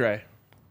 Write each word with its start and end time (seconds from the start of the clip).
Andre, 0.00 0.22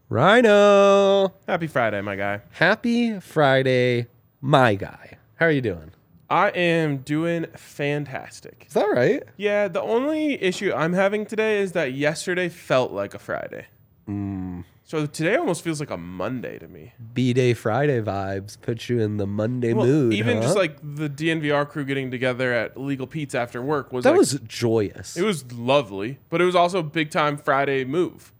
Rhino. 0.08 1.32
happy 1.46 1.68
Friday, 1.68 2.00
my 2.00 2.16
guy. 2.16 2.40
Happy 2.50 3.20
Friday, 3.20 4.08
my 4.40 4.74
guy. 4.74 5.18
How 5.36 5.46
are 5.46 5.52
you 5.52 5.60
doing? 5.60 5.92
I 6.28 6.48
am 6.48 6.96
doing 6.98 7.46
fantastic. 7.54 8.64
Is 8.66 8.72
that 8.74 8.86
right? 8.86 9.22
Yeah, 9.36 9.68
the 9.68 9.82
only 9.82 10.42
issue 10.42 10.72
I'm 10.74 10.94
having 10.94 11.26
today 11.26 11.60
is 11.60 11.70
that 11.72 11.92
yesterday 11.92 12.48
felt 12.48 12.90
like 12.90 13.14
a 13.14 13.20
Friday. 13.20 13.66
Mm. 14.08 14.64
So 14.82 15.06
today 15.06 15.36
almost 15.36 15.62
feels 15.62 15.78
like 15.78 15.90
a 15.90 15.96
Monday 15.96 16.58
to 16.58 16.66
me. 16.66 16.92
B 17.14 17.32
Day 17.32 17.54
Friday 17.54 18.00
vibes 18.00 18.60
put 18.60 18.88
you 18.88 18.98
in 18.98 19.16
the 19.18 19.28
Monday 19.28 19.72
Well, 19.74 19.86
mood. 19.86 20.12
even 20.12 20.38
huh? 20.38 20.42
just 20.42 20.56
like 20.56 20.76
the 20.82 21.08
DNVR 21.08 21.68
crew 21.68 21.84
getting 21.84 22.10
together 22.10 22.52
at 22.52 22.76
Legal 22.76 23.06
Pete's 23.06 23.36
after 23.36 23.62
work 23.62 23.92
was 23.92 24.02
that 24.02 24.10
like, 24.10 24.18
was 24.18 24.40
joyous. 24.48 25.16
it 25.16 25.22
was 25.22 25.52
lovely, 25.52 26.18
but 26.30 26.40
it 26.40 26.46
was 26.46 26.56
also 26.56 26.80
a 26.80 26.82
big 26.82 27.10
time 27.12 27.36
Friday 27.36 27.84
move. 27.84 28.32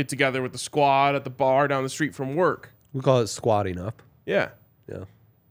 Get 0.00 0.08
together 0.08 0.40
with 0.40 0.52
the 0.52 0.58
squad 0.58 1.14
at 1.14 1.24
the 1.24 1.30
bar 1.30 1.68
down 1.68 1.82
the 1.82 1.90
street 1.90 2.14
from 2.14 2.34
work. 2.34 2.72
we 2.94 3.02
call 3.02 3.20
it 3.20 3.26
squatting 3.26 3.78
up. 3.78 4.00
Yeah. 4.24 4.48
Yeah. 4.90 5.04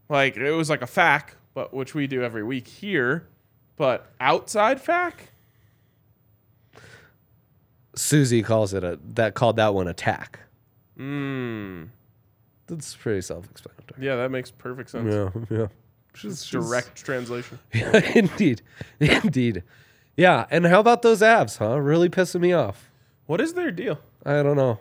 Like 0.09 0.37
it 0.37 0.51
was 0.53 0.71
like 0.71 0.81
a 0.81 0.87
FAC, 0.87 1.35
but 1.53 1.71
which 1.71 1.93
we 1.93 2.07
do 2.07 2.23
every 2.23 2.43
week 2.43 2.67
here. 2.67 3.27
But 3.75 4.11
outside 4.19 4.81
FAC? 4.81 5.29
Susie 7.95 8.41
calls 8.41 8.73
it 8.73 8.83
a 8.83 8.97
that 9.13 9.35
called 9.35 9.57
that 9.57 9.75
one 9.75 9.87
attack. 9.87 10.39
Mmm. 10.97 11.89
That's 12.65 12.95
pretty 12.95 13.21
self-explanatory. 13.21 14.03
Yeah, 14.03 14.15
that 14.15 14.31
makes 14.31 14.49
perfect 14.49 14.89
sense. 14.89 15.13
Yeah, 15.13 15.29
yeah. 15.55 15.67
It's 16.23 16.49
direct 16.49 16.95
translation. 17.05 17.59
Yeah, 17.75 18.01
indeed, 18.15 18.63
indeed. 18.99 19.61
Yeah, 20.17 20.47
and 20.49 20.65
how 20.65 20.79
about 20.79 21.03
those 21.03 21.21
Avs? 21.21 21.57
Huh? 21.59 21.79
Really 21.79 22.09
pissing 22.09 22.41
me 22.41 22.51
off. 22.51 22.89
What 23.27 23.39
is 23.39 23.53
their 23.53 23.69
deal? 23.69 23.99
I 24.29 24.43
don't 24.43 24.55
know. 24.57 24.79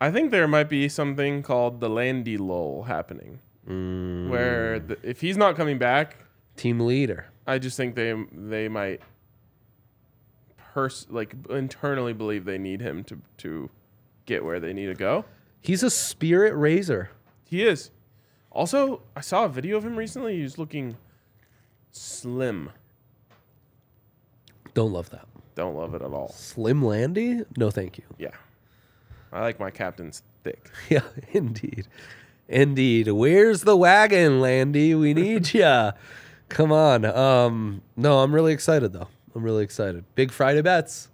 I 0.00 0.10
think 0.10 0.30
there 0.30 0.46
might 0.46 0.68
be 0.68 0.88
something 0.88 1.42
called 1.42 1.80
the 1.80 1.88
Landy 1.88 2.36
lull 2.36 2.82
happening, 2.84 3.40
Mm. 3.66 4.28
where 4.28 4.78
the, 4.78 4.98
if 5.02 5.20
he's 5.20 5.36
not 5.36 5.56
coming 5.56 5.78
back, 5.78 6.16
Team 6.56 6.80
leader. 6.80 7.26
I 7.46 7.58
just 7.58 7.76
think 7.76 7.94
they 7.94 8.14
they 8.32 8.68
might 8.68 9.00
pers- 10.74 11.06
like 11.08 11.34
internally 11.50 12.12
believe 12.12 12.44
they 12.44 12.58
need 12.58 12.80
him 12.80 13.04
to 13.04 13.20
to 13.38 13.70
get 14.26 14.44
where 14.44 14.58
they 14.60 14.72
need 14.72 14.86
to 14.86 14.94
go. 14.94 15.24
He's 15.60 15.82
a 15.82 15.90
spirit 15.90 16.54
raiser. 16.54 17.10
He 17.44 17.64
is. 17.64 17.90
Also, 18.50 19.02
I 19.16 19.20
saw 19.20 19.44
a 19.44 19.48
video 19.48 19.76
of 19.76 19.84
him 19.84 19.96
recently. 19.96 20.36
He 20.36 20.42
was 20.42 20.58
looking 20.58 20.96
slim. 21.92 22.70
Don't 24.74 24.92
love 24.92 25.10
that. 25.10 25.26
Don't 25.54 25.74
love 25.74 25.94
it 25.94 26.02
at 26.02 26.12
all. 26.12 26.28
Slim 26.32 26.84
Landy? 26.84 27.42
No, 27.56 27.70
thank 27.70 27.98
you. 27.98 28.04
Yeah. 28.18 28.30
I 29.32 29.40
like 29.40 29.60
my 29.60 29.70
captains 29.70 30.22
thick. 30.44 30.70
Yeah, 30.88 31.02
indeed. 31.32 31.86
Indeed. 32.48 33.08
Where's 33.08 33.62
the 33.62 33.76
wagon, 33.76 34.40
Landy? 34.40 34.94
We 34.94 35.12
need 35.14 35.52
ya. 35.54 35.92
Come 36.48 36.72
on. 36.72 37.04
Um, 37.04 37.82
no, 37.96 38.20
I'm 38.20 38.34
really 38.34 38.52
excited 38.52 38.92
though. 38.92 39.08
I'm 39.34 39.42
really 39.42 39.64
excited. 39.64 40.04
Big 40.14 40.32
Friday 40.32 40.62
bets. 40.62 41.08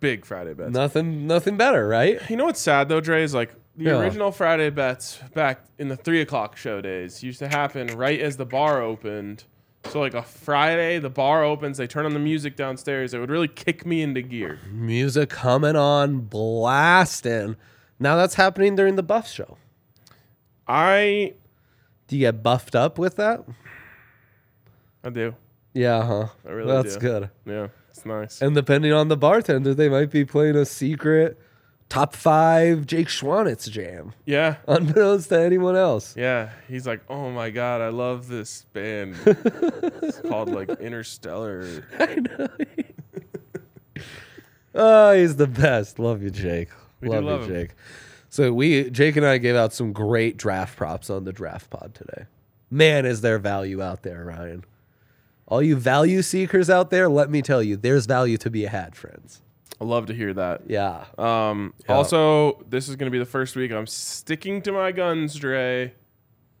Big 0.00 0.24
Friday 0.24 0.54
bets. 0.54 0.70
Nothing 0.72 1.26
nothing 1.26 1.56
better, 1.56 1.88
right? 1.88 2.20
You 2.30 2.36
know 2.36 2.44
what's 2.44 2.60
sad 2.60 2.88
though, 2.88 3.00
Dre, 3.00 3.24
is 3.24 3.34
like 3.34 3.52
the 3.76 3.84
Yeah. 3.86 3.98
original 3.98 4.30
Friday 4.30 4.70
bets 4.70 5.18
back 5.34 5.64
in 5.78 5.88
the 5.88 5.96
three 5.96 6.20
o'clock 6.20 6.56
show 6.56 6.80
days 6.80 7.22
used 7.24 7.40
to 7.40 7.48
happen 7.48 7.88
right 7.88 8.20
as 8.20 8.36
the 8.36 8.46
bar 8.46 8.80
opened. 8.80 9.44
So 9.86 10.00
like 10.00 10.14
a 10.14 10.22
Friday, 10.22 10.98
the 10.98 11.08
bar 11.10 11.44
opens, 11.44 11.78
they 11.78 11.86
turn 11.86 12.04
on 12.04 12.12
the 12.12 12.18
music 12.18 12.56
downstairs. 12.56 13.14
It 13.14 13.20
would 13.20 13.30
really 13.30 13.48
kick 13.48 13.86
me 13.86 14.02
into 14.02 14.20
gear. 14.22 14.58
Music 14.70 15.30
coming 15.30 15.76
on, 15.76 16.20
blasting. 16.20 17.56
Now 17.98 18.16
that's 18.16 18.34
happening 18.34 18.76
during 18.76 18.96
the 18.96 19.02
buff 19.02 19.28
show. 19.30 19.56
I 20.66 21.34
Do 22.06 22.16
you 22.16 22.20
get 22.20 22.42
buffed 22.42 22.74
up 22.74 22.98
with 22.98 23.16
that? 23.16 23.44
I 25.02 25.10
do. 25.10 25.34
Yeah, 25.72 26.04
huh? 26.04 26.28
I 26.46 26.50
really 26.50 26.72
That's 26.72 26.94
do. 26.94 27.00
good. 27.00 27.30
Yeah, 27.46 27.68
it's 27.90 28.04
nice. 28.04 28.42
And 28.42 28.54
depending 28.54 28.92
on 28.92 29.08
the 29.08 29.16
bartender, 29.16 29.74
they 29.74 29.88
might 29.88 30.10
be 30.10 30.24
playing 30.24 30.56
a 30.56 30.64
secret 30.64 31.40
top 31.88 32.14
five 32.14 32.86
Jake 32.86 33.08
Schwanitz 33.08 33.70
jam, 33.70 34.12
Yeah. 34.26 34.56
unbeknownst 34.66 35.28
to 35.30 35.40
anyone 35.40 35.76
else. 35.76 36.14
Yeah. 36.16 36.50
He's 36.68 36.86
like, 36.86 37.02
Oh 37.08 37.30
my 37.30 37.50
god, 37.50 37.80
I 37.80 37.88
love 37.88 38.28
this 38.28 38.64
band. 38.72 39.16
it's 39.26 40.20
called 40.20 40.50
like 40.50 40.68
Interstellar. 40.80 41.84
I 41.98 42.14
know. 42.16 42.48
oh, 44.74 45.12
he's 45.12 45.36
the 45.36 45.46
best. 45.46 45.98
Love 45.98 46.22
you, 46.22 46.30
Jake. 46.30 46.68
We 47.00 47.08
love, 47.08 47.24
love 47.24 47.48
you, 47.48 47.54
him. 47.54 47.60
Jake. 47.62 47.74
So 48.30 48.52
we, 48.52 48.90
Jake 48.90 49.16
and 49.16 49.24
I, 49.24 49.38
gave 49.38 49.56
out 49.56 49.72
some 49.72 49.92
great 49.92 50.36
draft 50.36 50.76
props 50.76 51.08
on 51.08 51.24
the 51.24 51.32
draft 51.32 51.70
pod 51.70 51.94
today. 51.94 52.26
Man, 52.70 53.06
is 53.06 53.22
there 53.22 53.38
value 53.38 53.80
out 53.80 54.02
there, 54.02 54.24
Ryan? 54.24 54.64
All 55.46 55.62
you 55.62 55.76
value 55.76 56.20
seekers 56.20 56.68
out 56.68 56.90
there, 56.90 57.08
let 57.08 57.30
me 57.30 57.40
tell 57.40 57.62
you, 57.62 57.76
there's 57.76 58.04
value 58.04 58.36
to 58.38 58.50
be 58.50 58.66
had, 58.66 58.94
friends. 58.94 59.40
I 59.80 59.84
love 59.84 60.06
to 60.06 60.14
hear 60.14 60.32
that. 60.34 60.62
Yeah. 60.68 61.04
Um, 61.16 61.72
Yeah. 61.88 61.94
Also, 61.94 62.64
this 62.68 62.88
is 62.88 62.96
going 62.96 63.06
to 63.06 63.10
be 63.12 63.18
the 63.18 63.24
first 63.24 63.54
week 63.56 63.70
I'm 63.72 63.86
sticking 63.86 64.60
to 64.62 64.72
my 64.72 64.90
guns, 64.92 65.34
Dre. 65.36 65.94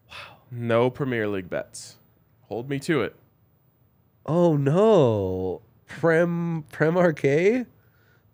Wow. 0.08 0.14
No 0.50 0.90
Premier 0.90 1.26
League 1.28 1.50
bets. 1.50 1.96
Hold 2.48 2.68
me 2.70 2.78
to 2.80 3.02
it. 3.02 3.14
Oh 4.26 4.56
no, 4.58 5.62
Prem 5.86 6.64
Prem 6.70 6.96
Arcade, 6.98 7.64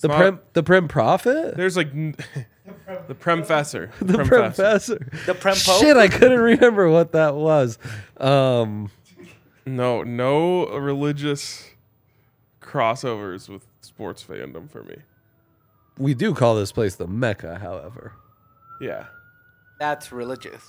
the 0.00 0.08
not- 0.08 0.16
Prem 0.18 0.40
the 0.54 0.62
Prem 0.64 0.88
Prophet, 0.88 1.56
There's 1.56 1.76
like 1.76 1.92
n- 1.94 2.16
the 3.06 3.14
Premfessor. 3.14 3.90
the 4.00 4.14
Prem 4.14 4.26
Professor. 4.26 4.98
The 5.26 5.34
Prem 5.34 5.54
Pope? 5.56 5.80
Shit, 5.80 5.96
I 5.96 6.08
couldn't 6.08 6.40
remember 6.40 6.88
what 6.90 7.12
that 7.12 7.36
was. 7.36 7.78
Um, 8.16 8.90
No, 9.66 10.02
no 10.02 10.66
religious 10.76 11.70
crossovers 12.60 13.48
with 13.48 13.66
sports 13.94 14.24
fandom 14.24 14.68
for 14.70 14.82
me. 14.82 14.96
we 15.98 16.14
do 16.14 16.34
call 16.34 16.56
this 16.56 16.72
place 16.72 16.96
the 16.96 17.06
Mecca, 17.06 17.58
however. 17.58 18.12
Yeah. 18.80 19.06
That's 19.78 20.10
religious. 20.12 20.68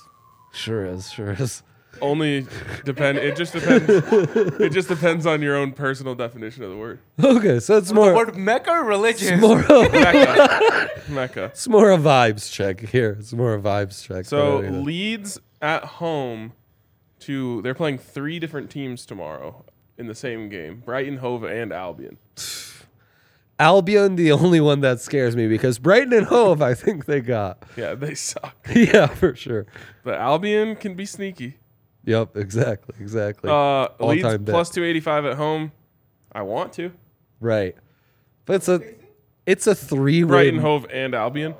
Sure 0.52 0.86
is, 0.86 1.10
sure 1.10 1.32
is. 1.32 1.62
Only 2.00 2.46
depend. 2.84 3.18
It 3.18 3.36
just 3.36 3.52
depends. 3.54 3.84
it 3.88 4.70
just 4.70 4.88
depends 4.88 5.24
on 5.26 5.40
your 5.42 5.56
own 5.56 5.72
personal 5.72 6.14
definition 6.14 6.62
of 6.62 6.70
the 6.70 6.76
word. 6.76 7.00
Okay, 7.22 7.58
so 7.58 7.78
it's 7.78 7.88
The 7.88 7.94
more 7.94 8.14
word 8.14 8.36
Mecca 8.36 8.70
or 8.70 8.84
religious? 8.84 9.40
more 9.40 9.60
of, 9.60 9.92
Mecca. 9.92 10.90
Mecca. 11.08 11.44
it's 11.46 11.66
more 11.66 11.90
a 11.90 11.96
vibes 11.98 12.52
check 12.52 12.80
here. 12.80 13.16
It's 13.18 13.32
more 13.32 13.54
a 13.54 13.60
vibes 13.60 14.06
check. 14.06 14.26
So 14.26 14.58
than 14.58 14.66
anything. 14.66 14.84
Leeds 14.84 15.40
at 15.62 15.84
home 15.84 16.52
to 17.20 17.62
they're 17.62 17.74
playing 17.74 17.98
three 17.98 18.38
different 18.38 18.70
teams 18.70 19.06
tomorrow 19.06 19.64
in 19.96 20.06
the 20.06 20.14
same 20.14 20.48
game: 20.50 20.82
Brighton, 20.84 21.16
Hove, 21.18 21.44
and 21.44 21.72
Albion. 21.72 22.18
Albion, 23.58 24.16
the 24.16 24.32
only 24.32 24.60
one 24.60 24.80
that 24.80 25.00
scares 25.00 25.36
me 25.36 25.48
because 25.48 25.78
Brighton 25.78 26.12
and 26.12 26.26
Hove, 26.26 26.62
I 26.62 26.74
think 26.74 27.06
they 27.06 27.20
got. 27.20 27.62
Yeah, 27.76 27.94
they 27.94 28.14
suck. 28.14 28.54
yeah, 28.74 29.06
for 29.06 29.34
sure. 29.34 29.66
But 30.04 30.14
Albion 30.14 30.76
can 30.76 30.94
be 30.94 31.06
sneaky. 31.06 31.58
Yep, 32.04 32.36
exactly, 32.36 32.94
exactly. 33.00 33.50
Uh, 33.50 33.88
Leeds 33.98 34.24
All-time 34.24 34.44
bet. 34.44 34.52
plus 34.52 34.70
two 34.70 34.84
eighty 34.84 35.00
five 35.00 35.24
at 35.24 35.36
home. 35.36 35.72
I 36.32 36.42
want 36.42 36.72
to 36.74 36.92
right, 37.40 37.74
but 38.44 38.56
it's 38.56 38.68
a 38.68 38.80
it's 39.44 39.66
a 39.66 39.74
three 39.74 40.22
way. 40.22 40.28
Brighton, 40.28 40.60
Hove, 40.60 40.86
and 40.92 41.14
Albion. 41.14 41.54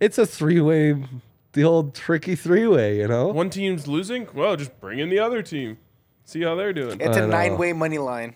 It's 0.00 0.18
a 0.18 0.26
three 0.26 0.60
way, 0.60 1.04
the 1.52 1.62
old 1.62 1.94
tricky 1.94 2.34
three 2.34 2.66
way. 2.66 2.98
You 2.98 3.06
know. 3.08 3.28
One 3.28 3.50
team's 3.50 3.86
losing. 3.86 4.26
Well, 4.34 4.56
just 4.56 4.80
bring 4.80 4.98
in 4.98 5.10
the 5.10 5.20
other 5.20 5.42
team. 5.42 5.78
See 6.24 6.42
how 6.42 6.54
they're 6.54 6.72
doing. 6.72 7.00
It's 7.00 7.16
a 7.16 7.26
nine-way 7.26 7.74
money 7.74 7.98
line. 7.98 8.34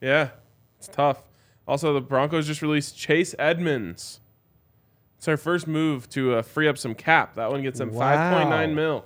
Yeah, 0.00 0.30
it's 0.78 0.88
tough. 0.88 1.22
Also, 1.66 1.92
the 1.92 2.00
Broncos 2.00 2.46
just 2.46 2.62
released 2.62 2.96
Chase 2.96 3.34
Edmonds. 3.38 4.20
It's 5.18 5.26
our 5.28 5.36
first 5.36 5.66
move 5.66 6.08
to 6.10 6.34
uh, 6.36 6.42
free 6.42 6.68
up 6.68 6.78
some 6.78 6.94
cap. 6.94 7.34
That 7.36 7.50
one 7.50 7.62
gets 7.62 7.78
them 7.78 7.90
Wow. 7.92 8.00
five 8.00 8.36
point 8.36 8.50
nine 8.50 8.74
mil. 8.74 9.04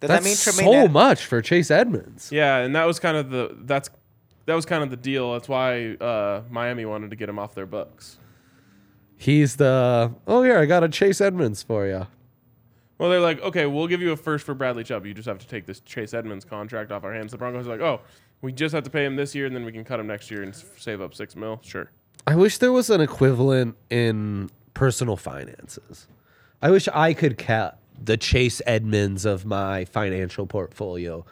Does 0.00 0.08
That's 0.08 0.24
that 0.24 0.28
mean 0.28 0.34
so 0.36 0.72
Ed- 0.72 0.92
much 0.92 1.24
for 1.24 1.40
Chase 1.40 1.70
Edmonds. 1.70 2.30
Yeah, 2.32 2.58
and 2.58 2.74
that 2.74 2.84
was 2.86 2.98
kind 2.98 3.16
of 3.16 3.30
the 3.30 3.56
that's 3.60 3.88
that 4.46 4.54
was 4.54 4.66
kind 4.66 4.82
of 4.82 4.90
the 4.90 4.96
deal. 4.96 5.32
That's 5.32 5.48
why 5.48 5.92
uh, 5.94 6.42
Miami 6.50 6.84
wanted 6.84 7.10
to 7.10 7.16
get 7.16 7.28
him 7.28 7.38
off 7.38 7.54
their 7.54 7.66
books. 7.66 8.18
He's 9.16 9.56
the 9.56 10.12
oh 10.26 10.42
here 10.42 10.58
I 10.58 10.66
got 10.66 10.82
a 10.82 10.88
Chase 10.88 11.20
Edmonds 11.20 11.62
for 11.62 11.86
you. 11.86 12.08
Well, 13.02 13.10
they're 13.10 13.18
like, 13.18 13.40
okay, 13.42 13.66
we'll 13.66 13.88
give 13.88 14.00
you 14.00 14.12
a 14.12 14.16
first 14.16 14.46
for 14.46 14.54
Bradley 14.54 14.84
Chubb. 14.84 15.04
You 15.06 15.12
just 15.12 15.26
have 15.26 15.40
to 15.40 15.46
take 15.48 15.66
this 15.66 15.80
Chase 15.80 16.14
Edmonds 16.14 16.44
contract 16.44 16.92
off 16.92 17.02
our 17.02 17.12
hands. 17.12 17.32
The 17.32 17.36
Broncos 17.36 17.66
are 17.66 17.70
like, 17.70 17.80
oh, 17.80 18.00
we 18.42 18.52
just 18.52 18.72
have 18.76 18.84
to 18.84 18.90
pay 18.90 19.04
him 19.04 19.16
this 19.16 19.34
year, 19.34 19.44
and 19.44 19.56
then 19.56 19.64
we 19.64 19.72
can 19.72 19.82
cut 19.82 19.98
him 19.98 20.06
next 20.06 20.30
year 20.30 20.44
and 20.44 20.54
s- 20.54 20.64
save 20.76 21.00
up 21.00 21.12
six 21.12 21.34
mil. 21.34 21.58
Sure. 21.64 21.90
I 22.28 22.36
wish 22.36 22.58
there 22.58 22.70
was 22.70 22.90
an 22.90 23.00
equivalent 23.00 23.74
in 23.90 24.50
personal 24.74 25.16
finances. 25.16 26.06
I 26.62 26.70
wish 26.70 26.86
I 26.94 27.12
could 27.12 27.38
cat 27.38 27.76
the 28.00 28.16
Chase 28.16 28.62
Edmonds 28.68 29.24
of 29.24 29.44
my 29.44 29.84
financial 29.84 30.46
portfolio 30.46 31.26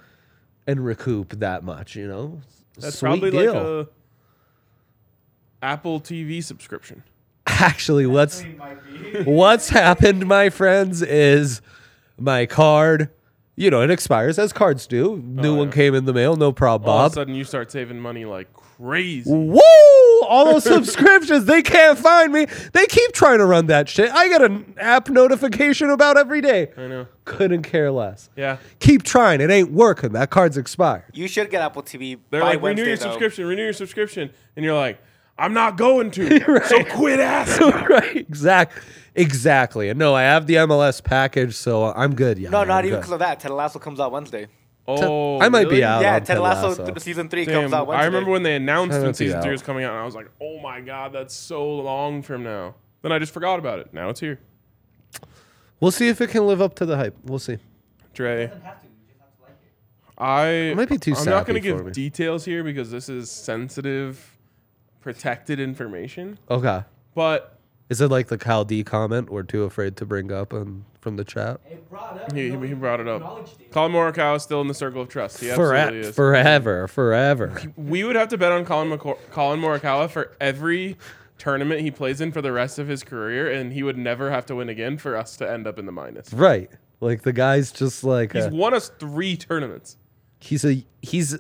and 0.67 0.85
recoup 0.85 1.39
that 1.39 1.63
much, 1.63 1.95
you 1.95 2.09
know? 2.09 2.41
That's 2.81 2.99
Sweet 2.99 3.07
probably 3.09 3.31
deal. 3.31 3.53
like 3.55 3.87
a 3.87 3.89
Apple 5.63 6.01
TV 6.01 6.43
subscription. 6.43 7.05
Actually, 7.61 8.07
what's 8.07 8.45
what's 9.25 9.69
happened, 9.69 10.27
my 10.27 10.51
friends, 10.51 11.03
is 11.03 11.61
my 12.19 12.47
card, 12.47 13.11
you 13.57 13.71
know, 13.71 13.83
it 13.83 13.91
expires 13.91 14.39
as 14.39 14.53
cards 14.53 14.87
do. 14.87 15.23
New 15.25 15.55
Oh, 15.55 15.59
one 15.59 15.69
yeah. 15.69 15.75
came 15.75 15.95
in 15.95 16.05
the 16.05 16.13
mail, 16.13 16.37
no 16.37 16.53
problem, 16.53 16.91
All 16.91 17.07
of 17.07 17.13
a 17.13 17.15
sudden, 17.15 17.35
you 17.35 17.45
start 17.45 17.71
saving 17.73 17.99
money 17.99 18.25
like 18.25 18.53
crazy. 18.53 19.31
Woo! 19.31 19.61
All 20.23 20.45
those 20.53 20.65
subscriptions, 20.77 21.47
they 21.47 21.61
can't 21.63 21.99
find 21.99 22.33
me. 22.33 22.47
They 22.73 22.87
keep 22.87 23.13
trying 23.13 23.39
to 23.39 23.47
run 23.47 23.67
that 23.67 23.89
shit. 23.89 24.11
I 24.13 24.29
get 24.29 24.43
an 24.43 24.75
app 24.79 25.09
notification 25.09 25.91
about 25.91 26.17
every 26.17 26.41
day. 26.41 26.71
I 26.77 26.87
know. 26.87 27.07
Couldn't 27.25 27.63
care 27.63 27.91
less. 27.91 28.31
Yeah. 28.37 28.59
Keep 28.79 29.03
trying. 29.03 29.41
It 29.41 29.51
ain't 29.51 29.73
working. 29.73 30.13
That 30.13 30.31
card's 30.31 30.57
expired. 30.57 31.05
You 31.15 31.27
should 31.27 31.51
get 31.51 31.63
Apple 31.63 31.83
TV 31.83 32.19
They're 32.31 32.41
by 32.43 32.51
like, 32.53 32.63
Wednesday, 32.63 32.83
renew 32.83 32.89
your 32.91 32.97
though. 32.97 33.03
subscription, 33.11 33.47
renew 33.47 33.65
your 33.65 33.73
subscription. 33.73 34.31
And 34.57 34.65
you're 34.65 34.77
like, 34.77 35.01
I'm 35.41 35.53
not 35.55 35.77
going 35.77 36.11
to. 36.13 36.61
So 36.67 36.85
quit 36.85 37.19
asking. 37.21 37.71
right. 37.89 38.17
Exact. 38.17 38.79
Exactly. 39.15 39.89
And 39.89 39.99
no, 39.99 40.15
I 40.15 40.23
have 40.23 40.47
the 40.47 40.55
MLS 40.55 41.03
package, 41.03 41.55
so 41.57 41.93
I'm 41.93 42.15
good. 42.15 42.39
Yeah. 42.39 42.51
No, 42.51 42.61
I'm 42.61 42.69
not 42.69 42.85
even 42.85 42.97
good. 42.97 43.01
because 43.01 43.13
of 43.13 43.19
that. 43.21 43.41
Ted 43.41 43.51
Lasso 43.51 43.79
comes 43.79 43.99
out 43.99 44.13
Wednesday. 44.13 44.47
Oh, 44.87 45.41
I 45.41 45.49
might 45.49 45.69
be 45.69 45.85
out. 45.85 46.03
yeah, 46.03 46.15
on 46.15 46.21
Ted 46.21 46.27
Ted 46.27 46.39
Lasso, 46.41 46.69
Lasso. 46.69 46.85
th- 46.87 46.99
season 47.01 47.29
three 47.29 47.45
Damn, 47.45 47.63
comes 47.63 47.73
out 47.73 47.87
Wednesday. 47.87 48.03
I 48.03 48.07
remember 48.07 48.31
when 48.31 48.43
they 48.43 48.57
announced 48.57 48.91
Try 48.91 48.99
when 48.99 49.07
not 49.07 49.15
to 49.15 49.25
be 49.25 49.27
season 49.27 49.43
three 49.43 49.53
was 49.53 49.63
coming 49.63 49.85
out, 49.85 49.93
and 49.93 50.01
I 50.01 50.05
was 50.05 50.15
like, 50.15 50.29
oh 50.41 50.59
my 50.61 50.81
God, 50.81 51.13
that's 51.13 51.35
so 51.35 51.69
long 51.77 52.23
from 52.23 52.43
now. 52.43 52.75
Then 53.03 53.13
I 53.13 53.19
just 53.19 53.33
forgot 53.33 53.59
about 53.59 53.79
it. 53.79 53.93
Now 53.95 54.09
it's 54.09 54.21
here. 54.21 54.41
We'll 55.81 55.93
see 55.93 56.09
if 56.09 56.21
it 56.21 56.31
can 56.31 56.47
live 56.47 56.61
up 56.61 56.75
to 56.77 56.87
the 56.87 56.97
hype. 56.97 57.17
We'll 57.25 57.39
see. 57.39 57.59
Dre. 58.15 58.51
I 60.19 60.75
might 60.77 60.89
be 60.89 60.99
too 60.99 61.15
I'm 61.17 61.25
not 61.25 61.47
going 61.47 61.55
to 61.55 61.61
give 61.61 61.85
me. 61.85 61.93
details 61.93 62.45
here 62.45 62.63
because 62.63 62.91
this 62.91 63.09
is 63.09 63.31
sensitive, 63.31 64.37
protected 65.01 65.59
information. 65.61 66.39
Okay. 66.51 66.83
But 67.15 67.57
Is 67.89 68.01
it 68.01 68.09
like 68.11 68.29
the 68.29 68.39
Cal 68.39 68.65
D 68.65 68.85
comment 68.85 69.31
we're 69.31 69.43
too 69.43 69.65
afraid 69.65 69.97
to 69.97 70.07
bring 70.07 70.31
up 70.33 70.53
and 70.53 70.85
from 71.01 71.17
the 71.17 71.25
chat? 71.25 71.61
he, 72.35 72.51
he 72.51 72.75
brought 72.75 73.01
it 73.01 73.09
up. 73.09 73.23
Collin 73.71 73.93
Morikawa 73.93 74.37
is 74.37 74.43
still 74.43 74.61
in 74.61 74.69
the 74.69 74.75
circle 74.75 75.03
of 75.03 75.09
trust. 75.09 75.41
He 75.41 75.51
absolutely 75.51 76.03
Fore- 76.03 76.09
is. 76.11 76.15
forever, 76.15 76.89
forever. 76.89 77.61
we 77.77 78.05
would 78.05 78.17
have 78.17 78.29
to 78.29 78.39
bet 78.39 78.53
on 78.53 78.65
Collin, 78.65 78.97
McCor- 78.97 79.19
Collin 79.31 79.61
Morikawa 79.61 80.09
for 80.11 80.37
every 80.41 80.97
tournament 81.39 81.81
he 81.81 81.91
plays 81.91 82.21
in 82.21 82.31
for 82.33 82.43
the 82.43 82.53
rest 82.53 82.79
of 82.79 82.87
his 82.87 83.03
career, 83.03 83.51
and 83.51 83.73
he 83.73 83.83
would 83.83 83.97
never 83.97 84.31
have 84.31 84.45
to 84.47 84.55
win 84.55 84.69
again 84.69 84.99
for 84.99 85.17
us 85.17 85.37
to 85.39 85.51
end 85.51 85.67
up 85.67 85.79
in 85.79 85.87
the 85.87 85.93
minus. 85.93 86.33
Right. 86.35 86.71
Like 87.01 87.23
the 87.23 87.33
guy's 87.33 87.73
just 87.73 88.05
like 88.05 88.35
He's 88.35 88.45
a- 88.45 88.51
won 88.51 88.75
us 88.75 88.91
three 88.99 89.37
tournaments. 89.39 89.97
he's 90.39 90.65
a 90.67 90.85
he's 91.03 91.39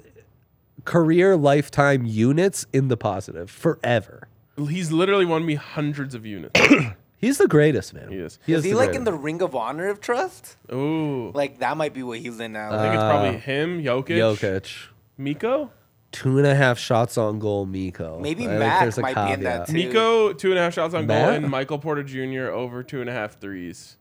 career 0.90 1.36
lifetime 1.36 2.04
units 2.04 2.66
in 2.72 2.88
the 2.88 2.96
positive 2.96 3.48
forever. 3.48 4.26
He's 4.56 4.90
literally 4.90 5.24
won 5.24 5.46
me 5.46 5.54
hundreds 5.54 6.14
of 6.16 6.26
units. 6.26 6.60
He's 7.16 7.38
the 7.38 7.46
greatest, 7.46 7.94
man. 7.94 8.10
He 8.10 8.16
is. 8.16 8.38
He 8.44 8.54
Is 8.54 8.64
he 8.64 8.70
the 8.72 8.76
like 8.78 8.94
in 8.94 9.04
the 9.04 9.12
Ring 9.12 9.40
of 9.42 9.54
Honor 9.54 9.88
of 9.88 10.00
Trust? 10.00 10.56
Ooh. 10.72 11.30
Like 11.32 11.58
that 11.60 11.76
might 11.76 11.94
be 11.94 12.02
what 12.02 12.18
he's 12.18 12.40
in 12.40 12.52
now. 12.54 12.72
I 12.72 12.82
think 12.82 12.94
it's 12.94 13.02
Uh, 13.02 13.10
probably 13.10 13.38
him, 13.38 13.82
Jokic, 13.82 14.16
Jokic? 14.16 14.88
Mikko. 15.18 15.70
Two 16.12 16.38
and 16.38 16.46
a 16.46 16.54
half 16.56 16.78
shots 16.78 17.16
on 17.18 17.38
goal, 17.38 17.66
Mikko. 17.66 18.18
Maybe 18.20 18.48
I 18.48 18.58
Mac 18.58 18.80
there's 18.80 18.98
a 18.98 19.02
might 19.02 19.14
be 19.26 19.32
in 19.34 19.42
that 19.44 19.66
too. 19.68 19.74
Mikko, 19.74 20.32
two 20.32 20.50
and 20.50 20.58
a 20.58 20.62
half 20.62 20.74
shots 20.74 20.92
on 20.94 21.06
goal, 21.06 21.16
and 21.16 21.48
Michael 21.48 21.78
Porter 21.78 22.02
Jr. 22.02 22.50
over 22.50 22.82
two 22.82 23.00
and 23.00 23.08
a 23.08 23.12
half 23.12 23.38
threes. 23.38 23.96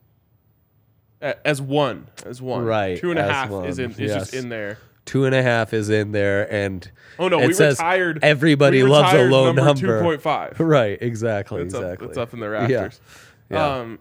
As 1.21 1.61
one, 1.61 2.07
as 2.25 2.41
one, 2.41 2.63
Right, 2.63 2.97
Two 2.97 3.09
and 3.11 3.19
a 3.19 3.23
as 3.23 3.31
half 3.31 3.49
one, 3.49 3.65
is 3.65 3.77
in, 3.77 3.91
is 3.91 4.13
just 4.13 4.33
in 4.33 4.47
there. 4.47 4.77
Two 5.09 5.25
and 5.25 5.33
a 5.33 5.41
half 5.41 5.73
is 5.73 5.89
in 5.89 6.11
there, 6.11 6.51
and 6.53 6.87
Oh 7.17 7.29
no, 7.29 7.39
it 7.39 7.47
we 7.47 7.53
says 7.53 7.79
retired. 7.79 8.19
Everybody 8.21 8.83
we 8.83 8.89
loves 8.89 9.11
a 9.11 9.15
retired 9.15 9.31
low 9.31 9.45
number. 9.45 9.63
number. 9.65 9.97
Two 9.99 10.03
point 10.03 10.21
five. 10.21 10.59
Right, 10.59 10.99
exactly, 11.01 11.63
It's 11.63 11.73
exactly. 11.73 12.05
up. 12.05 12.11
It's 12.11 12.17
up 12.19 12.33
in 12.35 12.39
the 12.39 12.47
rafters. 12.49 13.01
Yeah. 13.49 13.65
Um. 13.77 13.97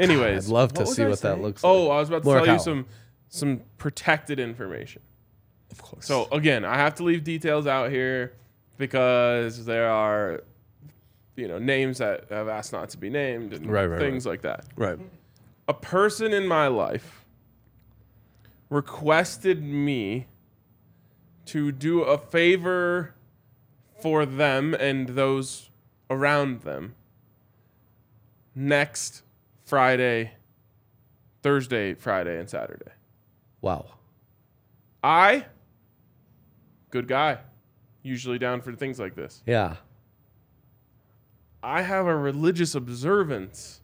Anyways, 0.00 0.48
I'd 0.48 0.52
love 0.52 0.72
to 0.72 0.84
see 0.86 1.04
I 1.04 1.08
what 1.08 1.20
that 1.20 1.40
looks 1.40 1.62
Oh, 1.62 1.82
like. 1.84 1.88
Oh, 1.88 1.90
I 1.92 1.98
was 2.00 2.08
about 2.08 2.24
to 2.24 2.44
tell 2.44 2.54
you 2.54 2.58
some 2.58 2.86
some 3.28 3.60
protected 3.78 4.40
information. 4.40 5.00
Of 5.70 5.80
course. 5.80 6.06
So 6.06 6.26
again, 6.32 6.64
I 6.64 6.74
have 6.76 6.96
to 6.96 7.04
leave 7.04 7.22
details 7.22 7.68
out 7.68 7.92
here 7.92 8.32
because 8.78 9.64
there 9.64 9.88
are, 9.90 10.42
you 11.36 11.46
know, 11.46 11.60
names 11.60 11.98
that 11.98 12.24
have 12.30 12.48
asked 12.48 12.72
not 12.72 12.88
to 12.90 12.98
be 12.98 13.10
named 13.10 13.52
and 13.52 13.70
Right, 13.70 13.86
right, 13.86 14.00
things 14.00 14.26
like 14.26 14.42
that. 14.42 14.64
right. 14.74 14.98
A 15.68 15.74
person 15.74 16.32
in 16.32 16.48
my 16.48 16.66
life 16.66 17.24
requested 18.70 19.62
me 19.62 20.26
to 21.46 21.72
do 21.72 22.02
a 22.02 22.18
favor 22.18 23.14
for 24.00 24.26
them 24.26 24.74
and 24.74 25.10
those 25.10 25.70
around 26.10 26.62
them 26.62 26.94
next 28.54 29.22
Friday, 29.64 30.32
Thursday, 31.42 31.94
Friday, 31.94 32.38
and 32.38 32.48
Saturday. 32.48 32.90
Wow. 33.60 33.86
I, 35.02 35.46
good 36.90 37.08
guy, 37.08 37.38
usually 38.02 38.38
down 38.38 38.60
for 38.60 38.72
things 38.72 38.98
like 38.98 39.14
this. 39.14 39.42
Yeah. 39.46 39.76
I 41.62 41.82
have 41.82 42.06
a 42.06 42.16
religious 42.16 42.74
observance 42.74 43.81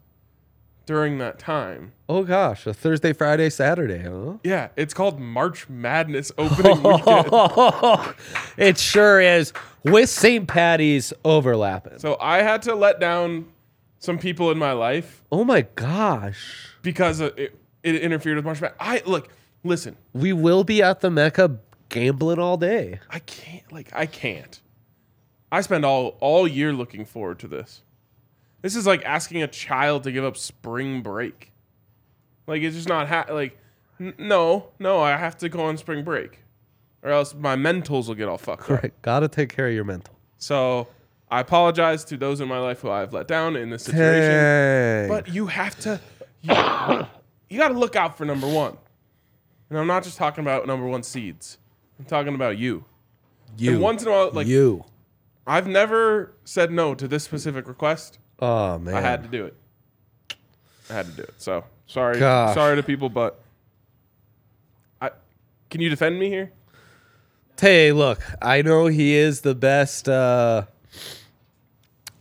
during 0.89 1.19
that 1.19 1.37
time. 1.37 1.91
Oh 2.09 2.23
gosh, 2.23 2.65
a 2.65 2.73
Thursday, 2.73 3.13
Friday, 3.13 3.51
Saturday, 3.51 3.99
huh? 3.99 4.37
Yeah, 4.43 4.69
it's 4.75 4.91
called 4.91 5.19
March 5.19 5.69
Madness 5.69 6.31
opening 6.35 6.81
weekend. 6.83 8.15
it 8.57 8.79
sure 8.79 9.21
is. 9.21 9.53
With 9.83 10.09
St. 10.09 10.47
Patty's 10.47 11.13
overlapping. 11.23 11.99
So 11.99 12.17
I 12.19 12.41
had 12.41 12.63
to 12.63 12.73
let 12.73 12.99
down 12.99 13.45
some 13.99 14.17
people 14.17 14.49
in 14.49 14.57
my 14.57 14.71
life 14.71 15.21
Oh 15.31 15.43
my 15.43 15.61
gosh. 15.75 16.69
because 16.81 17.19
it, 17.19 17.37
it, 17.37 17.59
it 17.83 17.95
interfered 17.97 18.35
with 18.37 18.45
March 18.45 18.59
Madness. 18.59 18.77
I 18.79 19.03
look, 19.05 19.29
listen, 19.63 19.95
We 20.13 20.33
will 20.33 20.63
be 20.63 20.81
at 20.81 21.01
the 21.01 21.11
Mecca 21.11 21.59
gambling 21.89 22.39
all 22.39 22.57
day. 22.57 22.99
I 23.11 23.19
can't 23.19 23.71
like 23.71 23.91
I 23.93 24.07
can't. 24.07 24.59
I 25.51 25.61
spend 25.61 25.85
all 25.85 26.17
all 26.19 26.47
year 26.47 26.73
looking 26.73 27.05
forward 27.05 27.37
to 27.39 27.47
this. 27.47 27.83
This 28.61 28.75
is 28.75 28.85
like 28.85 29.03
asking 29.05 29.41
a 29.43 29.47
child 29.47 30.03
to 30.03 30.11
give 30.11 30.23
up 30.23 30.37
spring 30.37 31.01
break. 31.01 31.51
Like 32.47 32.61
it's 32.61 32.75
just 32.75 32.89
not 32.89 33.07
ha- 33.07 33.25
like 33.29 33.57
n- 33.99 34.15
no, 34.17 34.69
no. 34.79 34.99
I 34.99 35.15
have 35.17 35.37
to 35.39 35.49
go 35.49 35.61
on 35.61 35.77
spring 35.77 36.03
break, 36.03 36.39
or 37.03 37.11
else 37.11 37.33
my 37.33 37.55
mentals 37.55 38.07
will 38.07 38.15
get 38.15 38.27
all 38.27 38.37
fucked 38.37 38.69
up. 38.69 38.83
Right. 38.83 39.01
Gotta 39.01 39.27
take 39.27 39.49
care 39.55 39.67
of 39.67 39.73
your 39.73 39.85
mental. 39.85 40.15
So 40.37 40.87
I 41.31 41.39
apologize 41.41 42.03
to 42.05 42.17
those 42.17 42.41
in 42.41 42.47
my 42.47 42.59
life 42.59 42.81
who 42.81 42.89
I've 42.89 43.13
let 43.13 43.27
down 43.27 43.55
in 43.55 43.69
this 43.69 43.83
situation. 43.83 44.31
Dang. 44.31 45.09
But 45.09 45.27
you 45.27 45.45
have 45.47 45.79
to, 45.81 45.99
you, 46.41 46.53
you 47.49 47.59
got 47.59 47.67
to 47.69 47.77
look 47.77 47.95
out 47.95 48.17
for 48.17 48.25
number 48.25 48.47
one. 48.47 48.77
And 49.69 49.77
I'm 49.77 49.85
not 49.85 50.03
just 50.03 50.17
talking 50.17 50.43
about 50.43 50.65
number 50.65 50.87
one 50.87 51.03
seeds. 51.03 51.59
I'm 51.99 52.05
talking 52.05 52.33
about 52.33 52.57
you. 52.57 52.83
you. 53.57 53.73
And 53.73 53.81
once 53.81 54.01
in 54.01 54.07
a 54.07 54.11
while, 54.11 54.31
like 54.31 54.47
you. 54.47 54.85
I've 55.45 55.67
never 55.67 56.33
said 56.45 56.71
no 56.71 56.95
to 56.95 57.07
this 57.07 57.23
specific 57.25 57.67
request. 57.67 58.17
Oh 58.41 58.79
man. 58.79 58.95
I 58.95 59.01
had 59.01 59.23
to 59.23 59.29
do 59.29 59.45
it. 59.45 59.55
I 60.89 60.93
had 60.93 61.05
to 61.07 61.11
do 61.11 61.21
it. 61.23 61.33
So 61.37 61.63
sorry, 61.87 62.19
Gosh. 62.19 62.53
sorry 62.55 62.75
to 62.75 62.83
people, 62.83 63.09
but 63.09 63.39
I 65.01 65.11
can 65.69 65.81
you 65.81 65.89
defend 65.89 66.19
me 66.19 66.29
here? 66.29 66.51
Hey, 67.59 67.91
look, 67.91 68.21
I 68.41 68.61
know 68.61 68.87
he 68.87 69.15
is 69.15 69.41
the 69.41 69.53
best. 69.53 70.07
Uh, 70.07 70.63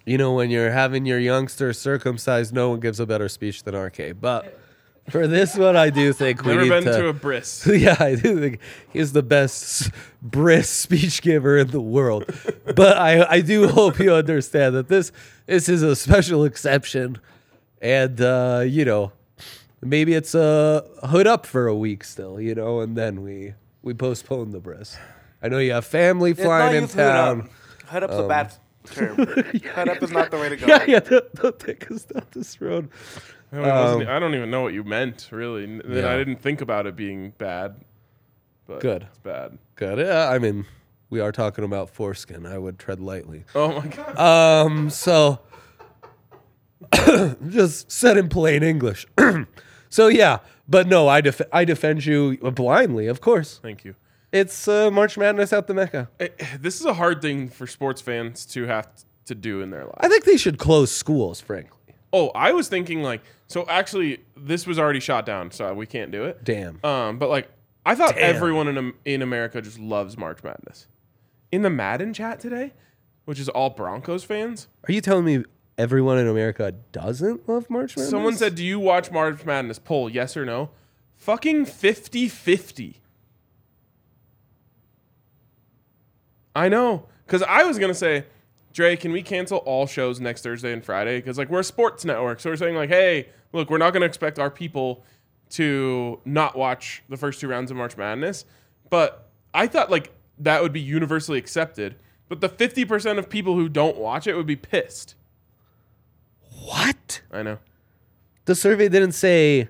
you 0.05 0.19
know, 0.19 0.33
when 0.33 0.51
you're 0.51 0.73
having 0.73 1.07
your 1.07 1.19
youngster 1.19 1.73
circumcised, 1.73 2.53
no 2.53 2.71
one 2.71 2.81
gives 2.81 2.99
a 2.99 3.07
better 3.07 3.29
speech 3.29 3.63
than 3.63 3.77
RK. 3.77 4.21
But 4.21 4.59
for 5.11 5.27
this 5.27 5.57
one, 5.57 5.77
I 5.77 5.91
do 5.91 6.13
think 6.13 6.43
we 6.45 6.53
Never 6.53 6.63
need 6.63 6.69
been 6.71 6.85
to. 6.85 6.93
to 7.03 7.09
a 7.09 7.13
bris. 7.13 7.67
yeah, 7.73 7.97
I 7.99 8.15
do 8.15 8.39
think 8.41 8.61
he's 8.93 9.13
the 9.13 9.23
best 9.23 9.91
brisk 10.23 10.71
speech 10.75 11.23
giver 11.23 11.57
in 11.59 11.69
the 11.69 11.81
world. 11.81 12.25
but 12.75 12.97
I, 12.97 13.25
I 13.29 13.41
do 13.41 13.69
hope 13.69 13.99
you 13.99 14.13
understand 14.13 14.75
that 14.75 14.89
this 14.89 15.13
this 15.47 15.69
is 15.69 15.83
a 15.83 15.97
special 15.97 16.45
exception, 16.45 17.19
and 17.81 18.21
uh, 18.21 18.65
you 18.67 18.85
know, 18.85 19.13
maybe 19.81 20.15
it's 20.15 20.35
a 20.35 20.85
hood 21.05 21.27
up 21.27 21.47
for 21.47 21.67
a 21.67 21.75
week 21.77 22.05
still, 22.05 22.41
you 22.41 22.55
know, 22.55 22.81
and 22.81 22.97
then 22.97 23.23
we 23.23 23.55
we 23.83 23.95
postpone 23.95 24.51
the 24.51 24.61
bris. 24.61 24.97
I 25.43 25.49
know 25.49 25.59
you 25.59 25.73
have 25.73 25.85
family 25.87 26.33
It's 26.33 26.43
flying 26.43 26.67
not 26.67 26.75
in 26.75 26.83
use 26.83 26.93
hood 26.95 27.01
up. 27.05 27.37
town. 27.39 27.51
Hood 27.87 28.03
up's 28.03 28.17
a 28.17 28.27
bad 28.29 28.53
term. 28.85 29.17
Hood 29.17 29.89
up 29.89 30.03
is 30.03 30.11
not 30.11 30.31
the 30.31 30.37
way 30.39 30.49
to 30.49 30.57
go. 30.57 30.67
Yeah, 30.67 30.85
yeah, 30.87 31.01
don't, 31.01 31.35
don't 31.35 31.59
take 31.59 31.91
us 31.91 32.05
down 32.05 32.25
this 32.33 32.61
road. 32.61 32.89
I, 33.53 33.57
mean, 33.57 34.03
it 34.03 34.09
I 34.09 34.19
don't 34.19 34.35
even 34.35 34.51
know 34.51 34.63
what 34.63 34.75
you 34.75 34.85
meant, 34.85 35.29
really. 35.31 35.65
Then 35.67 35.83
Yeah. 36.05 36.13
I 36.13 36.17
didn't 36.17 36.37
think 36.41 36.61
about 36.61 36.87
it 36.87 36.97
being 36.97 37.33
bad. 37.39 37.77
But 38.67 38.81
Good. 38.81 39.03
It's 39.09 39.19
bad. 39.19 39.59
Good. 39.77 39.99
Yeah, 39.99 40.29
I 40.29 40.39
mean, 40.39 40.67
we 41.09 41.21
are 41.21 41.33
talking 41.33 41.65
about 41.65 41.89
foreskin. 41.91 42.45
I 42.45 42.59
would 42.59 42.79
tread 42.79 43.01
lightly. 43.01 43.45
Oh 43.55 43.81
my 43.81 43.87
god. 43.87 44.19
Um, 44.69 44.91
so 44.91 45.41
just 47.49 47.91
said 47.91 48.17
in 48.17 48.29
plain 48.29 48.63
English. 48.63 49.07
so 49.89 50.09
yeah, 50.09 50.39
but 50.69 50.87
no, 50.87 51.09
I 51.09 51.21
def- 51.21 51.41
I 51.53 51.65
defend 51.65 52.05
you 52.07 52.37
blindly, 52.39 53.07
of 53.07 53.21
course. 53.21 53.59
Thank 53.63 53.85
you. 53.85 53.95
It's 54.31 54.69
uh, 54.69 54.91
March 54.91 55.17
Madness 55.17 55.53
at 55.55 55.67
the 55.67 55.75
Mecca. 55.75 56.11
Eh, 56.21 56.29
This 56.61 56.79
is 56.81 56.85
a 56.87 56.95
hard 56.95 57.23
thing 57.23 57.49
for 57.49 57.67
sports 57.67 58.03
fans 58.03 58.45
to 58.47 58.67
have 58.67 58.87
to 59.25 59.35
do 59.35 59.63
in 59.63 59.71
their 59.71 59.85
lives. 59.85 59.97
I 60.01 60.09
think 60.09 60.25
they 60.25 60.37
should 60.37 60.59
close 60.59 60.91
schools, 60.93 61.41
frankly. 61.41 61.78
Oh, 62.13 62.29
I 62.35 62.53
was 62.53 62.69
thinking 62.69 63.03
like 63.03 63.21
so. 63.47 63.67
Actually, 63.69 64.21
this 64.37 64.67
was 64.67 64.79
already 64.79 65.01
shot 65.01 65.27
down, 65.27 65.51
so 65.51 65.73
we 65.75 65.87
can't 65.87 66.11
do 66.11 66.25
it. 66.25 66.43
Damn. 66.45 66.81
Um, 66.85 67.19
but 67.19 67.29
like 67.29 67.49
I 67.85 67.95
thought 67.95 68.15
Damn. 68.15 68.37
everyone 68.37 68.69
in 68.69 68.93
in 69.05 69.23
America 69.23 69.61
just 69.61 69.79
loves 69.79 70.17
March 70.17 70.43
Madness. 70.43 70.87
In 71.53 71.63
the 71.63 71.71
Madden 71.71 72.13
chat 72.15 72.41
today, 72.41 72.73
which 73.25 73.39
is 73.39 73.49
all 73.49 73.71
Broncos 73.71 74.25
fans, 74.25 74.69
Are 74.89 74.93
you 74.93 75.01
telling 75.01 75.25
me 75.25 75.45
everyone 75.77 76.19
in 76.19 76.27
America 76.29 76.73
doesn't 76.93 77.49
love 77.49 77.69
March 77.71 77.97
Madness? 77.97 78.11
someone 78.11 78.35
said, 78.37 78.55
"Do 78.55 78.65
you 78.65 78.79
watch 78.81 79.11
March 79.11 79.45
Madness?" 79.45 79.79
Poll, 79.79 80.09
yes 80.11 80.37
or 80.37 80.45
no. 80.47 80.71
Fucking 81.17 81.67
50-50. 81.67 82.95
I 86.55 86.69
know, 86.69 87.07
because 87.27 87.43
I 87.43 87.65
was 87.65 87.79
gonna 87.79 87.95
say, 87.95 88.25
Dre, 88.73 88.97
can 88.97 89.13
we 89.13 89.23
cancel 89.23 89.59
all 89.59 89.87
shows 89.87 90.21
next 90.21 90.43
Thursday 90.43 90.73
and 90.73 90.85
Friday? 90.85 91.19
Because 91.19 91.39
like 91.39 91.49
we're 91.49 91.61
a 91.61 91.65
sports 91.65 92.05
network, 92.05 92.41
so 92.41 92.51
we're 92.51 92.57
saying 92.57 92.77
like, 92.77 92.91
hey, 92.91 93.29
look, 93.53 93.71
we're 93.71 93.79
not 93.79 93.93
gonna 93.93 94.07
expect 94.07 94.39
our 94.39 94.51
people 94.51 95.05
to 95.51 96.21
not 96.25 96.57
watch 96.57 97.03
the 97.09 97.17
first 97.17 97.41
two 97.41 97.49
rounds 97.49 97.71
of 97.71 97.77
March 97.77 97.97
Madness. 97.97 98.45
But 98.91 99.29
I 99.55 99.67
thought 99.67 99.91
like 99.91 100.13
that 100.39 100.63
would 100.63 100.73
be 100.73 100.81
universally 100.81 101.39
accepted. 101.39 101.97
But 102.29 102.41
the 102.41 102.49
fifty 102.49 102.85
percent 102.85 103.19
of 103.19 103.29
people 103.29 103.55
who 103.55 103.69
don't 103.69 103.97
watch 103.97 104.27
it 104.27 104.35
would 104.35 104.47
be 104.47 104.57
pissed. 104.57 105.15
What? 106.65 107.23
I 107.33 107.43
know. 107.43 107.59
The 108.45 108.55
survey 108.55 108.89
didn't 108.89 109.13
say. 109.13 109.69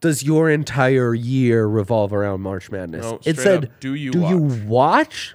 Does 0.00 0.22
your 0.22 0.48
entire 0.48 1.12
year 1.12 1.66
revolve 1.66 2.12
around 2.12 2.40
March 2.40 2.70
Madness? 2.70 3.02
No, 3.02 3.18
it 3.24 3.36
said, 3.36 3.64
up, 3.64 3.80
do 3.80 3.94
you 3.94 4.12
do 4.12 4.20
you 4.20 4.38
watch?" 4.38 5.34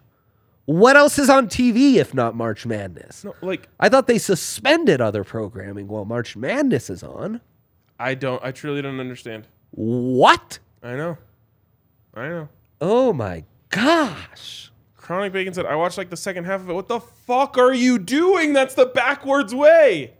What 0.65 0.95
else 0.95 1.19
is 1.19 1.29
on 1.29 1.47
TV 1.49 1.95
if 1.95 2.13
not 2.13 2.35
March 2.35 2.65
Madness? 2.65 3.25
No, 3.25 3.35
like 3.41 3.67
I 3.79 3.89
thought 3.89 4.07
they 4.07 4.17
suspended 4.17 5.01
other 5.01 5.23
programming 5.23 5.87
while 5.87 6.05
March 6.05 6.35
Madness 6.35 6.89
is 6.89 7.03
on. 7.03 7.41
I 7.99 8.15
don't. 8.15 8.43
I 8.43 8.51
truly 8.51 8.81
don't 8.81 8.99
understand. 8.99 9.47
What? 9.71 10.59
I 10.81 10.95
know. 10.95 11.17
I 12.13 12.29
know. 12.29 12.49
Oh 12.79 13.11
my 13.11 13.43
gosh. 13.69 14.71
Chronic 14.95 15.33
Bacon 15.33 15.53
said, 15.53 15.65
I 15.65 15.75
watched 15.75 15.97
like 15.97 16.09
the 16.09 16.17
second 16.17 16.45
half 16.45 16.61
of 16.61 16.69
it. 16.69 16.73
What 16.73 16.87
the 16.87 17.01
fuck 17.01 17.57
are 17.57 17.73
you 17.73 17.99
doing? 17.99 18.53
That's 18.53 18.73
the 18.73 18.85
backwards 18.85 19.53
way. 19.53 20.13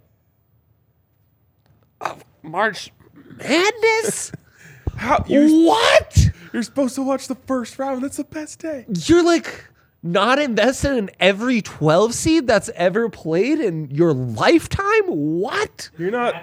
Of 2.02 2.24
March 2.42 2.92
Madness? 3.38 4.34
How 4.98 5.24
you, 5.26 5.66
what? 5.66 6.30
you're 6.52 6.64
supposed 6.64 6.96
to 6.96 7.02
watch 7.02 7.28
the 7.28 7.36
first 7.36 7.80
round. 7.80 8.04
That's 8.04 8.18
the 8.18 8.26
best 8.26 8.60
day. 8.60 8.86
You're 9.06 9.24
like 9.24 9.66
not 10.04 10.38
invested 10.38 10.98
in 10.98 11.10
every 11.20 11.62
12 11.62 12.14
seed 12.14 12.46
that's 12.48 12.70
ever 12.76 13.10
played 13.10 13.60
in 13.60 13.90
your 13.90 14.14
lifetime? 14.14 15.04
What? 15.08 15.90
You're 15.98 16.12
not 16.12 16.36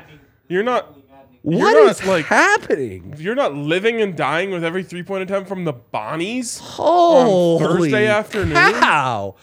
you're 0.48 0.62
not 0.62 0.96
What 1.42 1.72
not, 1.74 1.90
is 1.90 2.04
like- 2.04 2.24
happening? 2.26 3.14
you're 3.18 3.34
not 3.34 3.54
living 3.54 4.00
and 4.00 4.16
dying 4.16 4.50
with 4.50 4.64
every 4.64 4.82
three 4.82 5.02
point 5.02 5.22
attempt 5.22 5.48
from 5.48 5.64
the 5.64 5.72
Bonnies. 5.74 6.58
Holy 6.58 7.90
Thursday 7.90 8.06
afternoon? 8.08 8.54
Cow. 8.54 9.36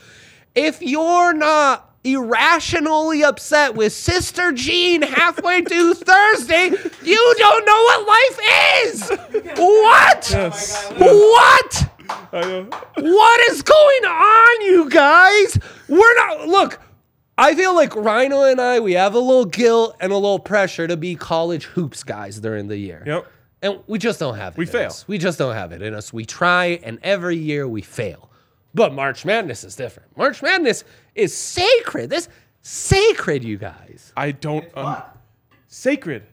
If 0.55 0.81
you're 0.81 1.33
not 1.33 1.83
irrationally 2.03 3.24
upset 3.24 3.75
with 3.75 3.91
Sister 3.93 4.51
Jean 4.53 5.01
halfway 5.03 5.62
through 5.62 5.93
Thursday, 5.95 6.71
you 7.03 7.36
don't 7.38 7.65
know 7.65 7.83
what 7.83 8.07
life 8.07 8.39
is. 8.86 9.12
What? 9.57 10.29
Yes. 10.31 10.91
What? 10.97 11.89
I 12.09 12.41
know. 12.41 12.69
What 12.97 13.51
is 13.51 13.61
going 13.61 14.05
on, 14.05 14.61
you 14.65 14.89
guys? 14.89 15.57
We're 15.87 16.15
not. 16.15 16.47
Look, 16.47 16.79
I 17.37 17.55
feel 17.55 17.75
like 17.75 17.95
Rhino 17.95 18.43
and 18.43 18.59
I, 18.59 18.79
we 18.79 18.93
have 18.93 19.13
a 19.13 19.19
little 19.19 19.45
guilt 19.45 19.95
and 19.99 20.11
a 20.11 20.15
little 20.15 20.39
pressure 20.39 20.87
to 20.87 20.97
be 20.97 21.15
college 21.15 21.65
hoops 21.65 22.03
guys 22.03 22.39
during 22.39 22.67
the 22.67 22.77
year. 22.77 23.03
Yep. 23.05 23.27
And 23.61 23.79
we 23.87 23.97
just 23.99 24.19
don't 24.19 24.35
have 24.35 24.53
it. 24.53 24.57
We 24.57 24.65
in 24.65 24.71
fail. 24.71 24.87
us. 24.87 25.07
We 25.07 25.17
just 25.17 25.37
don't 25.39 25.55
have 25.55 25.71
it 25.71 25.81
in 25.81 25.93
us. 25.93 26.13
We 26.13 26.25
try, 26.25 26.79
and 26.83 26.99
every 27.03 27.37
year 27.37 27.67
we 27.67 27.81
fail. 27.81 28.29
But 28.73 28.93
March 28.93 29.25
Madness 29.25 29.63
is 29.63 29.75
different. 29.75 30.15
March 30.17 30.41
Madness 30.43 30.83
is 31.15 31.35
sacred. 31.35 32.09
This 32.09 32.29
sacred, 32.61 33.43
you 33.43 33.57
guys. 33.57 34.13
I 34.15 34.31
don't 34.31 34.65
un- 34.77 35.01
sacred. 35.67 36.23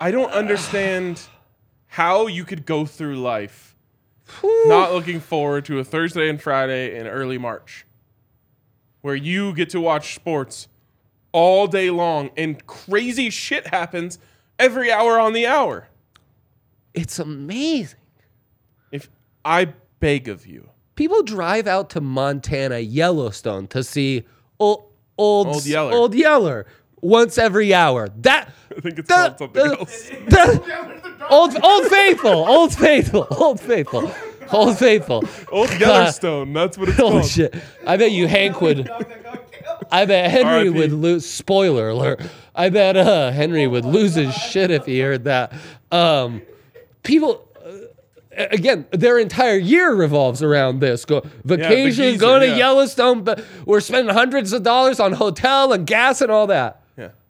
I 0.00 0.10
don't 0.10 0.32
understand 0.32 1.22
how 1.86 2.26
you 2.26 2.44
could 2.44 2.66
go 2.66 2.84
through 2.84 3.16
life 3.16 3.73
not 4.42 4.92
looking 4.92 5.20
forward 5.20 5.64
to 5.66 5.78
a 5.78 5.84
Thursday 5.84 6.28
and 6.28 6.40
Friday 6.40 6.98
in 6.98 7.06
early 7.06 7.38
March 7.38 7.86
where 9.00 9.14
you 9.14 9.52
get 9.54 9.70
to 9.70 9.80
watch 9.80 10.14
sports 10.14 10.68
all 11.32 11.66
day 11.66 11.90
long 11.90 12.30
and 12.36 12.66
crazy 12.66 13.28
shit 13.30 13.66
happens 13.66 14.18
every 14.58 14.90
hour 14.90 15.18
on 15.20 15.32
the 15.32 15.46
hour. 15.46 15.88
It's 16.94 17.18
amazing. 17.18 17.98
If 18.90 19.10
I 19.44 19.74
beg 20.00 20.28
of 20.28 20.46
you, 20.46 20.70
People 20.94 21.22
drive 21.22 21.66
out 21.66 21.90
to 21.90 22.00
Montana, 22.00 22.78
Yellowstone 22.78 23.66
to 23.68 23.82
see 23.82 24.24
old 24.60 24.84
old 25.18 25.48
Old 25.48 25.66
Yeller. 25.66 25.92
Old 25.92 26.14
Yeller 26.14 26.66
once 27.04 27.38
every 27.38 27.72
hour. 27.74 28.08
That 28.22 28.48
I 28.76 28.80
think 28.80 28.98
it's 28.98 29.08
that- 29.08 29.38
called 29.38 29.54
something 29.54 29.68
that- 29.70 29.78
else. 29.78 30.08
that- 30.28 31.26
old 31.30 31.56
Old 31.62 31.86
Faithful, 31.86 32.30
Old 32.32 32.74
Faithful, 32.74 33.26
Old 33.30 33.60
Faithful, 33.60 34.10
Old 34.52 34.78
Faithful. 34.78 35.24
Old 35.52 35.70
Yellowstone, 35.78 36.52
that's 36.52 36.76
what 36.78 36.88
it's 36.88 36.98
Holy 36.98 37.12
called. 37.20 37.26
shit! 37.26 37.54
I 37.86 37.96
bet 37.96 38.10
you 38.12 38.26
Hank 38.26 38.60
would. 38.60 38.90
I 39.92 40.06
bet 40.06 40.30
Henry 40.30 40.70
would 40.70 40.92
lose. 40.92 41.28
Spoiler 41.28 41.90
alert! 41.90 42.20
I 42.54 42.70
bet 42.70 42.96
uh, 42.96 43.30
Henry 43.32 43.66
would 43.66 43.84
lose 43.84 44.14
his 44.14 44.34
shit 44.34 44.70
if 44.70 44.86
he 44.86 45.00
heard 45.00 45.24
that. 45.24 45.52
Um, 45.90 46.42
people, 47.02 47.46
uh, 47.64 48.46
again, 48.50 48.86
their 48.92 49.18
entire 49.18 49.56
year 49.58 49.92
revolves 49.94 50.42
around 50.42 50.80
this. 50.80 51.04
Go 51.04 51.22
vacation, 51.44 52.04
geezer, 52.12 52.18
go 52.18 52.38
to 52.38 52.46
yeah. 52.46 52.56
Yellowstone, 52.56 53.24
but 53.24 53.44
we're 53.66 53.80
spending 53.80 54.14
hundreds 54.14 54.52
of 54.52 54.62
dollars 54.62 55.00
on 55.00 55.12
hotel 55.12 55.72
and 55.72 55.86
gas 55.86 56.20
and 56.20 56.30
all 56.30 56.46
that. 56.48 56.80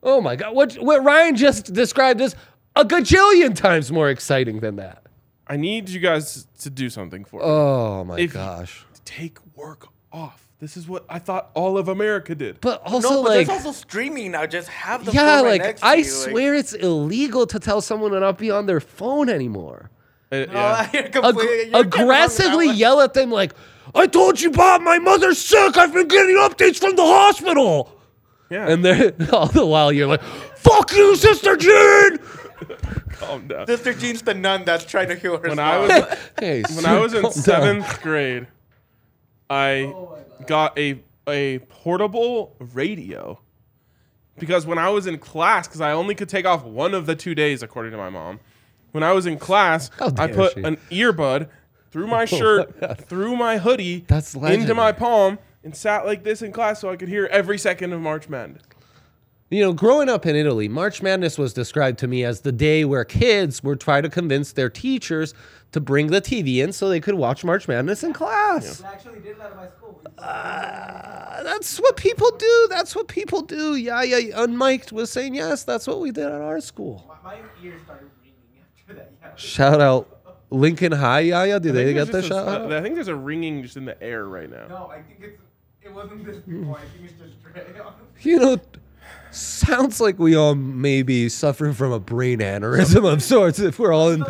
Yeah. 0.05 0.11
Oh 0.11 0.21
my 0.21 0.37
god! 0.37 0.55
What 0.55 0.75
what 0.75 1.03
Ryan 1.05 1.37
just 1.37 1.73
described 1.73 2.21
is 2.21 2.35
a 2.77 2.85
gajillion 2.85 3.55
times 3.57 3.91
more 3.91 4.11
exciting 4.11 4.61
than 4.61 4.77
that. 4.77 5.03
I 5.47 5.57
need 5.57 5.89
you 5.89 6.01
guys 6.01 6.47
to 6.61 6.71
do 6.71 6.89
something 6.91 7.25
for 7.25 7.37
me. 7.41 7.43
Oh 7.47 8.05
my 8.05 8.19
If- 8.19 8.33
gosh. 8.33 8.85
Take 9.05 9.39
work 9.55 9.89
off. 10.13 10.49
This 10.61 10.77
is 10.79 10.89
what 10.89 11.05
I 11.11 11.19
thought 11.19 11.51
all 11.55 11.77
of 11.77 11.89
America 11.89 12.35
did. 12.35 12.59
But 12.63 12.81
also 12.87 13.11
no, 13.11 13.23
but 13.23 13.29
like 13.31 13.47
there's 13.47 13.67
also 13.67 13.73
streaming 13.79 14.31
now. 14.31 14.47
Just 14.47 14.69
have 14.69 15.05
the 15.05 15.13
yeah, 15.13 15.37
phone 15.37 15.45
right 15.45 15.51
like 15.53 15.61
next 15.63 15.81
to 15.83 15.87
I 15.87 15.95
you, 15.97 16.03
like- 16.05 16.11
swear 16.11 16.55
it's 16.55 16.73
illegal 16.73 17.47
to 17.49 17.59
tell 17.59 17.83
someone 17.83 18.13
to 18.13 18.21
not 18.21 18.39
be 18.39 18.51
on 18.51 18.65
their 18.67 18.81
phone 18.81 19.29
anymore. 19.29 19.91
Uh, 20.33 20.37
yeah. 20.37 20.91
you're 20.95 21.03
Ag- 21.05 21.13
completely, 21.13 21.45
you're 21.45 21.55
kinda 21.55 21.69
wrong 21.69 21.83
with 21.83 21.91
that 21.91 22.01
aggressively 22.05 22.71
yell 22.71 23.01
at 23.03 23.13
them 23.13 23.31
like, 23.31 23.53
"I 23.95 24.07
told 24.07 24.41
you, 24.41 24.51
Bob, 24.51 24.81
my 24.81 24.99
mother's 24.99 25.39
sick. 25.39 25.77
I've 25.77 25.93
been 25.93 26.09
getting 26.09 26.37
updates 26.37 26.79
from 26.79 26.97
the 26.97 27.05
hospital." 27.05 27.91
Yeah. 28.55 28.69
And 28.69 28.85
then 28.85 29.29
all 29.33 29.47
the 29.47 29.67
while 29.67 29.93
you're 29.93 30.07
like, 30.07 30.23
"Fuck 30.23 30.93
you, 30.93 31.17
Sister 31.17 31.57
Jean." 31.57 32.19
calm 33.11 33.49
down. 33.49 33.67
Sister 33.67 33.93
Jean's 33.95 34.23
the 34.23 34.35
nun 34.35 34.65
that's 34.65 34.85
trying 34.85 35.09
to 35.09 35.17
heal 35.17 35.39
her. 35.39 35.49
When 35.49 35.59
I 35.59 35.79
was 35.79 36.19
hey, 36.39 36.63
when 36.75 36.87
I 36.87 36.99
was 36.99 37.15
in 37.15 37.23
calm 37.23 37.33
down. 37.33 37.43
seventh 37.43 38.03
grade, 38.03 38.47
I 39.51 39.93
oh 39.95 40.19
got 40.47 40.79
a 40.79 41.03
a 41.29 41.59
portable 41.61 42.55
radio 42.59 43.41
because 44.39 44.67
when 44.67 44.79
I 44.79 44.91
was 44.91 45.07
in 45.07 45.19
class, 45.19 45.67
because 45.67 45.81
I 45.81 45.93
only 45.93 46.15
could 46.15 46.29
take 46.29 46.47
off 46.47 46.65
one 46.65 46.95
of 46.95 47.07
the 47.07 47.17
two 47.17 47.35
days, 47.35 47.63
according 47.63 47.93
to 47.93 47.99
my 47.99 48.11
mom. 48.11 48.41
When 48.93 49.03
I 49.03 49.13
was 49.13 49.27
in 49.27 49.39
class, 49.39 49.91
How 49.99 50.07
I 50.17 50.29
dare 50.29 50.37
put 50.37 50.55
she. 50.55 50.63
an 50.63 50.77
earbud 50.91 51.49
through 51.91 52.07
my 52.07 52.23
oh, 52.23 52.27
shirt, 52.27 53.09
through 53.09 53.37
my 53.37 53.59
hoodie, 53.59 54.05
That's 54.07 54.35
into 54.35 54.75
my 54.75 54.93
palm, 54.93 55.39
and 55.65 55.75
sat 55.75 56.07
like 56.07 56.23
this 56.25 56.43
in 56.43 56.53
class 56.53 56.81
so 56.81 56.91
I 56.91 56.97
could 56.97 57.09
hear 57.09 57.27
every 57.27 57.59
second 57.59 57.93
of 57.93 58.01
March 58.01 58.29
Madness. 58.29 58.63
You 59.51 59.61
know, 59.63 59.73
growing 59.73 60.09
up 60.09 60.27
in 60.27 60.35
Italy, 60.37 60.69
March 60.69 61.01
Madness 61.03 61.39
was 61.39 61.53
described 61.53 61.99
to 62.01 62.09
me 62.09 62.25
as 62.25 62.41
the 62.41 62.51
day 62.53 62.85
where 62.85 63.05
kids 63.05 63.63
were 63.63 63.77
trying 63.77 64.03
to 64.03 64.09
convince 64.09 64.53
their 64.53 64.69
teachers 64.71 65.33
to 65.73 65.81
bring 65.81 66.09
the 66.09 66.21
TV 66.21 66.57
in 66.59 66.73
so 66.73 66.89
they 66.89 66.99
could 67.01 67.15
watch 67.15 67.45
March 67.45 67.69
Madness 67.69 68.03
in 68.03 68.13
class. 68.13 68.83
I 68.83 68.93
actually 68.93 69.21
did 69.21 69.39
that 69.39 69.51
at 69.53 69.57
my 69.57 69.69
school. 69.69 70.01
Uh, 70.19 71.43
that's 71.43 71.79
what 71.79 71.97
people 71.97 72.31
do. 72.37 72.67
That's 72.71 72.97
what 72.97 73.07
people 73.09 73.43
do. 73.43 73.77
Yeah, 73.77 74.03
yeah. 74.03 74.37
Unmiked 74.37 74.93
was 74.93 75.11
saying 75.11 75.35
yes. 75.35 75.63
That's 75.65 75.87
what 75.87 76.01
we 76.01 76.11
did 76.11 76.27
at 76.27 76.41
our 76.41 76.61
school. 76.61 77.05
my, 77.23 77.37
my 77.37 77.41
ears 77.63 77.81
started 77.85 78.11
ringing 78.23 78.37
after 78.81 78.95
that. 78.95 79.13
Yeah. 79.23 79.33
Shout 79.37 79.81
out 79.81 80.37
Lincoln 80.51 80.93
High. 80.93 81.21
Yeah, 81.21 81.45
yeah. 81.45 81.59
Do 81.59 81.71
they 81.73 81.93
get 81.93 82.07
the 82.07 82.13
there's 82.13 82.29
just 82.29 82.45
shout? 82.47 82.71
a- 82.73 82.79
I 82.79 82.83
think 82.83 82.95
there's 82.95 83.09
a 83.09 83.15
ringing 83.17 83.63
just 83.63 83.77
in 83.77 83.85
the 83.85 84.01
air 84.03 84.27
right 84.27 84.51
now. 84.51 84.67
No, 84.69 84.87
I 84.87 85.03
think 85.03 85.19
it's 85.21 85.41
it 85.85 85.93
wasn't 85.93 86.25
this 86.25 86.37
before. 86.39 86.79
I 86.79 86.81
think 86.83 87.11
it's 87.11 87.21
just 87.21 87.43
Dre. 87.43 87.63
You 88.23 88.39
know, 88.39 88.61
sounds 89.31 90.01
like 90.01 90.19
we 90.19 90.35
all 90.37 90.55
may 90.55 91.03
be 91.03 91.29
suffering 91.29 91.75
from 91.75 91.93
a 91.93 92.01
brain 92.01 92.39
aneurysm 92.39 93.11
of 93.11 93.23
sorts 93.23 93.59
if 93.59 93.79
we're 93.79 93.93
all 93.93 94.11
in, 94.11 94.25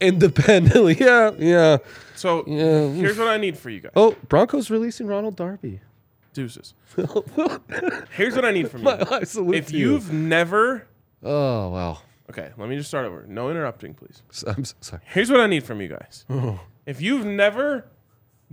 independently. 0.00 0.94
Yeah, 1.00 1.32
yeah. 1.38 1.78
So 2.16 2.44
Yeah. 2.46 2.88
here's 2.90 3.18
what 3.18 3.28
I 3.28 3.36
need 3.36 3.56
for 3.58 3.70
you 3.70 3.80
guys. 3.80 3.92
Oh, 3.94 4.16
Broncos 4.28 4.70
releasing 4.70 5.06
Ronald 5.06 5.36
Darby. 5.36 5.80
Deuces. 6.34 6.74
Here's 8.10 8.34
what 8.36 8.44
I 8.44 8.50
need 8.52 8.70
from 8.70 8.82
you. 8.84 8.90
I 8.90 9.24
salute 9.24 9.56
if 9.56 9.72
you. 9.72 9.92
you've 9.92 10.12
never 10.12 10.86
Oh 11.22 11.68
wow. 11.70 11.98
okay, 12.30 12.50
let 12.56 12.68
me 12.68 12.76
just 12.76 12.88
start 12.88 13.06
over. 13.06 13.24
No 13.26 13.50
interrupting, 13.50 13.94
please. 13.94 14.22
S- 14.30 14.44
I'm 14.46 14.64
so 14.64 14.74
sorry. 14.80 15.02
Here's 15.06 15.30
what 15.32 15.40
I 15.40 15.46
need 15.48 15.64
from 15.64 15.80
you 15.80 15.88
guys. 15.88 16.24
Oh. 16.30 16.60
If 16.86 17.00
you've 17.00 17.24
never 17.26 17.86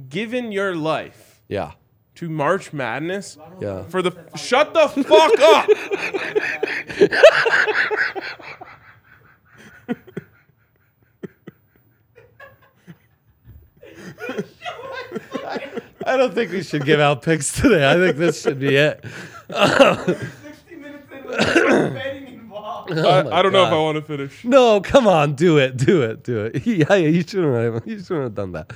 given 0.09 0.51
your 0.51 0.75
life 0.75 1.41
Yeah. 1.47 1.73
To 2.15 2.29
March 2.29 2.73
Madness 2.73 3.37
Yeah. 3.61 3.83
for 3.83 4.01
the 4.01 4.11
shut 4.35 4.73
the 4.73 4.87
fuck 4.87 5.39
up. 5.39 5.69
I 16.05 16.17
don't 16.17 16.33
think 16.33 16.51
we 16.51 16.61
should 16.63 16.85
give 16.85 16.99
out 16.99 17.21
picks 17.23 17.51
today. 17.53 17.89
I 17.89 17.95
think 17.95 18.17
this 18.17 18.41
should 18.41 18.59
be 18.59 18.75
it. 18.75 19.03
60 19.47 20.75
minutes 20.75 21.07
in 21.11 21.25
with 21.25 21.93
betting 21.93 22.27
involved. 22.27 22.91
Oh 22.93 23.09
I, 23.09 23.39
I 23.39 23.41
don't 23.41 23.51
know 23.51 23.65
if 23.65 23.71
I 23.73 23.77
want 23.77 23.95
to 23.95 24.01
finish. 24.03 24.43
No, 24.45 24.79
come 24.81 25.07
on, 25.07 25.33
do 25.33 25.57
it, 25.57 25.77
do 25.77 26.03
it, 26.03 26.23
do 26.23 26.45
it. 26.45 26.65
Yeah, 26.75 26.93
yeah, 26.95 27.07
you 27.07 27.21
shouldn't 27.21 27.75
have. 27.75 27.87
You 27.87 27.99
shouldn't 27.99 28.23
have 28.23 28.35
done 28.35 28.51
that. 28.53 28.71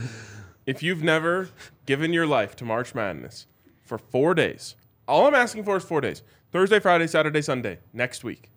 If 0.70 0.84
you've 0.84 1.02
never 1.02 1.50
given 1.88 2.14
your 2.14 2.28
life 2.28 2.56
to 2.58 2.64
March 2.64 2.94
Madness 2.94 3.48
for 3.82 3.98
four 3.98 4.36
days, 4.36 4.76
all 5.08 5.26
I'm 5.26 5.34
asking 5.34 5.64
for 5.64 5.78
is 5.78 5.84
four 5.84 6.00
days 6.00 6.22
Thursday, 6.52 6.80
Friday, 6.80 7.08
Saturday, 7.08 7.42
Sunday, 7.42 7.80
next 7.92 8.24
week. 8.24 8.52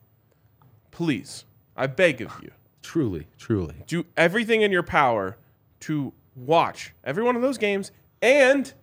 Please, 0.90 1.46
I 1.74 1.86
beg 1.86 2.20
of 2.20 2.30
you, 2.42 2.50
Truly, 2.82 3.28
truly. 3.38 3.76
do 3.86 4.04
everything 4.14 4.60
in 4.60 4.70
your 4.70 4.82
power 4.82 5.38
to 5.80 6.12
watch 6.36 6.92
every 7.02 7.22
one 7.22 7.34
of 7.34 7.40
those 7.40 7.56
games 7.56 7.92
and 8.20 8.74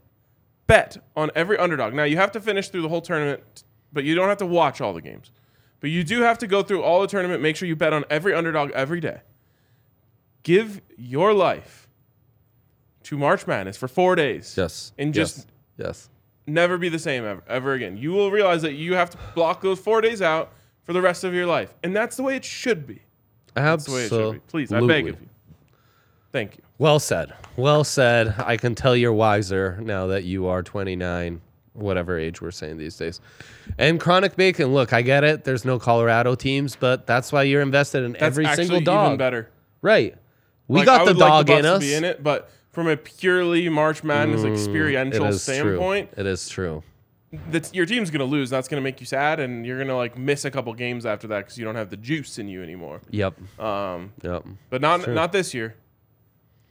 bet 0.65 0.98
on 1.15 1.30
every 1.36 1.60
underdog. 1.60 1.94
Now, 1.94 2.06
you 2.06 2.18
have 2.18 2.32
to 2.32 2.42
finish 2.42 2.70
through 2.70 2.82
the 2.82 2.89
whole 2.89 3.00
tournament, 3.00 3.63
but 3.94 4.06
you 4.06 4.15
don't 4.15 4.30
have 4.30 4.39
to 4.39 4.48
watch 4.48 4.82
all 4.82 4.92
the 4.92 5.04
games. 5.04 5.30
But 5.82 5.92
you 5.92 6.04
do 6.04 6.22
have 6.22 6.39
to 6.39 6.48
go 6.48 6.63
through 6.63 6.82
all 6.82 7.00
the 7.00 7.08
tournament, 7.08 7.44
make 7.44 7.58
sure 7.58 7.68
you 7.68 7.76
bet 7.76 7.94
on 7.94 8.06
every 8.10 8.34
underdog 8.34 8.72
every 8.72 9.00
day. 9.00 9.20
Give 10.42 10.82
your 10.98 11.32
life 11.32 11.88
to 13.10 13.17
March 13.17 13.48
Madness 13.48 13.76
for 13.76 13.88
four 13.88 14.15
days. 14.15 14.54
Yes. 14.56 14.93
And 15.00 15.15
just 15.15 15.48
yes. 15.78 16.10
never 16.45 16.78
be 16.78 16.89
the 16.89 17.00
same 17.00 17.26
ever, 17.26 17.41
ever 17.48 17.74
again. 17.74 17.98
You 17.98 18.12
will 18.12 18.30
realize 18.30 18.62
that 18.62 18.74
you 18.74 18.93
have 18.93 19.10
to 19.10 19.17
block 19.34 19.62
those 19.62 19.80
four 19.80 20.00
days 20.00 20.22
out 20.22 20.52
for 20.84 20.93
the 20.93 21.02
rest 21.02 21.24
of 21.24 21.34
your 21.34 21.48
life. 21.48 21.74
And 21.84 21.95
that's 21.95 22.15
the 22.17 22.22
way 22.24 22.36
it 22.36 22.45
should 22.45 22.86
be. 22.86 23.02
That's 23.56 23.86
the 23.86 23.93
way 23.93 24.04
it 24.04 24.10
should 24.10 24.34
be. 24.34 24.39
Please, 24.48 24.72
I 24.72 24.86
beg 24.86 25.10
of 25.10 25.19
you. 25.19 25.28
Thank 26.32 26.58
you. 26.58 26.63
Well 26.78 27.00
said. 27.00 27.34
Well 27.56 27.84
said. 27.84 28.36
I 28.38 28.58
can 28.58 28.76
tell 28.76 28.95
you're 28.95 29.12
wiser 29.12 29.80
now 29.82 30.06
that 30.06 30.24
you 30.26 30.45
are 30.45 30.62
29, 30.62 31.41
whatever 31.74 32.19
age 32.19 32.41
we're 32.43 32.52
saying 32.52 32.78
these 32.78 32.95
days. 32.95 33.22
And 33.80 34.00
Chronic 34.00 34.36
Bacon, 34.36 34.72
look, 34.72 34.93
I 34.93 35.02
get 35.02 35.24
it. 35.24 35.45
There's 35.45 35.65
no 35.65 35.80
Colorado 35.80 36.36
teams, 36.36 36.76
but 36.76 37.08
that's 37.08 37.32
why 37.32 37.41
you're 37.41 37.63
invested 37.63 38.04
in 38.04 38.12
That's 38.12 38.22
every 38.22 38.45
single 38.56 38.82
dog. 38.82 39.08
even 39.08 39.17
better. 39.17 39.50
Right. 39.82 40.15
We 40.67 40.82
Like, 40.82 40.86
got 40.86 41.06
the 41.06 41.13
would 41.13 41.17
like 41.17 41.30
dog 41.30 41.48
the 41.48 41.58
in 41.58 41.65
us. 41.65 41.80
to 41.80 41.86
be 41.88 41.95
in 41.95 42.04
it, 42.04 42.22
but 42.22 42.52
from 42.80 42.88
a 42.88 42.96
purely 42.96 43.68
March 43.68 44.04
Madness 44.06 44.44
It 44.44 44.54
experiential 44.54 45.34
standpoint, 45.34 46.13
true. 46.13 46.22
It 46.22 46.26
is 46.28 46.48
true. 46.48 46.82
that's 47.52 47.74
your 47.74 47.86
team's 47.86 48.10
gonna 48.10 48.24
lose. 48.24 48.50
That's 48.50 48.70
gonna 48.70 48.82
make 48.82 49.02
you 49.02 49.06
sad, 49.06 49.42
and 49.42 49.65
you're 49.65 49.78
gonna 49.78 49.98
like 49.98 50.18
miss 50.18 50.46
a 50.46 50.52
couple 50.52 50.74
games 50.74 51.06
after 51.06 51.28
that 51.28 51.39
because 51.39 51.58
you 51.58 51.65
don't 51.65 51.76
have 51.76 51.89
the 51.89 51.98
juice 51.98 52.39
in 52.39 52.48
you 52.48 52.63
anymore. 52.63 53.02
Yep. 53.10 53.60
Um, 53.60 54.13
Yep. 54.24 54.46
but 54.70 54.82
not 54.82 55.08
not 55.10 55.32
this 55.34 55.54
year. 55.54 55.76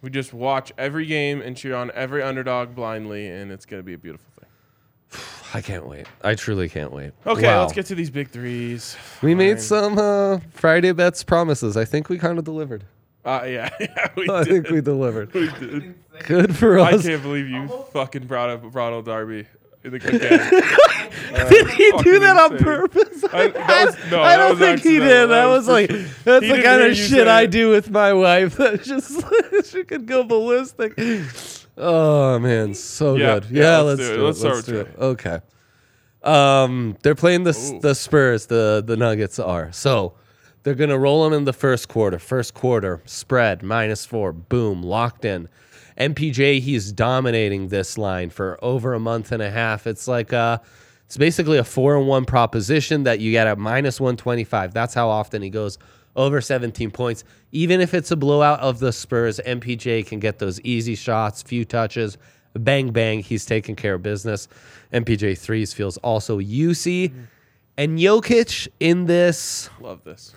We 0.00 0.08
just 0.10 0.32
watch 0.32 0.72
every 0.78 1.04
game 1.06 1.42
and 1.42 1.56
cheer 1.56 1.74
on 1.74 1.90
every 1.94 2.22
underdog 2.22 2.74
blindly, 2.74 3.28
and 3.28 3.52
it's 3.52 3.66
gonna 3.66 3.82
be 3.82 3.92
a 3.92 3.98
beautiful 3.98 4.30
thing. 4.38 5.20
I 5.54 5.60
can't 5.60 5.86
wait. 5.86 6.06
I 6.24 6.34
truly 6.36 6.68
can't 6.70 6.92
wait. 6.92 7.12
Okay, 7.26 7.46
Wow. 7.46 7.60
let's 7.62 7.72
get 7.74 7.84
to 7.86 7.94
these 7.94 8.08
big 8.10 8.30
threes. 8.30 8.96
We 9.20 9.34
made 9.34 9.60
some 9.60 9.98
uh, 9.98 10.38
Friday 10.52 10.92
bets 10.92 11.22
promises. 11.22 11.76
I 11.76 11.84
think 11.84 12.08
we 12.08 12.16
kind 12.18 12.38
of 12.38 12.44
delivered. 12.44 12.84
Uh, 13.28 13.44
yeah, 13.44 13.68
yeah, 13.80 14.08
we 14.16 14.28
I 14.30 14.42
did. 14.44 14.48
think 14.64 14.70
we 14.70 14.80
delivered. 14.80 15.32
We 15.34 15.48
did. 15.60 15.94
Good 16.26 16.56
for 16.56 16.78
us. 16.78 16.92
I 16.92 16.96
us. 16.96 17.02
can't 17.06 17.22
believe 17.22 17.48
you 17.48 17.68
fucking 17.92 18.26
brought 18.26 18.48
up 18.50 18.74
Ronald 18.74 19.04
Darby. 19.04 19.46
in 19.84 19.90
the 19.92 19.96
again. 21.30 21.48
Did 21.50 21.68
he 21.70 21.90
do 21.90 21.96
fucking 21.98 22.20
that 22.20 22.36
on 22.36 22.52
insane. 22.52 22.64
purpose? 22.64 23.24
I- 23.32 23.48
that 23.48 23.86
was- 23.86 24.10
no, 24.10 24.20
I 24.22 24.28
that 24.30 24.36
don't 24.38 24.50
was 24.50 24.58
think 24.58 24.80
he 24.80 24.96
accidental. 24.96 25.08
did. 25.08 25.26
That 25.26 25.26
That 25.28 25.46
was 25.46 25.66
was 25.66 25.68
like 25.68 25.90
sure. 25.90 25.98
that's 26.24 26.44
He 26.44 26.50
the 26.50 26.56
didn't 26.56 26.64
kind 26.64 26.80
hear 26.82 26.90
of 26.90 26.96
you 26.98 27.04
shit 27.04 27.10
say 27.26 27.30
I 27.30 27.42
it. 27.42 27.50
do 27.50 27.70
with 27.70 27.90
my 27.90 28.12
wife. 28.14 28.56
That 28.58 28.82
just 28.82 29.70
she 29.70 29.84
could 29.84 30.06
go 30.06 30.24
ballistic. 30.24 30.94
Oh 31.76 32.38
man, 32.40 32.74
so 32.74 33.14
Yeah, 33.16 33.34
good. 33.40 33.50
yeah, 33.50 33.62
Yeah, 33.62 33.78
let's 33.80 34.00
let's, 34.00 34.08
do 34.08 34.14
it. 34.14 34.16
do 34.16 34.22
it. 34.22 34.26
Let's 34.26 34.38
start 34.40 34.54
Let's 34.54 34.66
do 34.66 34.74
with 34.78 34.88
it. 34.88 34.98
Okay. 35.00 35.40
Um, 36.24 36.96
they're 37.02 37.14
playing 37.14 37.44
the 37.44 37.50
S- 37.50 37.72
Ooh. 37.72 37.80
the 37.80 37.94
Spurs. 37.94 38.46
The 38.46 38.82
the 38.84 38.96
Nuggets 38.96 39.38
are 39.38 39.70
so. 39.72 40.14
They're 40.62 40.74
gonna 40.74 40.98
roll 40.98 41.24
them 41.24 41.32
in 41.32 41.44
the 41.44 41.52
first 41.52 41.88
quarter. 41.88 42.18
First 42.18 42.54
quarter 42.54 43.00
spread 43.04 43.62
minus 43.62 44.04
four. 44.04 44.32
Boom, 44.32 44.82
locked 44.82 45.24
in. 45.24 45.48
MPJ, 45.98 46.60
he's 46.60 46.92
dominating 46.92 47.68
this 47.68 47.98
line 47.98 48.30
for 48.30 48.58
over 48.62 48.94
a 48.94 49.00
month 49.00 49.32
and 49.32 49.42
a 49.42 49.50
half. 49.50 49.86
It's 49.86 50.06
like 50.06 50.32
uh 50.32 50.58
it's 51.06 51.16
basically 51.16 51.58
a 51.58 51.64
four 51.64 51.96
and 51.96 52.06
one 52.06 52.24
proposition 52.24 53.04
that 53.04 53.18
you 53.20 53.32
get 53.32 53.46
at 53.46 53.58
minus 53.58 54.00
one 54.00 54.16
twenty 54.16 54.44
five. 54.44 54.74
That's 54.74 54.94
how 54.94 55.08
often 55.08 55.42
he 55.42 55.50
goes 55.50 55.78
over 56.16 56.40
17 56.40 56.90
points. 56.90 57.22
Even 57.52 57.80
if 57.80 57.94
it's 57.94 58.10
a 58.10 58.16
blowout 58.16 58.58
of 58.58 58.80
the 58.80 58.92
Spurs, 58.92 59.40
MPJ 59.46 60.04
can 60.04 60.18
get 60.18 60.40
those 60.40 60.60
easy 60.62 60.96
shots, 60.96 61.42
few 61.42 61.64
touches, 61.64 62.18
bang 62.54 62.90
bang. 62.90 63.20
He's 63.20 63.46
taking 63.46 63.76
care 63.76 63.94
of 63.94 64.02
business. 64.02 64.48
MPJ 64.92 65.38
threes 65.38 65.72
feels 65.72 65.96
also 65.98 66.40
UC. 66.40 67.12
And 67.76 67.98
Jokic 67.98 68.66
in 68.80 69.06
this 69.06 69.70
Love 69.80 70.02
this. 70.02 70.34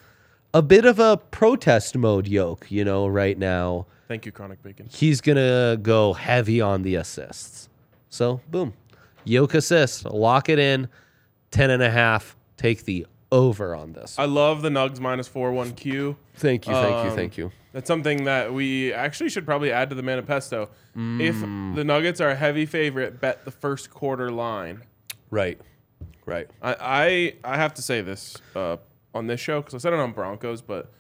A 0.54 0.62
bit 0.62 0.86
of 0.86 1.00
a 1.00 1.18
protest 1.18 1.98
mode 1.98 2.28
yoke, 2.28 2.68
you 2.70 2.84
know, 2.84 3.08
right 3.08 3.38
now. 3.38 3.86
Thank 4.08 4.26
you, 4.26 4.32
Chronic 4.32 4.62
Bacon. 4.62 4.88
He's 4.92 5.22
gonna 5.22 5.78
go 5.82 6.14
heavy 6.14 6.60
on 6.62 6.82
the 6.84 6.96
assists. 6.96 7.70
So 8.10 8.42
boom. 8.50 8.74
Yoke 9.24 9.54
assist. 9.54 10.06
Lock 10.06 10.50
it 10.50 10.60
in. 10.60 10.90
Ten 11.52 11.70
and 11.70 11.82
a 11.84 11.90
half. 11.92 12.36
Take 12.58 12.84
the 12.86 13.08
over 13.32 13.74
on 13.74 13.94
this. 13.94 14.20
I 14.20 14.26
love 14.26 14.62
the 14.62 14.70
Nugs 14.70 15.00
minus 15.00 15.28
four 15.28 15.52
one 15.54 15.72
Q. 15.74 16.18
thank 16.36 16.68
you, 16.68 16.74
thank 16.74 17.04
you, 17.06 17.10
Um, 17.12 17.16
thank 17.16 17.38
you. 17.38 17.52
That's 17.72 17.88
something 17.88 18.26
that 18.26 18.54
we 18.54 18.92
actually 18.92 19.30
should 19.30 19.46
probably 19.46 19.72
add 19.72 19.90
to 19.92 19.96
the 19.96 20.04
manifesto. 20.04 20.64
If 20.94 21.36
Mm. 21.38 21.76
the 21.76 21.86
Nuggets 21.86 22.20
are 22.20 22.30
a 22.32 22.36
heavy 22.36 22.66
favorite, 22.66 23.22
bet 23.22 23.46
the 23.46 23.52
first 23.52 23.90
quarter 23.90 24.30
line. 24.30 24.82
Right, 25.30 25.58
right. 26.26 26.50
I 26.62 26.76
I, 27.46 27.54
I 27.54 27.56
have 27.56 27.74
to 27.76 27.82
say 27.82 28.02
this 28.02 28.36
uh, 28.54 28.76
on 29.14 29.28
this 29.28 29.40
show 29.40 29.60
because 29.62 29.74
I 29.76 29.78
said 29.78 29.94
it 29.94 30.00
on 30.00 30.12
Broncos, 30.14 30.62
but 30.62 30.92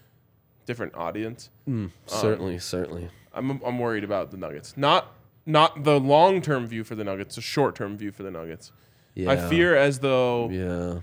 different 0.65 0.95
audience. 0.95 1.50
Hmm, 1.65 1.71
um, 1.86 1.91
certainly, 2.06 2.60
certainly. 2.60 3.10
I'm 3.34 3.62
I'm 3.63 3.80
worried 3.80 4.04
about 4.04 4.32
the 4.32 4.38
Nuggets. 4.38 4.76
Not 4.78 5.12
not 5.45 5.84
the 5.84 6.00
long 6.00 6.41
term 6.41 6.67
view 6.67 6.84
for 6.84 6.95
the 6.95 7.04
Nuggets, 7.04 7.36
the 7.36 7.41
short 7.41 7.76
term 7.76 7.97
view 7.97 8.12
for 8.12 8.24
the 8.24 8.32
Nuggets. 8.32 8.71
Yeah. 9.15 9.32
I 9.32 9.38
fear 9.38 9.76
as 9.76 10.00
though 10.00 10.50
Yeah. 10.50 11.02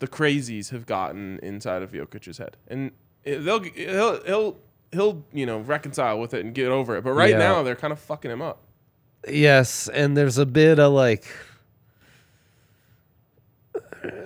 the 0.00 0.08
crazies 0.08 0.70
have 0.70 0.86
gotten 0.86 1.38
inside 1.42 1.82
of 1.82 1.92
Jokic's 1.92 2.38
head, 2.38 2.56
and 2.68 2.92
they'll 3.24 3.62
he'll 3.62 4.22
he'll 4.24 4.56
he'll 4.92 5.24
you 5.32 5.46
know 5.46 5.58
reconcile 5.58 6.18
with 6.20 6.34
it 6.34 6.44
and 6.44 6.54
get 6.54 6.68
over 6.68 6.96
it. 6.96 7.02
But 7.04 7.12
right 7.12 7.30
Yeah. 7.30 7.38
now 7.38 7.62
they're 7.62 7.76
kind 7.76 7.92
of 7.92 7.98
fucking 7.98 8.30
him 8.30 8.42
up. 8.42 8.60
Yes, 9.28 9.88
and 9.88 10.16
there's 10.16 10.38
a 10.38 10.46
bit 10.46 10.78
of 10.78 10.92
like 10.92 11.24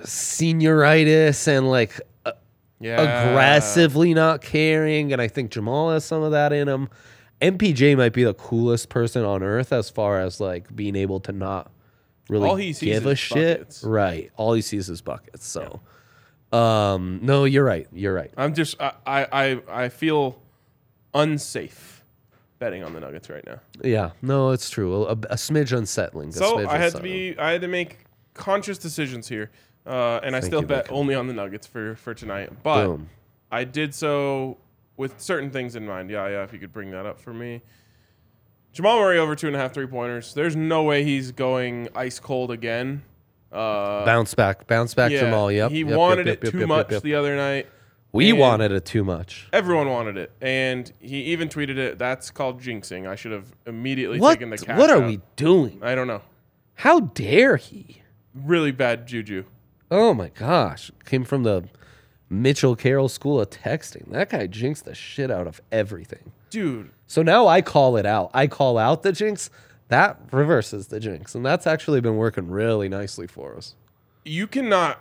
senioritis 0.02 1.46
and 1.48 1.68
like 1.70 2.00
Yeah, 2.80 3.00
aggressively 3.30 4.14
not 4.14 4.40
caring, 4.40 5.12
and 5.12 5.20
I 5.20 5.26
think 5.28 5.50
Jamal 5.50 5.90
has 5.90 6.04
some 6.04 6.22
of 6.22 6.30
that 6.32 6.52
in 6.52 6.68
him. 6.68 6.88
MPJ 7.40 7.96
might 7.96 8.12
be 8.12 8.24
the 8.24 8.34
coolest 8.34 8.88
person 8.88 9.24
on 9.24 9.42
earth 9.42 9.72
as 9.72 9.90
far 9.90 10.20
as 10.20 10.40
like 10.40 10.74
being 10.74 10.94
able 10.96 11.20
to 11.20 11.32
not 11.32 11.70
really 12.28 12.48
All 12.48 12.56
he 12.56 12.72
sees 12.72 12.94
give 12.94 13.06
a 13.06 13.10
is 13.10 13.18
shit. 13.18 13.58
buckets. 13.60 13.84
Right. 13.84 14.30
All 14.36 14.52
he 14.52 14.60
sees 14.62 14.88
is 14.88 15.00
buckets. 15.00 15.46
So 15.46 15.80
um 16.52 17.20
no, 17.22 17.44
you're 17.44 17.64
right. 17.64 17.86
You're 17.92 18.14
right. 18.14 18.32
I'm 18.36 18.54
just 18.54 18.80
I, 18.80 18.92
I 19.06 19.26
I 19.32 19.60
I 19.84 19.88
feel 19.88 20.40
unsafe 21.14 22.02
betting 22.58 22.82
on 22.82 22.92
the 22.92 23.00
Nuggets 23.00 23.30
right 23.30 23.44
now. 23.46 23.60
Yeah. 23.82 24.10
No, 24.22 24.50
it's 24.50 24.68
true. 24.70 25.04
A, 25.04 25.12
a 25.12 25.36
smidge 25.36 25.76
unsettling. 25.76 26.30
a 26.30 26.32
So 26.32 26.56
smidge 26.58 26.66
I 26.66 26.72
had 26.72 26.78
to 26.78 26.84
unsettling. 26.98 27.02
be 27.34 27.38
I 27.38 27.52
had 27.52 27.60
to 27.60 27.68
make 27.68 27.98
conscious 28.34 28.78
decisions 28.78 29.28
here, 29.28 29.50
uh, 29.88 30.20
and 30.22 30.36
I 30.36 30.40
still 30.40 30.60
you, 30.60 30.66
bet 30.66 30.92
only 30.92 31.14
on 31.14 31.26
the 31.26 31.32
Nuggets 31.32 31.66
for 31.66 31.96
for 31.96 32.14
tonight. 32.14 32.50
But 32.62 32.86
Boom. 32.86 33.08
I 33.50 33.64
did 33.64 33.94
so 33.94 34.58
with 34.96 35.20
certain 35.20 35.50
things 35.50 35.74
in 35.76 35.86
mind. 35.86 36.10
Yeah, 36.10 36.28
yeah. 36.28 36.44
If 36.44 36.52
you 36.52 36.58
could 36.58 36.72
bring 36.72 36.90
that 36.90 37.06
up 37.06 37.20
for 37.20 37.32
me. 37.32 37.62
Jamal 38.72 38.98
Murray 38.98 39.18
over 39.18 39.34
two 39.34 39.46
and 39.46 39.56
a 39.56 39.58
half 39.58 39.72
three 39.72 39.86
pointers. 39.86 40.34
There's 40.34 40.54
no 40.54 40.82
way 40.82 41.02
he's 41.02 41.32
going 41.32 41.88
ice 41.94 42.20
cold 42.20 42.50
again. 42.50 43.02
Uh, 43.50 44.04
Bounce 44.04 44.34
back. 44.34 44.66
Bounce 44.66 44.94
back 44.94 45.10
yeah, 45.10 45.20
Jamal. 45.20 45.50
Yep. 45.50 45.70
he 45.70 45.80
yep, 45.80 45.96
wanted 45.96 46.26
yep, 46.26 46.44
it 46.44 46.50
too 46.50 46.66
much 46.66 46.88
the 47.02 47.14
other 47.14 47.34
night. 47.34 47.66
We 48.12 48.32
wanted 48.32 48.72
it 48.72 48.84
too 48.84 49.04
much. 49.04 49.48
Everyone 49.52 49.88
wanted 49.88 50.16
it, 50.16 50.32
and 50.40 50.90
he 50.98 51.24
even 51.24 51.48
tweeted 51.48 51.76
it. 51.76 51.98
That's 51.98 52.30
called 52.30 52.60
jinxing. 52.60 53.06
I 53.06 53.16
should 53.16 53.32
have 53.32 53.52
immediately 53.66 54.18
What? 54.18 54.34
taken 54.34 54.50
the 54.50 54.58
cash. 54.58 54.78
What 54.78 54.90
are 54.90 55.02
out. 55.02 55.06
we 55.06 55.20
doing? 55.36 55.80
I 55.82 55.94
don't 55.94 56.06
know. 56.06 56.22
How 56.74 57.00
dare 57.00 57.56
he? 57.56 58.02
Really 58.34 58.72
bad 58.72 59.06
juju. 59.06 59.44
Oh 59.90 60.14
my 60.14 60.28
gosh. 60.28 60.90
Came 61.04 61.24
from 61.24 61.42
the 61.44 61.64
Mitchell 62.30 62.76
Carroll 62.76 63.08
School 63.08 63.40
of 63.40 63.50
Texting. 63.50 64.10
That 64.10 64.30
guy 64.30 64.46
jinxed 64.46 64.84
the 64.84 64.94
shit 64.94 65.30
out 65.30 65.46
of 65.46 65.60
everything. 65.72 66.32
Dude, 66.50 66.90
So 67.06 67.22
now 67.22 67.46
I 67.46 67.60
call 67.60 67.96
it 67.96 68.06
out. 68.06 68.30
I 68.32 68.46
call 68.46 68.78
out 68.78 69.02
the 69.02 69.12
jinx. 69.12 69.50
That 69.88 70.18
reverses 70.30 70.88
the 70.88 70.98
jinx. 71.00 71.34
And 71.34 71.44
that's 71.44 71.66
actually 71.66 72.00
been 72.00 72.16
working 72.16 72.48
really 72.48 72.88
nicely 72.88 73.26
for 73.26 73.54
us. 73.56 73.74
you 74.24 74.46
cannot, 74.46 75.00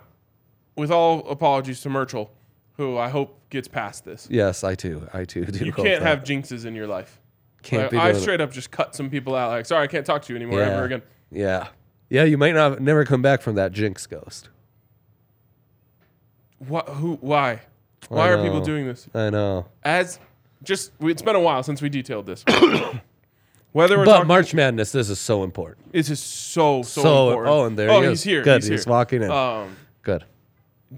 with 0.76 0.90
all 0.90 1.26
apologies 1.28 1.80
to 1.82 1.90
Merchel, 1.90 2.30
who 2.78 2.96
I 2.96 3.08
hope 3.08 3.40
gets 3.50 3.68
past 3.68 4.04
this. 4.04 4.28
Yes, 4.30 4.62
I 4.64 4.74
too. 4.74 5.06
I 5.12 5.24
too 5.24 5.44
do. 5.44 5.64
You 5.64 5.72
can't 5.72 6.02
have 6.02 6.20
jinxes 6.22 6.64
in 6.64 6.74
your 6.74 6.86
life. 6.86 7.20
Can't 7.62 7.82
Like, 7.82 7.90
be 7.90 7.98
I 7.98 8.12
straight 8.12 8.40
up 8.40 8.52
just 8.52 8.70
cut 8.70 8.94
some 8.94 9.10
people 9.10 9.34
out. 9.34 9.50
Like, 9.50 9.66
sorry, 9.66 9.84
I 9.84 9.86
can't 9.88 10.06
talk 10.06 10.22
to 10.22 10.32
you 10.32 10.36
anymore 10.36 10.60
yeah. 10.60 10.68
ever 10.68 10.84
again. 10.84 11.02
Yeah. 11.30 11.68
Yeah, 12.08 12.24
you 12.24 12.38
might 12.38 12.54
not 12.54 12.80
never 12.80 13.04
come 13.04 13.20
back 13.20 13.42
from 13.42 13.56
that 13.56 13.72
jinx 13.72 14.06
ghost. 14.06 14.48
What? 16.58 16.88
Who? 16.88 17.16
Why? 17.20 17.60
Why 18.08 18.28
are 18.30 18.42
people 18.42 18.58
know. 18.60 18.64
doing 18.64 18.86
this? 18.86 19.08
I 19.14 19.30
know. 19.30 19.66
As 19.84 20.18
just, 20.62 20.92
it's 21.00 21.22
been 21.22 21.36
a 21.36 21.40
while 21.40 21.62
since 21.62 21.82
we 21.82 21.88
detailed 21.88 22.26
this. 22.26 22.44
Whether 23.72 23.98
we're 23.98 24.04
But 24.06 24.12
talking, 24.12 24.28
March 24.28 24.54
Madness, 24.54 24.92
this 24.92 25.10
is 25.10 25.20
so 25.20 25.44
important. 25.44 25.92
this 25.92 26.08
is 26.10 26.20
so 26.20 26.82
so, 26.82 27.02
So- 27.02 27.28
important. 27.28 27.54
oh, 27.54 27.64
and 27.66 27.78
there 27.78 27.90
oh, 27.90 28.00
he 28.02 28.08
he's 28.08 28.22
here. 28.22 28.42
Good, 28.42 28.62
He's, 28.62 28.68
he's 28.68 28.84
here. 28.84 28.90
walking 28.92 29.22
in. 29.22 29.30
Um, 29.30 29.76
Good. 30.02 30.24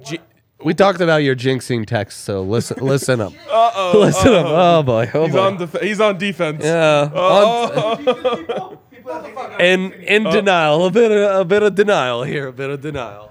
G- 0.05 0.21
We 0.63 0.73
talked 0.75 1.01
about 1.01 1.19
your 1.25 1.35
jinxing 1.35 1.85
text, 1.87 2.21
so 2.21 2.43
listen 2.43 2.79
listen 2.85 3.21
up. 3.21 3.33
Uh-oh, 3.51 3.99
listen 3.99 4.33
up. 4.35 4.47
Oh 4.47 4.83
boy. 4.85 5.11
Oh 5.13 5.25
he's 5.27 5.35
boy. 5.35 5.41
on 5.41 5.57
def- 5.57 5.81
he's 5.81 6.01
on 6.01 6.17
defense. 6.19 6.63
yeah. 6.65 7.11
Oh. 7.13 7.97
People, 7.97 8.83
people 8.91 9.13
have 9.13 9.57
to 9.59 9.65
in 9.65 9.93
in 9.93 10.25
denial, 10.25 10.87
a 10.87 10.91
bit 10.91 11.11
of, 11.11 11.41
a 11.41 11.45
bit 11.45 11.63
of 11.65 11.75
denial 11.75 12.23
here, 12.23 12.47
a 12.49 12.53
bit 12.53 12.71
of 12.71 12.81
denial. 12.81 13.31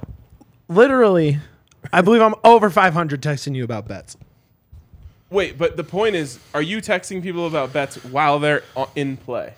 Literally, 0.67 1.39
I 1.93 2.01
believe 2.01 2.21
I'm 2.21 2.35
over 2.43 2.69
500 2.69 3.21
texting 3.21 3.55
you 3.55 3.63
about 3.63 3.87
bets. 3.87 4.17
Wait, 5.29 5.57
but 5.57 5.77
the 5.77 5.83
point 5.83 6.15
is, 6.15 6.39
are 6.53 6.61
you 6.61 6.77
texting 6.79 7.21
people 7.21 7.45
about 7.45 7.71
bets 7.71 8.03
while 8.05 8.39
they're 8.39 8.63
o- 8.75 8.89
in 8.95 9.15
play? 9.17 9.53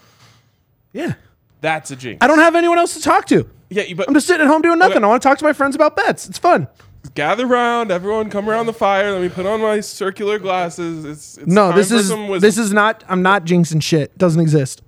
Yeah. 0.94 1.14
That's 1.62 1.92
a 1.92 1.96
jinx. 1.96 2.18
I 2.24 2.28
don't 2.28 2.40
have 2.40 2.56
anyone 2.56 2.78
else 2.78 2.94
to 2.96 3.02
talk 3.02 3.26
to. 3.28 3.48
Yeah, 3.70 3.84
you- 3.84 3.96
but 3.96 4.08
I'm 4.08 4.14
just 4.14 4.28
sitting 4.28 4.46
at 4.46 4.50
home 4.50 4.62
doing 4.62 4.80
nothing. 4.80 4.98
Okay. 4.98 5.06
I 5.06 5.08
want 5.08 5.22
to 5.22 5.28
talk 5.30 5.38
to 5.38 5.46
my 5.46 5.54
friends 5.54 5.76
about 5.76 5.96
bets. 5.96 6.28
It's 6.28 6.38
fun. 6.38 6.68
gather 7.16 7.48
around, 7.48 7.90
everyone, 7.92 8.30
come 8.30 8.50
around 8.50 8.66
the 8.68 8.74
fire. 8.74 9.12
Let 9.12 9.22
me 9.22 9.30
put 9.30 9.46
on 9.46 9.62
my 9.62 9.80
circular 9.80 10.38
glasses. 10.40 11.04
It's, 11.06 11.38
it's 11.38 11.48
No, 11.48 11.70
time 11.70 11.78
this 11.78 11.90
for 11.90 11.96
is 11.96 12.08
some 12.10 12.28
wisdom. 12.28 12.48
this 12.48 12.58
is 12.58 12.72
not. 12.74 13.04
I'm 13.08 13.22
not 13.24 13.46
jinxing 13.46 13.82
shit. 13.82 14.16
Doesn't 14.18 14.42
exist. 14.42 14.82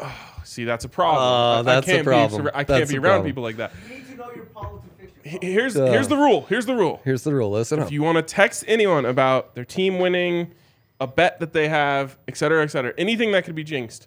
Oh, 0.00 0.12
see, 0.44 0.64
that's 0.64 0.84
a 0.84 0.88
problem. 0.90 1.22
Oh, 1.22 1.26
I- 1.26 1.58
I 1.60 1.62
that's 1.62 1.86
a 1.88 1.90
can't 1.92 2.04
problem. 2.04 2.42
Be, 2.42 2.48
sur- 2.48 2.52
I 2.54 2.64
can't 2.64 2.68
That's 2.80 2.90
be 2.90 2.96
a 2.96 3.00
around 3.00 3.10
problem. 3.12 3.26
people 3.30 3.42
like 3.44 3.56
that. 3.56 3.72
You 3.88 3.94
need 3.94 4.06
to 4.10 4.14
know 4.16 4.30
your 4.34 4.44
politics. 4.46 4.90
H- 5.00 5.10
Here's 5.24 5.76
Uh. 5.76 5.86
here's 5.86 6.08
the 6.08 6.16
rule. 6.16 6.46
Here's 6.48 6.66
the 6.66 6.74
rule. 6.76 7.00
Here's 7.04 7.22
the 7.24 7.34
rule. 7.34 7.50
Listen 7.50 7.80
up. 7.80 7.86
If 7.86 7.92
you 7.92 8.02
want 8.02 8.16
to 8.16 8.22
text 8.22 8.62
anyone 8.68 9.04
about 9.06 9.54
their 9.54 9.64
team 9.64 9.98
winning, 9.98 10.52
a 11.00 11.06
bet 11.06 11.40
that 11.40 11.52
they 11.52 11.68
have, 11.68 12.18
et 12.28 12.36
cetera, 12.36 12.62
et 12.62 12.68
cetera, 12.70 12.92
anything 12.98 13.32
that 13.32 13.44
could 13.44 13.54
be 13.54 13.64
jinxed, 13.64 14.06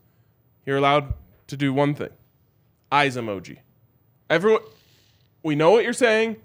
you're 0.65 0.77
allowed 0.77 1.13
to 1.47 1.57
do 1.57 1.73
one 1.73 1.93
thing: 1.95 2.09
eyes 2.91 3.17
emoji. 3.17 3.57
Everyone, 4.29 4.61
we 5.43 5.55
know 5.55 5.71
what 5.71 5.83
you're 5.83 5.93
saying. 5.93 6.35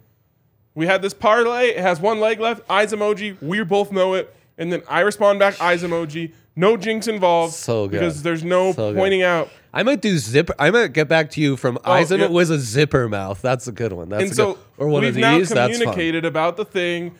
We 0.74 0.86
had 0.86 1.02
this 1.02 1.12
parlay. 1.12 1.68
It 1.70 1.80
has 1.80 2.00
one 2.00 2.18
leg 2.18 2.40
left. 2.40 2.62
Eyes 2.70 2.92
emoji. 2.92 3.36
We 3.42 3.62
both 3.64 3.92
know 3.92 4.14
it. 4.14 4.34
And 4.58 4.72
then 4.72 4.82
I 4.88 5.00
respond 5.00 5.38
back. 5.38 5.60
Eyes 5.60 5.82
emoji. 5.82 6.32
No 6.54 6.76
jinx 6.76 7.08
involved. 7.08 7.54
So 7.54 7.88
good. 7.88 8.00
Because 8.00 8.22
there's 8.22 8.44
no 8.44 8.72
So 8.72 8.92
good. 8.92 8.98
pointing 8.98 9.22
out. 9.22 9.48
I 9.72 9.82
might 9.82 10.02
do 10.02 10.18
zipper. 10.18 10.54
I 10.58 10.70
might 10.70 10.92
get 10.92 11.08
back 11.08 11.30
to 11.30 11.40
you 11.40 11.56
from 11.56 11.78
eyes 11.84 12.10
and 12.10 12.20
yeah. 12.20 12.26
it 12.26 12.32
was 12.32 12.50
a 12.50 12.58
zipper 12.58 13.08
mouth. 13.08 13.40
That's 13.40 13.66
a 13.66 13.72
good 13.72 13.92
one. 13.94 14.10
That's 14.10 14.22
and 14.24 14.32
a 14.32 14.34
so 14.34 14.52
good, 14.54 14.62
or 14.76 14.88
one 14.88 15.02
we've 15.02 15.16
of 15.16 15.20
now 15.20 15.38
these. 15.38 15.48
That's 15.48 15.78
fun. 15.78 15.80
communicated 15.80 16.24
about 16.26 16.56
the 16.58 16.64
thing. 16.66 17.14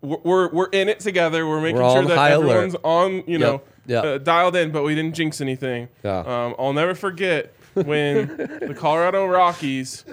We're, 0.00 0.16
we're 0.22 0.48
we're 0.50 0.68
in 0.70 0.88
it 0.88 1.00
together. 1.00 1.46
We're 1.46 1.60
making 1.60 1.76
We're 1.76 1.82
all 1.82 1.96
sure 1.96 2.04
that 2.06 2.16
high 2.16 2.30
alert. 2.30 2.50
everyone's 2.50 2.76
on, 2.82 3.24
you 3.26 3.38
know. 3.38 3.62
Uh, 3.90 4.18
dialed 4.18 4.54
in, 4.54 4.70
but 4.70 4.82
we 4.84 4.94
didn't 4.94 5.14
jinx 5.14 5.40
anything. 5.40 5.88
Yeah. 6.04 6.18
Um, 6.20 6.54
I'll 6.58 6.74
never 6.74 6.94
forget 6.94 7.54
when 7.74 8.26
the 8.36 8.74
Colorado 8.76 9.26
Rockies 9.26 10.04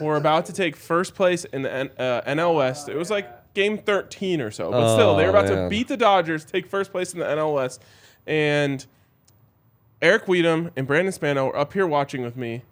were 0.00 0.16
about 0.16 0.46
to 0.46 0.52
take 0.52 0.76
first 0.76 1.14
place 1.16 1.44
in 1.46 1.62
the 1.62 1.72
N- 1.72 1.90
uh, 1.98 2.22
NL 2.22 2.56
West. 2.56 2.88
It 2.88 2.96
was 2.96 3.10
like 3.10 3.28
game 3.54 3.78
13 3.78 4.40
or 4.40 4.50
so, 4.50 4.70
but 4.70 4.94
still, 4.94 5.16
they 5.16 5.24
were 5.24 5.36
Oh, 5.36 5.40
about 5.40 5.48
to 5.48 5.68
beat 5.68 5.88
the 5.88 5.96
Dodgers, 5.96 6.44
take 6.44 6.66
first 6.66 6.90
place 6.90 7.12
in 7.14 7.20
the 7.20 7.26
NL 7.26 7.54
West, 7.54 7.82
and 8.26 8.84
Eric 10.02 10.26
Weedham 10.26 10.70
and 10.76 10.86
Brandon 10.86 11.12
Spano 11.12 11.46
are 11.48 11.56
up 11.56 11.72
here 11.72 11.86
watching 11.86 12.22
with 12.22 12.36
me. 12.36 12.62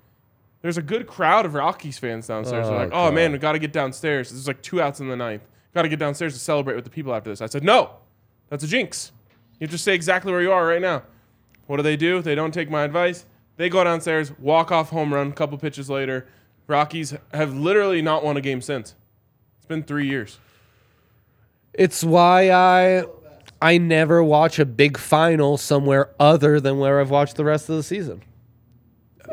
There's 0.60 0.76
a 0.76 0.82
good 0.82 1.06
crowd 1.06 1.46
of 1.46 1.54
Rockies 1.54 1.98
fans 1.98 2.26
downstairs. 2.26 2.66
They're 2.66 2.74
Oh, 2.76 2.78
like, 2.78 2.88
oh 2.88 3.06
God. 3.06 3.14
man, 3.14 3.32
we 3.32 3.38
got 3.38 3.52
to 3.52 3.58
get 3.58 3.72
downstairs. 3.72 4.30
There's 4.30 4.46
like 4.46 4.62
two 4.62 4.80
outs 4.80 5.00
in 5.00 5.08
the 5.08 5.16
ninth. 5.16 5.42
Got 5.74 5.82
to 5.82 5.88
get 5.88 5.98
downstairs 5.98 6.34
to 6.34 6.38
celebrate 6.38 6.74
with 6.76 6.84
the 6.84 6.90
people 6.90 7.14
after 7.14 7.30
this. 7.30 7.40
I 7.40 7.46
said, 7.46 7.64
no, 7.64 7.90
that's 8.48 8.62
a 8.62 8.66
jinx. 8.68 9.10
You 9.58 9.66
just 9.66 9.82
stay 9.82 9.94
exactly 9.94 10.30
where 10.30 10.42
you 10.42 10.52
are 10.52 10.66
right 10.66 10.80
now. 10.82 11.02
What 11.66 11.78
do 11.78 11.82
they 11.82 11.96
do? 11.96 12.20
They 12.22 12.34
don't 12.34 12.52
take 12.52 12.70
my 12.70 12.82
advice. 12.82 13.24
They 13.56 13.68
go 13.68 13.82
downstairs, 13.82 14.36
walk 14.38 14.70
off 14.70 14.90
home 14.90 15.12
run, 15.14 15.32
couple 15.32 15.56
pitches 15.58 15.88
later. 15.88 16.26
Rockies 16.66 17.14
have 17.32 17.54
literally 17.54 18.02
not 18.02 18.22
won 18.24 18.36
a 18.36 18.40
game 18.40 18.60
since. 18.60 18.94
It's 19.58 19.66
been 19.66 19.82
three 19.82 20.06
years. 20.08 20.38
It's 21.74 22.04
why 22.04 22.50
I 22.50 23.04
I 23.60 23.78
never 23.78 24.22
watch 24.22 24.58
a 24.58 24.66
big 24.66 24.98
final 24.98 25.56
somewhere 25.56 26.10
other 26.18 26.60
than 26.60 26.78
where 26.78 27.00
I've 27.00 27.10
watched 27.10 27.36
the 27.36 27.44
rest 27.44 27.68
of 27.68 27.76
the 27.76 27.82
season. 27.82 28.22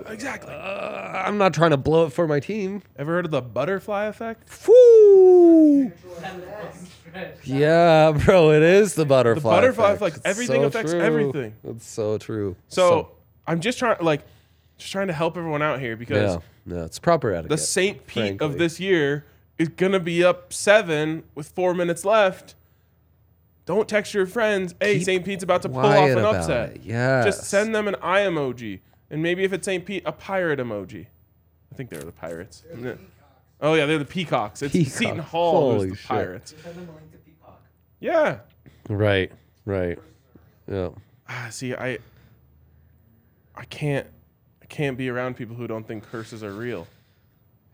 Exactly. 0.07 0.53
Uh, 0.53 1.23
I'm 1.25 1.37
not 1.37 1.53
trying 1.53 1.71
to 1.71 1.77
blow 1.77 2.05
it 2.05 2.13
for 2.13 2.27
my 2.27 2.39
team. 2.39 2.83
Ever 2.97 3.13
heard 3.13 3.25
of 3.25 3.31
the 3.31 3.41
butterfly 3.41 4.05
effect? 4.05 4.47
Woo! 4.67 5.91
Yeah, 7.43 8.11
bro, 8.11 8.51
it 8.51 8.61
is 8.61 8.93
the 8.93 9.05
butterfly. 9.05 9.55
The 9.55 9.61
butterfly 9.61 9.91
effect. 9.93 10.17
effect. 10.17 10.27
Everything 10.27 10.61
so 10.61 10.67
affects 10.67 10.91
true. 10.91 11.01
everything. 11.01 11.55
That's 11.63 11.87
so 11.87 12.17
true. 12.17 12.55
So, 12.67 13.11
I'm 13.47 13.59
just 13.59 13.79
trying, 13.79 13.97
like, 13.99 14.21
just 14.77 14.91
trying 14.91 15.07
to 15.07 15.13
help 15.13 15.37
everyone 15.37 15.61
out 15.61 15.79
here 15.79 15.97
because 15.97 16.35
yeah, 16.65 16.75
yeah, 16.77 16.85
it's 16.85 16.99
proper 16.99 17.31
etiquette. 17.31 17.49
the 17.49 17.57
St. 17.57 18.05
Pete 18.05 18.41
of 18.41 18.57
this 18.57 18.79
year 18.79 19.25
is 19.59 19.67
gonna 19.69 19.99
be 19.99 20.23
up 20.23 20.51
seven 20.51 21.23
with 21.35 21.49
four 21.49 21.75
minutes 21.75 22.03
left, 22.03 22.55
don't 23.65 23.87
text 23.87 24.15
your 24.15 24.25
friends. 24.25 24.73
Hey, 24.81 24.95
Keep 24.95 25.03
St. 25.03 25.25
Pete's 25.25 25.43
about 25.43 25.61
to 25.61 25.69
pull 25.69 25.81
off 25.81 26.09
an 26.09 26.17
upset. 26.17 26.83
Yeah. 26.83 27.23
Just 27.23 27.43
send 27.43 27.75
them 27.75 27.87
an 27.87 27.95
eye 28.01 28.21
emoji, 28.21 28.79
and 29.11 29.21
maybe 29.21 29.43
if 29.43 29.53
it's 29.53 29.65
St. 29.65 29.85
Pete, 29.85 30.01
a 30.07 30.11
pirate 30.11 30.59
emoji. 30.59 31.05
I 31.71 31.75
think 31.75 31.91
they're 31.91 32.01
the 32.01 32.11
pirates. 32.11 32.63
Yeah. 32.75 32.95
Oh 33.61 33.73
yeah, 33.75 33.85
they're 33.85 33.99
the 33.99 34.05
peacocks. 34.05 34.61
It's 34.61 34.73
Peacock. 34.73 34.93
Seton 34.93 35.19
Hall 35.19 35.81
who's 35.81 35.91
the 35.91 35.95
shit. 35.97 36.07
pirates. 36.07 36.55
Yeah. 37.99 38.39
Right. 38.87 39.31
Right. 39.65 39.99
Yeah. 40.67 40.89
Ah, 41.27 41.47
see, 41.51 41.75
I, 41.75 41.99
I 43.55 43.65
can't, 43.65 44.07
I 44.61 44.65
can't 44.65 44.97
be 44.97 45.09
around 45.09 45.35
people 45.35 45.55
who 45.55 45.67
don't 45.67 45.85
think 45.85 46.03
curses 46.09 46.43
are 46.43 46.53
real. 46.53 46.87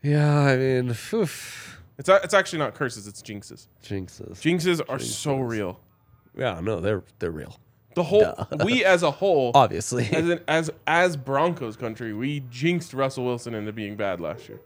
Yeah. 0.02 0.40
I 0.40 0.58
mean, 0.58 0.96
oof, 1.14 1.75
It's 1.98 2.10
it's 2.10 2.34
actually 2.34 2.60
not 2.60 2.74
curses, 2.76 3.08
it's 3.08 3.22
jinxes. 3.22 3.68
jinxes. 3.84 4.32
Jinxes 4.42 4.82
are 4.90 5.00
so 5.00 5.38
real. 5.38 5.80
yeah. 6.38 6.60
No, 6.62 6.80
they're 6.80 7.04
they're 7.20 7.32
real. 7.32 7.60
The 7.96 8.04
whole 8.04 8.48
we 8.66 8.84
as 8.84 9.04
a 9.04 9.12
whole, 9.12 9.52
Obviously. 9.56 10.06
as 10.12 10.40
as 10.48 10.70
as 10.86 11.16
Broncos 11.16 11.78
country, 11.78 12.14
we 12.14 12.42
jinxed 12.50 12.94
Russell 12.94 13.24
Wilson 13.26 13.54
into 13.54 13.72
being 13.72 13.96
bad 13.96 14.20
last 14.20 14.50
year. 14.50 14.60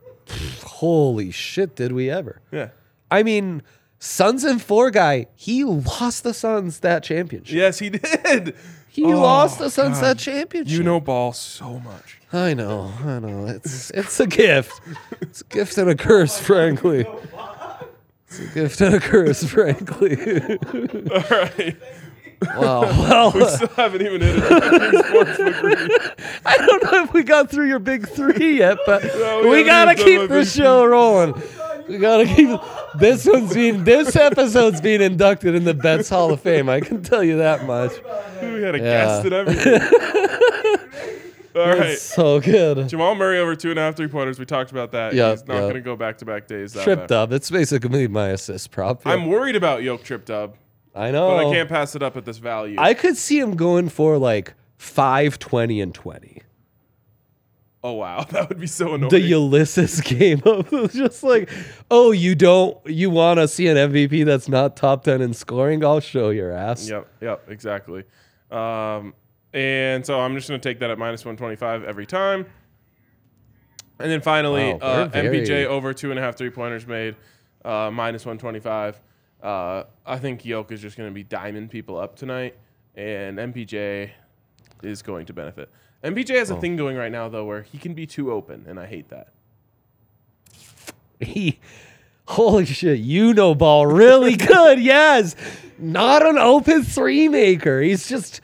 Holy 0.63 1.31
shit! 1.31 1.75
Did 1.75 1.91
we 1.91 2.09
ever? 2.09 2.41
Yeah. 2.51 2.69
I 3.11 3.23
mean, 3.23 3.61
Suns 3.99 4.43
and 4.43 4.61
four 4.61 4.89
guy. 4.91 5.27
He 5.35 5.63
lost 5.63 6.23
the 6.23 6.33
Suns 6.33 6.79
that 6.79 7.03
championship. 7.03 7.55
Yes, 7.55 7.79
he 7.79 7.89
did. 7.91 8.55
He 8.89 9.03
Oh, 9.05 9.09
lost 9.19 9.59
the 9.59 9.69
Sunset 9.69 10.17
God. 10.17 10.19
championship. 10.19 10.77
You 10.77 10.83
know 10.83 10.99
ball 10.99 11.33
so 11.33 11.79
much. 11.79 12.17
I 12.33 12.53
know, 12.53 12.91
I 13.05 13.19
know. 13.19 13.45
It's 13.47 13.91
it's 13.91 14.19
a 14.19 14.27
gift. 14.27 14.81
It's 15.21 15.41
a 15.41 15.45
gift 15.45 15.77
and 15.77 15.89
a 15.89 15.95
curse, 15.95 16.39
frankly. 16.39 17.05
It's 18.27 18.39
a 18.39 18.45
gift 18.53 18.81
and 18.81 18.95
a 18.95 18.99
curse, 18.99 19.43
frankly. 19.43 20.15
All 21.11 21.23
right. 21.29 21.75
wow. 22.55 22.81
Well, 22.99 23.31
We 23.31 23.45
still 23.45 23.67
haven't 23.69 24.01
even 24.01 24.21
hit 24.21 24.35
it. 24.37 24.43
I 26.45 26.57
don't 26.57 26.83
know 26.91 27.03
if 27.03 27.13
we 27.13 27.23
got 27.23 27.49
through 27.49 27.67
your 27.67 27.79
big 27.79 28.07
three 28.07 28.57
yet, 28.59 28.77
but 28.85 29.03
No, 29.03 29.41
we 29.43 29.49
we, 29.49 29.67
haven't 29.67 29.67
gotta 29.67 29.95
keep 29.95 30.29
this 30.29 30.53
show 30.55 30.85
rolling. 30.85 31.33
We 31.89 31.97
gotta 31.97 32.25
keep 32.25 32.59
this 32.99 33.25
one's 33.25 33.53
being 33.53 33.83
this 33.83 34.15
episode's 34.15 34.79
being 34.79 35.01
inducted 35.01 35.55
in 35.55 35.63
the 35.63 35.73
Bets 35.73 36.09
Hall 36.09 36.31
of 36.31 36.39
Fame. 36.41 36.69
I 36.69 36.81
can 36.81 37.01
tell 37.01 37.23
you 37.23 37.37
that 37.37 37.65
much. 37.65 37.91
we 38.41 38.61
had 38.61 38.75
a 38.75 38.79
guest 38.79 39.25
and 39.25 39.33
everything. 39.33 39.81
All 41.55 41.67
right. 41.67 41.89
It's 41.89 42.01
so 42.03 42.39
good. 42.39 42.87
Jamal 42.87 43.15
Murray 43.15 43.39
over 43.39 43.55
two 43.55 43.71
and 43.71 43.79
a 43.79 43.81
half 43.81 43.95
three 43.95 44.07
pointers. 44.07 44.37
We 44.39 44.45
talked 44.45 44.71
about 44.71 44.91
that. 44.91 45.13
Yeah, 45.13 45.31
He's 45.31 45.45
not 45.47 45.55
yeah. 45.55 45.61
going 45.61 45.73
to 45.73 45.81
go 45.81 45.95
back 45.95 46.19
to 46.19 46.25
back 46.25 46.47
days. 46.47 46.73
Tripped 46.73 47.11
up. 47.11 47.31
It's 47.31 47.49
basically 47.49 48.07
my 48.07 48.29
assist 48.29 48.71
prop. 48.71 49.01
I'm 49.05 49.25
worried 49.25 49.55
about 49.55 49.81
Yoke 49.81 50.03
tripped 50.03 50.29
up, 50.29 50.55
I 50.95 51.09
know. 51.11 51.27
but 51.29 51.47
I 51.47 51.51
can't 51.51 51.67
pass 51.67 51.95
it 51.95 52.03
up 52.03 52.15
at 52.15 52.23
this 52.25 52.37
value. 52.37 52.75
I 52.77 52.93
could 52.93 53.17
see 53.17 53.39
him 53.39 53.55
going 53.55 53.89
for 53.89 54.17
like 54.17 54.53
5, 54.77 55.39
20, 55.39 55.81
and 55.81 55.93
20. 55.93 56.43
Oh 57.83 57.93
wow, 57.93 58.23
that 58.31 58.49
would 58.49 58.59
be 58.59 58.67
so 58.67 58.93
annoying. 58.93 59.09
The 59.09 59.21
Ulysses 59.21 60.01
game 60.01 60.41
of 60.45 60.69
just 60.93 61.23
like, 61.23 61.49
oh, 61.89 62.11
you 62.11 62.35
don't, 62.35 62.77
you 62.85 63.09
want 63.09 63.39
to 63.39 63.47
see 63.47 63.67
an 63.67 63.77
MVP 63.77 64.25
that's 64.25 64.49
not 64.49 64.75
top 64.75 65.03
10 65.03 65.21
in 65.21 65.33
scoring? 65.33 65.83
I'll 65.83 65.99
show 65.99 66.29
your 66.29 66.51
ass. 66.51 66.89
Yep, 66.89 67.07
yep, 67.21 67.45
exactly. 67.49 68.03
Um, 68.51 69.13
and 69.53 70.05
so 70.05 70.19
I'm 70.19 70.35
just 70.35 70.47
going 70.47 70.59
to 70.59 70.69
take 70.69 70.79
that 70.79 70.89
at 70.89 70.97
minus 70.97 71.23
125 71.25 71.83
every 71.83 72.05
time. 72.05 72.45
And 73.99 74.09
then 74.09 74.21
finally, 74.21 74.73
Wow, 74.73 74.79
uh, 74.81 75.05
very- 75.07 75.39
MPJ 75.39 75.65
over 75.65 75.93
two 75.93 76.09
and 76.11 76.19
a 76.19 76.21
half 76.21 76.35
three 76.37 76.49
pointers 76.49 76.87
made, 76.87 77.15
uh, 77.65 77.89
minus 77.91 78.25
125. 78.25 79.01
Uh, 79.41 79.83
I 80.05 80.17
think 80.19 80.45
Yoke 80.45 80.71
is 80.71 80.81
just 80.81 80.97
going 80.97 81.09
to 81.09 81.13
be 81.13 81.23
diamond 81.23 81.69
people 81.69 81.97
up 81.97 82.15
tonight, 82.15 82.55
and 82.95 83.37
MPJ 83.37 84.11
is 84.83 85.01
going 85.01 85.25
to 85.27 85.33
benefit. 85.33 85.69
MPJ 86.03 86.35
has 86.37 86.49
a 86.49 86.55
Oh. 86.55 86.59
thing 86.61 86.75
going 86.77 86.95
right 86.97 87.11
now, 87.11 87.27
though, 87.29 87.45
where 87.45 87.63
he 87.63 87.77
can 87.77 87.93
be 87.93 88.05
too 88.07 88.31
open, 88.31 88.65
and 88.67 88.79
I 88.79 88.85
hate 88.85 89.09
that. 89.09 89.29
He, 91.19 91.59
holy 92.27 92.65
shit, 92.65 92.99
you 92.99 93.33
know 93.33 93.53
ball 93.53 93.85
really 93.85 94.35
good. 94.37 94.79
Yes. 94.79 95.35
Not 95.77 96.25
an 96.25 96.37
open 96.37 96.83
three 96.83 97.27
maker. 97.27 97.81
He's 97.81 98.07
just, 98.07 98.39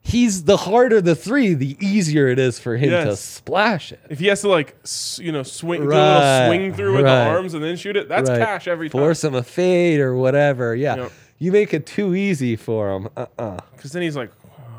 he's 0.00 0.44
the 0.44 0.56
harder 0.56 1.00
the 1.00 1.14
three, 1.14 1.54
the 1.54 1.76
easier 1.80 2.26
it 2.28 2.38
is 2.40 2.58
for 2.58 2.76
him 2.76 2.90
to 2.90 3.14
splash 3.16 3.92
it. 3.92 4.00
If 4.10 4.18
he 4.18 4.26
has 4.26 4.40
to 4.40 4.48
like, 4.48 4.74
you 5.18 5.30
know, 5.30 5.44
swing, 5.44 5.82
do 5.82 5.86
a 5.86 5.90
Right, 5.90 6.46
little 6.46 6.48
swing 6.48 6.74
through 6.74 6.96
with 6.96 7.04
the 7.04 7.10
arms 7.12 7.54
and 7.54 7.62
then 7.62 7.76
shoot 7.76 7.96
it, 7.96 8.08
that's 8.08 8.28
Right. 8.28 8.40
cash 8.40 8.66
every 8.66 8.88
time. 8.90 9.00
Force 9.00 9.22
him 9.22 9.34
a 9.34 9.42
fade 9.44 10.00
or 10.00 10.16
whatever. 10.16 10.74
Yeah. 10.74 10.96
Yep. 10.96 11.12
You 11.38 11.52
make 11.52 11.74
it 11.74 11.86
too 11.86 12.14
easy 12.14 12.56
for 12.56 12.90
him. 12.96 13.08
Uh 13.16 13.26
uh 13.38 13.58
Because 13.76 13.92
then 13.92 14.02
he's 14.02 14.16
like, 14.16 14.32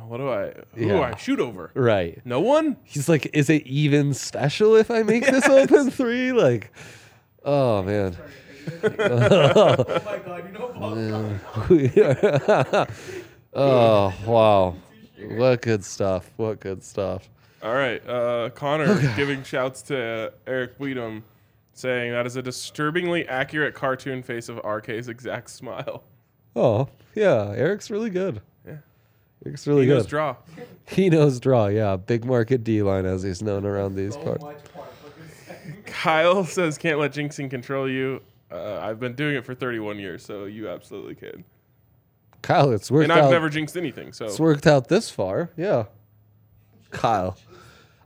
what 0.08 0.18
do 0.18 0.30
I, 0.30 0.54
who 0.76 0.82
do 0.82 0.86
Yeah. 0.88 1.00
I 1.02 1.16
shoot 1.18 1.40
over? 1.40 1.72
Right. 1.74 2.20
No 2.26 2.40
one? 2.40 2.78
He's 2.84 3.08
like, 3.10 3.30
is 3.34 3.50
it 3.50 3.66
even 3.68 4.14
special 4.14 4.76
if 4.76 4.90
I 4.92 5.04
make 5.04 5.26
this 5.26 5.46
open 5.48 5.90
three? 5.92 6.32
Like, 6.32 6.72
oh 7.44 7.84
man. 7.84 8.16
Oh 8.84 9.86
my 10.06 10.18
god, 10.26 10.44
you 10.46 10.52
know 10.52 10.68
ball. 10.74 12.18
oh 13.54 14.14
wow. 14.26 14.76
What 15.38 15.62
good 15.62 15.84
stuff. 15.84 16.30
What 16.38 16.60
good 16.60 16.84
stuff. 16.84 17.30
All 17.64 17.74
right. 17.74 18.08
Uh, 18.08 18.50
Connor 18.52 19.00
giving 19.16 19.44
shouts 19.44 19.82
to 19.84 20.32
Eric 20.46 20.78
Weedham 20.80 21.24
saying 21.74 22.12
that 22.12 22.26
is 22.26 22.36
a 22.36 22.42
disturbingly 22.42 23.28
accurate 23.28 23.74
cartoon 23.74 24.22
face 24.24 24.50
of 24.50 24.58
RK's 24.64 25.08
exact 25.08 25.50
smile. 25.50 26.04
Oh, 26.56 26.88
yeah. 27.16 27.54
Eric's 27.56 27.90
really 27.92 28.10
good. 28.10 28.42
Yeah. 29.44 29.50
Eric's 29.50 29.68
really 29.68 29.82
He 29.82 29.88
good. 29.88 29.96
knows 29.96 30.06
draw. 30.08 30.36
He 30.90 31.10
knows 31.10 31.40
draw. 31.42 31.68
Yeah. 31.68 31.98
Big 31.98 32.24
market 32.26 32.64
D 32.64 32.82
line 32.82 33.06
as 33.06 33.22
he's 33.24 33.42
known 33.42 33.66
around 33.66 33.96
these 33.96 34.14
So 34.14 34.24
parts. 34.24 34.44
much 34.44 34.74
part 34.74 34.88
for 34.96 35.22
this 35.22 35.34
second. 35.46 35.86
Kyle 35.86 36.46
says 36.46 36.78
can't 36.78 36.98
let 37.00 37.12
jinxing 37.12 37.50
control 37.50 37.90
you. 37.90 38.22
Uh, 38.50 38.80
I've 38.82 38.98
been 39.00 39.14
doing 39.14 39.36
it 39.36 39.44
for 39.46 39.54
31 39.54 40.00
years, 40.00 40.24
so 40.24 40.46
you 40.46 40.70
absolutely 40.70 41.16
can. 41.16 41.44
Kyle, 42.42 42.72
it's 42.72 42.90
worked 42.90 43.04
And 43.04 43.12
I've 43.12 43.26
out. 43.26 43.32
never 43.32 43.50
jinxed 43.50 43.76
anything, 43.76 44.14
so 44.14 44.26
it's 44.26 44.40
worked 44.40 44.66
out 44.66 44.88
this 44.88 45.10
far. 45.10 45.50
Yeah. 45.58 45.86
Kyle. 46.92 47.38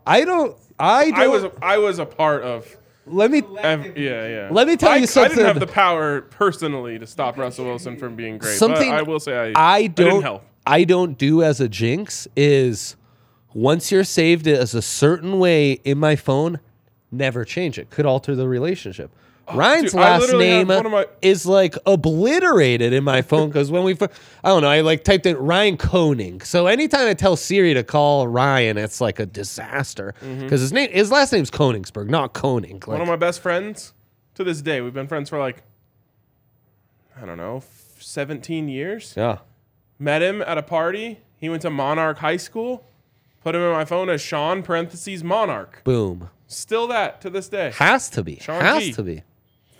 I 0.07 0.23
don't 0.25 0.57
I 0.79 1.11
don't 1.11 1.19
I 1.19 1.27
was 1.27 1.45
I 1.61 1.77
was 1.77 1.99
a 1.99 2.05
part 2.07 2.41
of. 2.41 2.75
let 3.05 3.29
me 3.29 3.43
ev- 3.59 3.95
yeah, 3.97 4.27
yeah. 4.27 4.47
Let 4.51 4.65
me 4.67 4.75
tell 4.75 4.89
I, 4.91 4.95
you 4.95 5.03
I 5.03 5.05
something. 5.05 5.37
didn't 5.37 5.45
have 5.47 5.59
the 5.59 5.67
power 5.71 6.21
personally 6.21 6.97
to 6.97 7.05
stop 7.05 7.37
Russell 7.37 7.65
Wilson 7.65 7.97
from 7.97 8.15
being 8.15 8.39
great. 8.39 8.57
Something 8.57 8.89
but 8.89 8.97
I 8.97 9.01
will 9.03 9.19
say 9.19 9.53
I 9.53 9.75
I 9.75 9.85
didn't 9.87 10.13
don't 10.13 10.21
help. 10.23 10.45
I 10.65 10.83
don't 10.83 11.17
do 11.17 11.41
as 11.43 11.59
a 11.59 11.67
jinx 11.67 12.27
is 12.35 12.95
once 13.53 13.91
you're 13.91 14.03
saved 14.03 14.47
as 14.47 14.73
a 14.73 14.81
certain 14.81 15.39
way 15.39 15.73
in 15.83 15.97
my 15.97 16.15
phone, 16.15 16.59
never 17.11 17.43
change 17.43 17.77
it. 17.79 17.89
Could 17.89 18.05
alter 18.05 18.35
the 18.35 18.47
relationship. 18.47 19.11
Ryan's 19.53 19.93
Oh, 19.93 19.97
dude, 19.97 19.99
last 20.01 20.33
name 20.33 20.67
my- 20.67 21.07
is 21.21 21.45
like 21.45 21.75
obliterated 21.85 22.93
in 22.93 23.03
my 23.03 23.21
phone 23.21 23.49
because 23.49 23.69
when 23.69 23.83
we, 23.83 23.93
I 24.43 24.47
don't 24.49 24.61
know, 24.61 24.69
I 24.69 24.79
like 24.79 25.03
typed 25.03 25.25
in 25.25 25.35
Ryan 25.35 25.75
Koning. 25.75 26.39
So 26.41 26.67
anytime 26.67 27.07
I 27.07 27.13
tell 27.15 27.35
Siri 27.35 27.73
to 27.73 27.83
call 27.83 28.27
Ryan, 28.29 28.77
it's 28.77 29.01
like 29.01 29.19
a 29.19 29.25
disaster 29.25 30.13
because 30.21 30.61
his 30.61 30.71
name, 30.71 30.89
his 30.91 31.11
last 31.11 31.33
name's 31.33 31.51
Koenigsberg, 31.51 32.07
not 32.07 32.31
Koning. 32.33 32.79
Mm-hmm. 32.79 32.91
One 32.91 33.01
of 33.01 33.07
my 33.07 33.17
best 33.17 33.41
friends 33.41 33.93
to 34.35 34.45
this 34.45 34.61
day. 34.61 34.79
We've 34.79 34.93
been 34.93 35.07
friends 35.07 35.29
for 35.29 35.37
like 35.39 35.63
I 37.21 37.25
don't 37.25 37.37
know, 37.37 37.61
17 37.99 38.69
years. 38.69 39.13
yeah, 39.17 39.39
Met 40.01 40.23
him 40.23 40.41
at 40.41 40.57
a 40.57 40.63
party. 40.63 41.19
He 41.37 41.47
went 41.47 41.61
to 41.61 41.69
Monarch 41.69 42.17
High 42.17 42.37
School. 42.37 42.83
Put 43.43 43.53
him 43.55 43.61
in 43.61 43.71
my 43.71 43.85
phone 43.85 44.09
as 44.09 44.19
Sean 44.19 44.63
parentheses 44.63 45.23
Monarch. 45.23 45.81
boom, 45.83 46.29
Still 46.47 46.87
that 46.87 47.21
to 47.21 47.29
this 47.29 47.47
day. 47.49 47.71
has 47.75 48.09
to 48.11 48.23
be, 48.23 48.37
Sean 48.41 48.61
has 48.61 48.83
G. 48.83 48.93
to 48.93 49.03
be, 49.03 49.23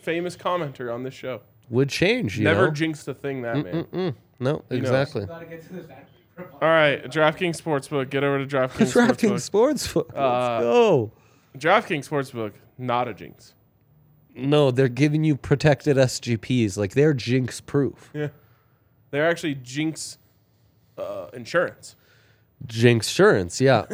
Famous 0.02 0.36
commenter 0.36 0.94
on 0.94 1.02
this 1.04 1.14
show. 1.16 1.42
would 1.72 1.90
change. 1.90 2.38
You 2.38 2.44
Never 2.44 2.68
know? 2.68 2.72
jinxed 2.72 3.08
a 3.08 3.14
thing 3.16 3.42
that 3.42 3.64
man. 3.64 3.88
no, 3.92 4.14
knows. 4.40 4.62
exactly. 4.70 5.26
Gotta 5.26 5.46
get 5.48 5.68
to. 5.70 5.86
All 6.54 6.70
right, 6.70 7.04
DraftKings 7.06 7.60
Sportsbook. 7.62 8.10
Get 8.12 8.24
over 8.24 8.44
to 8.44 8.46
DraftKings 8.46 8.94
DraftKings 9.08 9.42
Sportsbook. 9.50 9.80
Sports. 9.80 9.96
Let's 9.96 10.10
Uh, 10.16 10.60
go. 10.62 11.12
DraftKings 11.58 12.08
Sportsbook, 12.10 12.54
not 12.78 13.08
a 13.08 13.14
jinx. 13.14 13.54
No, 14.36 14.72
they're 14.72 14.88
giving 14.88 15.24
you 15.24 15.36
protected 15.36 15.98
SGPs. 15.98 16.78
Like 16.78 16.94
they're 16.94 17.14
jinx 17.14 17.60
proof. 17.62 18.10
Yeah. 18.14 18.30
They're 19.12 19.30
actually 19.30 19.56
jinx 19.56 20.17
uh, 20.97 21.28
insurance. 21.34 21.95
Jinx 22.65 23.08
insurance, 23.08 23.62
yeah. 23.62 23.86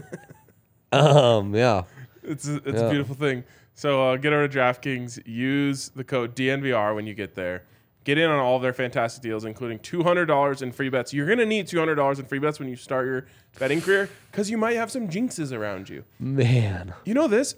um, 0.91 1.55
yeah. 1.55 1.83
It's 2.23 2.47
a, 2.47 2.55
it's 2.57 2.81
a 2.81 2.89
beautiful 2.89 3.15
thing. 3.15 3.43
So 3.73 4.09
uh, 4.11 4.17
get 4.17 4.33
over 4.33 4.47
to 4.47 4.57
DraftKings. 4.57 5.25
Use 5.25 5.89
the 5.89 6.03
code 6.03 6.35
DNVR 6.35 6.95
when 6.95 7.05
you 7.05 7.13
get 7.13 7.35
there. 7.35 7.63
Get 8.03 8.17
in 8.17 8.29
on 8.29 8.39
all 8.39 8.55
of 8.55 8.61
their 8.61 8.73
fantastic 8.73 9.21
deals, 9.21 9.43
including 9.45 9.79
$200 9.79 10.61
in 10.61 10.71
free 10.71 10.89
bets. 10.89 11.13
You're 11.13 11.25
going 11.25 11.39
to 11.39 11.45
need 11.45 11.67
$200 11.67 12.19
in 12.19 12.25
free 12.25 12.39
bets 12.39 12.57
when 12.57 12.69
you 12.69 12.75
start 12.75 13.05
your 13.05 13.27
betting 13.59 13.81
career 13.81 14.09
because 14.31 14.49
you 14.49 14.57
might 14.57 14.77
have 14.77 14.89
some 14.89 15.09
jinxes 15.09 15.51
around 15.51 15.89
you. 15.89 16.05
Man. 16.19 16.93
You 17.05 17.13
know 17.13 17.27
this? 17.27 17.55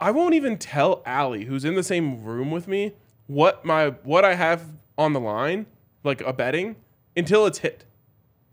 I 0.00 0.10
won't 0.10 0.34
even 0.34 0.58
tell 0.58 1.02
Allie, 1.06 1.46
who's 1.46 1.64
in 1.64 1.74
the 1.74 1.82
same 1.82 2.22
room 2.22 2.50
with 2.50 2.68
me, 2.68 2.92
what 3.26 3.64
my 3.64 3.88
what 4.04 4.24
I 4.24 4.34
have 4.34 4.62
on 4.98 5.12
the 5.12 5.20
line, 5.20 5.66
like 6.06 6.20
a 6.22 6.32
betting, 6.32 6.76
until 7.16 7.44
it's 7.46 7.58
hit. 7.58 7.84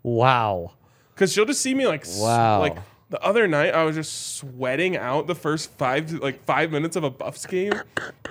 Wow. 0.02 0.74
Cause 1.16 1.32
she'll 1.32 1.46
just 1.46 1.62
see 1.62 1.74
me 1.74 1.86
like 1.88 2.02
s- 2.02 2.20
Wow. 2.20 2.60
like 2.60 2.76
the 3.10 3.22
other 3.22 3.48
night 3.48 3.76
I 3.76 3.84
was 3.84 3.96
just 3.96 4.36
sweating 4.38 4.98
out 4.98 5.28
the 5.28 5.36
first 5.36 5.70
five 5.78 6.12
like 6.14 6.44
five 6.44 6.72
minutes 6.72 6.96
of 6.96 7.04
a 7.04 7.10
Buffs 7.12 7.46
game, 7.46 7.72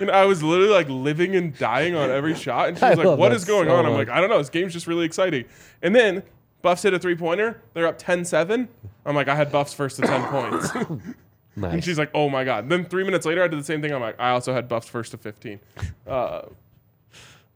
and 0.01 0.11
I 0.11 0.25
was 0.25 0.43
literally 0.43 0.73
like 0.73 0.89
living 0.89 1.37
and 1.37 1.57
dying 1.57 1.95
on 1.95 2.11
every 2.11 2.35
shot. 2.35 2.69
And 2.69 2.77
she 2.79 2.85
I 2.87 2.89
was 2.91 2.99
like, 2.99 3.07
love 3.07 3.19
"What 3.21 3.29
that 3.29 3.37
is 3.37 3.45
going 3.45 3.69
so 3.69 3.77
on?" 3.77 3.87
I'm 3.87 3.93
much. 3.93 4.09
like, 4.09 4.17
"I 4.17 4.21
don't 4.21 4.29
know. 4.29 4.39
This 4.39 4.51
game's 4.51 4.73
just 4.73 4.89
really 4.89 5.07
exciting." 5.07 5.45
And 5.83 5.95
then 5.95 6.25
Buffs 6.63 6.83
hit 6.83 6.93
a 6.95 6.99
three 6.99 7.15
pointer. 7.15 7.61
They're 7.75 7.87
up 7.87 7.99
10-7. 8.01 8.67
I'm 9.07 9.15
like, 9.15 9.29
I 9.29 9.35
had 9.37 9.51
Buffs 9.53 9.73
first 9.73 9.97
to 9.97 10.03
ten 10.03 10.25
points, 10.29 10.71
and 10.75 11.15
Nice. 11.55 11.85
she's 11.85 11.99
like, 11.99 12.11
"Oh 12.15 12.29
my 12.29 12.43
god." 12.43 12.69
Then 12.69 12.85
three 12.85 13.05
minutes 13.05 13.25
later, 13.25 13.45
I 13.45 13.47
did 13.49 13.61
the 13.61 13.65
same 13.65 13.81
thing. 13.83 13.93
I'm 13.93 14.01
like, 14.01 14.17
I 14.19 14.31
also 14.31 14.53
had 14.53 14.69
Buffs 14.69 14.89
first 14.89 15.13
to 15.13 15.17
fifteen. 15.19 15.61
Uh, 16.09 16.43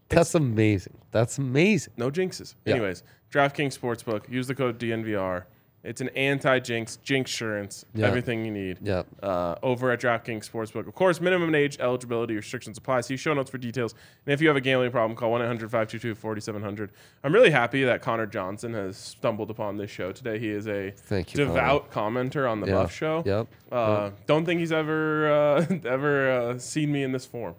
That's 0.09 0.35
amazing. 0.35 0.99
That's 1.11 1.39
amazing. 1.39 1.95
No 1.97 2.11
jinxes. 2.11 2.55
Yeah. 2.65 2.75
Anyways, 2.75 3.03
DraftKings 3.33 3.79
Sportsbook. 3.79 4.29
Use 4.31 4.47
the 4.47 4.55
code 4.55 4.79
DNVR. 4.79 5.45
It's 5.83 6.01
an 6.01 6.09
anti-jinx, 6.17 6.97
jinx 6.97 7.31
insurance, 7.31 7.85
Yeah. 7.95 8.09
everything 8.09 8.45
you 8.45 8.51
need. 8.51 8.79
Yeah. 8.83 9.05
Uh, 9.23 9.55
over 9.63 9.93
at 9.93 10.01
DraftKings 10.01 10.51
Sportsbook. 10.51 10.89
Of 10.89 10.95
course, 10.97 11.21
minimum 11.21 11.55
age, 11.55 11.79
eligibility 11.79 12.35
restrictions 12.35 12.77
apply. 12.77 13.03
See 13.03 13.17
show 13.17 13.35
notes 13.35 13.51
for 13.51 13.59
details. 13.59 13.95
And 14.27 14.33
if 14.33 14.41
you 14.41 14.49
have 14.49 14.57
a 14.57 14.61
gambling 14.61 14.91
problem, 14.91 15.17
call 15.17 15.31
1-800-522-4700. 15.31 16.91
I'm 17.23 17.33
really 17.33 17.51
happy 17.51 17.85
that 17.85 18.03
Connor 18.03 18.27
Johnson 18.27 18.75
has 18.75 18.97
stumbled 18.97 19.49
upon 19.51 19.77
this 19.77 19.91
show 19.91 20.11
today. 20.11 20.41
He 20.41 20.51
is 20.51 20.67
a 20.67 20.91
Thank 20.91 21.35
you, 21.35 21.45
devout 21.45 21.91
commenter 21.93 22.51
on 22.51 22.61
the 22.61 22.67
Yeah. 22.67 22.75
Buff 22.75 22.93
Show. 22.93 23.23
Yep. 23.25 23.47
Uh, 23.71 24.11
Don't 24.27 24.45
think 24.45 24.59
he's 24.61 24.73
ever 24.73 25.31
uh, 25.31 25.67
ever 25.85 26.31
uh, 26.31 26.59
seen 26.59 26.91
me 26.91 27.05
in 27.05 27.13
this 27.13 27.27
form. 27.27 27.55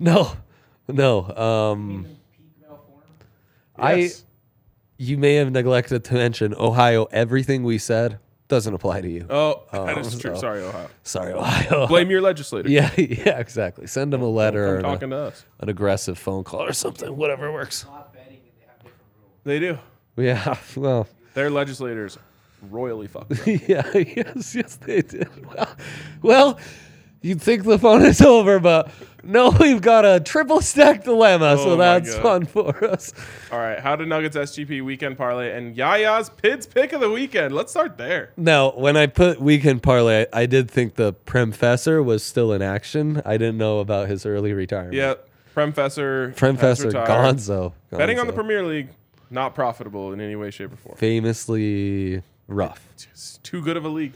No. 0.00 0.32
No. 0.92 1.28
Um 1.36 2.06
I 3.76 3.94
Yes. 3.94 4.24
you 4.98 5.16
may 5.16 5.34
have 5.36 5.50
neglected 5.50 6.04
to 6.04 6.14
mention 6.14 6.54
Ohio 6.54 7.06
everything 7.10 7.62
we 7.64 7.78
said 7.78 8.18
doesn't 8.48 8.74
apply 8.74 9.00
to 9.00 9.08
you. 9.08 9.26
Oh, 9.30 9.62
that 9.72 9.96
Oh, 9.96 10.00
is 10.00 10.18
true. 10.18 10.34
so- 10.34 10.40
Sorry, 10.40 10.60
Ohio. 10.62 10.88
Sorry, 11.04 11.32
Ohio. 11.32 11.86
Blame 11.86 12.10
your 12.10 12.20
legislator. 12.20 12.68
Yeah, 12.78 12.90
yeah, 12.98 13.38
exactly. 13.38 13.86
Send 13.86 14.12
them 14.12 14.22
a 14.22 14.28
letter 14.28 14.64
Come 14.66 14.74
or 14.74 14.76
an, 14.78 14.82
talking 14.82 15.10
to 15.10 15.16
us. 15.16 15.44
an 15.60 15.68
aggressive 15.68 16.18
phone 16.18 16.42
call 16.44 16.62
or 16.64 16.72
something. 16.72 17.16
Whatever 17.16 17.50
works. 17.52 17.86
They 19.44 19.58
do. 19.60 19.78
Yeah. 20.16 20.56
Well, 20.76 21.06
Their 21.34 21.48
legislators 21.50 22.18
royally 22.70 23.06
fucked 23.06 23.32
up. 23.32 23.46
yeah, 23.46 23.86
yes, 23.94 24.54
yes, 24.54 24.76
they 24.76 25.00
did. 25.02 25.28
Well, 25.46 25.68
well, 26.22 26.58
you'd 27.22 27.40
think 27.40 27.64
the 27.64 27.78
fun 27.78 28.02
is 28.02 28.20
over, 28.20 28.58
but 28.58 28.90
no, 29.22 29.50
we've 29.50 29.82
got 29.82 30.04
a 30.04 30.20
triple 30.20 30.60
stack 30.60 31.04
dilemma, 31.04 31.56
Oh 31.58 31.64
so 31.64 31.76
my 31.76 31.98
that's 31.98 32.14
God. 32.14 32.22
fun 32.22 32.46
for 32.46 32.84
us. 32.84 33.12
All 33.52 33.58
right, 33.58 33.78
how 33.78 33.96
to 33.96 34.06
Nuggets 34.06 34.36
SGP 34.36 34.82
weekend 34.82 35.18
parlay 35.18 35.52
and 35.52 35.76
Yaya's 35.76 36.30
Pids 36.30 36.66
pick 36.66 36.92
of 36.92 37.00
the 37.00 37.10
weekend. 37.10 37.54
Let's 37.54 37.70
start 37.70 37.98
there. 37.98 38.32
Now, 38.36 38.70
when 38.72 38.96
I 38.96 39.06
put 39.06 39.40
weekend 39.40 39.82
parlay, 39.82 40.26
I, 40.32 40.46
did 40.46 40.70
think 40.70 40.94
the 40.94 41.12
Premfessor 41.12 42.04
was 42.04 42.22
still 42.22 42.52
in 42.52 42.62
action. 42.62 43.20
I 43.24 43.36
didn't 43.36 43.58
know 43.58 43.80
about 43.80 44.08
his 44.08 44.24
early 44.24 44.52
retirement. 44.52 44.94
Yep. 44.94 45.28
Premfessor. 45.54 46.28
has 46.28 46.36
Premfessor 46.36 46.86
retired. 46.86 47.08
Gonzo. 47.08 47.72
Betting 47.90 48.18
on 48.18 48.26
the 48.26 48.32
Premier 48.32 48.62
League, 48.62 48.88
not 49.30 49.54
profitable 49.54 50.12
in 50.12 50.20
any 50.20 50.36
way, 50.36 50.50
shape, 50.50 50.72
or 50.72 50.76
form. 50.76 50.96
Famously 50.96 52.22
rough. 52.46 52.86
It's 53.10 53.38
too 53.42 53.62
good 53.62 53.76
of 53.76 53.84
a 53.84 53.88
league. 53.88 54.12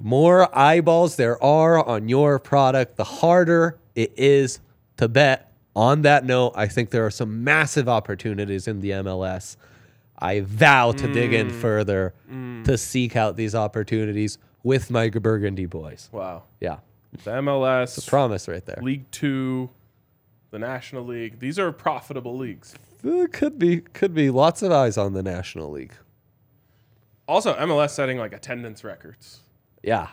More 0.00 0.56
eyeballs 0.56 1.16
there 1.16 1.42
are 1.42 1.84
on 1.86 2.08
your 2.08 2.38
product, 2.38 2.96
the 2.96 3.04
harder 3.04 3.78
it 3.94 4.12
is 4.16 4.60
to 4.96 5.08
bet. 5.08 5.52
On 5.76 6.02
that 6.02 6.24
note, 6.24 6.52
I 6.54 6.68
think 6.68 6.90
there 6.90 7.04
are 7.04 7.10
some 7.10 7.42
massive 7.42 7.88
opportunities 7.88 8.68
in 8.68 8.80
the 8.80 8.90
MLS. 8.90 9.56
I 10.18 10.40
vow 10.40 10.92
to 10.92 11.12
dig 11.12 11.32
in 11.32 11.50
further 11.50 12.14
to 12.64 12.78
seek 12.78 13.16
out 13.16 13.36
these 13.36 13.54
opportunities 13.54 14.38
with 14.62 14.90
my 14.90 15.10
Burgundy 15.10 15.66
boys. 15.66 16.08
Wow. 16.12 16.44
Yeah, 16.60 16.78
The 17.24 17.32
MLS, 17.32 17.96
The 17.96 18.08
promise 18.08 18.46
right 18.48 18.64
there. 18.64 18.78
League 18.82 19.10
Two, 19.10 19.68
the 20.50 20.58
National 20.60 21.04
League. 21.04 21.40
These 21.40 21.58
are 21.58 21.72
profitable 21.72 22.36
leagues. 22.36 22.74
Uh, 23.04 23.26
could 23.32 23.58
be, 23.58 23.80
could 23.80 24.14
be 24.14 24.30
lots 24.30 24.62
of 24.62 24.70
eyes 24.70 24.96
on 24.96 25.12
the 25.12 25.22
National 25.22 25.70
League. 25.70 25.92
Also, 27.26 27.54
MLS 27.56 27.90
setting 27.90 28.16
like 28.18 28.32
attendance 28.32 28.84
records. 28.84 29.40
Yeah. 29.84 30.08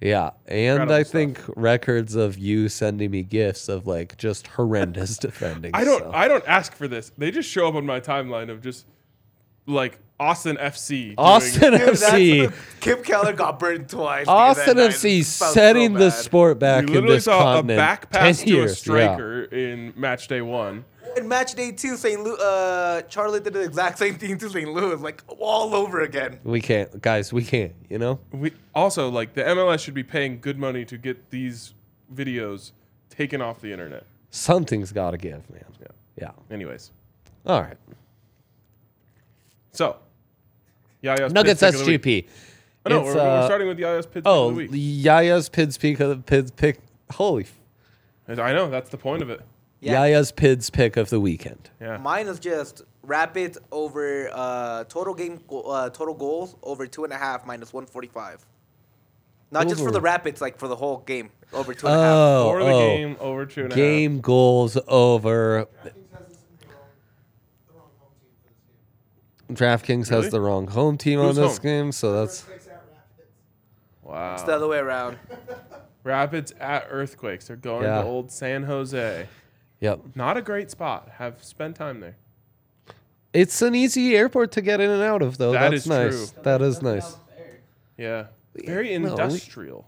Yeah. 0.00 0.30
And 0.46 0.58
Incredible 0.82 0.94
I 0.94 1.02
stuff. 1.02 1.12
think 1.12 1.40
records 1.56 2.14
of 2.14 2.38
you 2.38 2.68
sending 2.68 3.10
me 3.10 3.22
gifts 3.24 3.68
of 3.68 3.86
like 3.86 4.16
just 4.16 4.46
horrendous 4.46 5.18
defending. 5.18 5.72
I 5.74 5.84
don't. 5.84 6.00
so. 6.02 6.10
I 6.14 6.28
don't 6.28 6.46
ask 6.46 6.74
for 6.74 6.86
this. 6.88 7.10
They 7.18 7.30
just 7.30 7.48
show 7.50 7.68
up 7.68 7.74
on 7.74 7.84
my 7.84 8.00
timeline 8.00 8.48
of 8.50 8.62
just 8.62 8.86
like 9.66 9.98
Austin 10.20 10.56
FC. 10.56 11.14
Austin 11.18 11.72
Dude, 11.72 11.80
that's 11.80 12.04
FC. 12.10 12.48
the- 12.48 12.54
Kim 12.80 13.02
Keller 13.02 13.32
got 13.32 13.58
burned 13.58 13.88
twice. 13.88 14.26
Austin. 14.28 14.76
FC 14.76 15.24
setting 15.24 15.94
so 15.94 15.98
the 15.98 16.10
sport 16.10 16.58
back 16.60 16.82
We 16.84 16.88
in 16.90 16.94
literally 16.94 17.16
this 17.16 17.24
saw 17.24 17.42
continent. 17.56 17.78
a 17.78 17.82
back 17.82 18.10
pass 18.10 18.38
10 18.38 18.46
to 18.46 18.52
a 18.52 18.56
years, 18.56 18.70
yeah. 18.70 18.74
striker 18.76 19.42
in 19.44 19.92
match 19.96 20.28
day 20.28 20.42
one. 20.42 20.84
In 21.16 21.26
match 21.28 21.54
day 21.54 21.72
two, 21.72 21.96
St. 21.96 22.22
Louis, 22.22 22.38
uh, 22.40 23.02
Charlotte 23.08 23.44
did 23.44 23.52
the 23.54 23.62
exact 23.62 23.98
same 23.98 24.14
thing 24.16 24.38
to 24.38 24.48
St. 24.48 24.68
Louis, 24.72 25.00
like 25.00 25.22
all 25.38 25.74
over 25.74 26.00
again. 26.02 26.38
We 26.44 26.60
can't, 26.60 27.00
guys. 27.00 27.32
We 27.32 27.44
can't. 27.44 27.72
You 27.88 27.98
know. 27.98 28.20
We 28.32 28.52
also 28.74 29.08
like 29.08 29.34
the 29.34 29.42
MLS 29.42 29.80
should 29.80 29.94
be 29.94 30.02
paying 30.04 30.40
good 30.40 30.58
money 30.58 30.84
to 30.84 30.96
get 30.98 31.30
these 31.30 31.74
videos 32.14 32.72
taken 33.10 33.40
off 33.42 33.60
the 33.60 33.72
internet. 33.72 34.04
Something's 34.30 34.92
got 34.92 35.12
to 35.12 35.18
give, 35.18 35.48
man. 35.50 35.64
Yeah. 35.80 35.86
Yeah. 36.20 36.30
Anyways, 36.54 36.90
All 37.46 37.62
right. 37.62 37.76
so 39.72 39.96
Yaya's 41.02 41.32
Nuggets 41.32 41.60
Pids 41.60 41.82
pick 41.82 42.04
week. 42.04 42.26
SGP. 42.26 42.28
Oh, 42.86 42.90
no, 42.90 42.98
It's, 43.00 43.06
we're, 43.08 43.14
we're 43.14 43.20
uh, 43.20 43.46
starting 43.46 43.68
with 43.68 43.78
Yaya's 43.78 44.06
Pids 44.06 44.24
Oh, 44.26 44.50
pick 44.54 44.66
of 44.66 44.72
the 44.72 44.78
week. 44.78 45.04
Yaya's 45.04 45.48
Pids 45.48 45.78
pick 45.78 46.00
of 46.00 46.08
the 46.10 46.16
Pids 46.16 46.50
pick. 46.50 46.80
Holy. 47.12 47.44
f- 48.28 48.38
I 48.38 48.52
know 48.52 48.68
that's 48.68 48.90
the 48.90 48.98
point 48.98 49.22
of 49.22 49.30
it. 49.30 49.40
Yeah. 49.80 50.02
Yaya's 50.04 50.32
Pids 50.32 50.70
pick 50.70 50.96
of 50.96 51.08
the 51.10 51.20
weekend. 51.20 51.70
Yeah. 51.80 51.98
Mine 51.98 52.26
is 52.26 52.38
just 52.40 52.82
Rapids 53.02 53.58
over 53.70 54.28
uh, 54.32 54.84
total 54.84 55.14
game 55.14 55.40
go- 55.46 55.62
uh, 55.62 55.90
total 55.90 56.14
goals 56.14 56.56
over 56.62 56.86
two 56.86 57.04
and 57.04 57.12
a 57.12 57.16
half 57.16 57.46
minus 57.46 57.72
one 57.72 57.86
forty 57.86 58.08
five. 58.08 58.44
Not 59.50 59.64
just 59.68 59.76
for 59.76 59.84
Over. 59.84 59.92
the 59.92 60.00
Rapids, 60.00 60.40
like 60.42 60.58
for 60.58 60.68
the 60.68 60.76
whole 60.76 60.98
game 60.98 61.30
over 61.54 61.72
two 61.72 61.86
and 61.86 61.96
a 61.96 61.98
half. 61.98 62.12
Oh, 62.12 62.48
Over 62.50 62.64
the 62.64 62.70
oh. 62.70 62.78
game, 62.96 63.16
over 63.20 63.46
two 63.46 63.62
and 63.64 63.72
a 63.72 63.74
half. 63.74 63.82
Game 63.82 64.20
goals 64.20 64.76
over. 64.88 65.66
DraftKings 69.50 70.10
Really? 70.10 70.22
has 70.24 70.30
the 70.32 70.40
wrong 70.40 70.66
home 70.68 70.98
team 70.98 71.18
Who's 71.20 71.38
on 71.38 71.44
this 71.44 71.56
home? 71.56 71.62
game, 71.62 71.92
so 71.92 72.12
that's 72.12 72.44
Wow. 74.02 74.34
It's 74.34 74.42
the 74.42 74.52
other 74.52 74.68
way 74.68 74.78
around. 74.78 75.18
Rapids 76.02 76.52
at 76.60 76.86
Earthquakes. 76.90 77.46
They're 77.48 77.56
going 77.56 77.84
Yeah. 77.84 78.00
to 78.02 78.06
old 78.08 78.30
San 78.32 78.62
Jose. 78.64 79.26
Yep. 79.80 80.00
Not 80.14 80.36
a 80.36 80.42
great 80.42 80.70
spot. 80.70 81.08
Have 81.18 81.42
spent 81.42 81.76
time 81.76 82.00
there. 82.00 82.16
It's 83.32 83.60
an 83.62 83.74
easy 83.74 84.16
airport 84.16 84.52
to 84.52 84.60
get 84.60 84.80
in 84.80 84.90
and 84.90 85.02
out 85.02 85.22
of, 85.22 85.38
though. 85.38 85.52
That 85.52 85.70
That's 85.70 85.82
is 85.82 85.86
nice. 85.86 86.32
true. 86.32 86.42
That 86.42 86.62
is 86.62 86.82
nice. 86.82 87.16
Yeah. 87.96 88.26
Very 88.54 88.96
No, 88.98 89.10
industrial. 89.10 89.86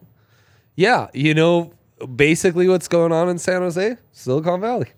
Yeah, 0.76 1.08
you 1.12 1.34
know, 1.34 1.72
basically 2.14 2.68
what's 2.68 2.86
going 2.88 3.12
on 3.12 3.28
in 3.28 3.38
San 3.38 3.62
Jose, 3.62 3.96
Silicon 4.12 4.60
Valley. 4.60 4.88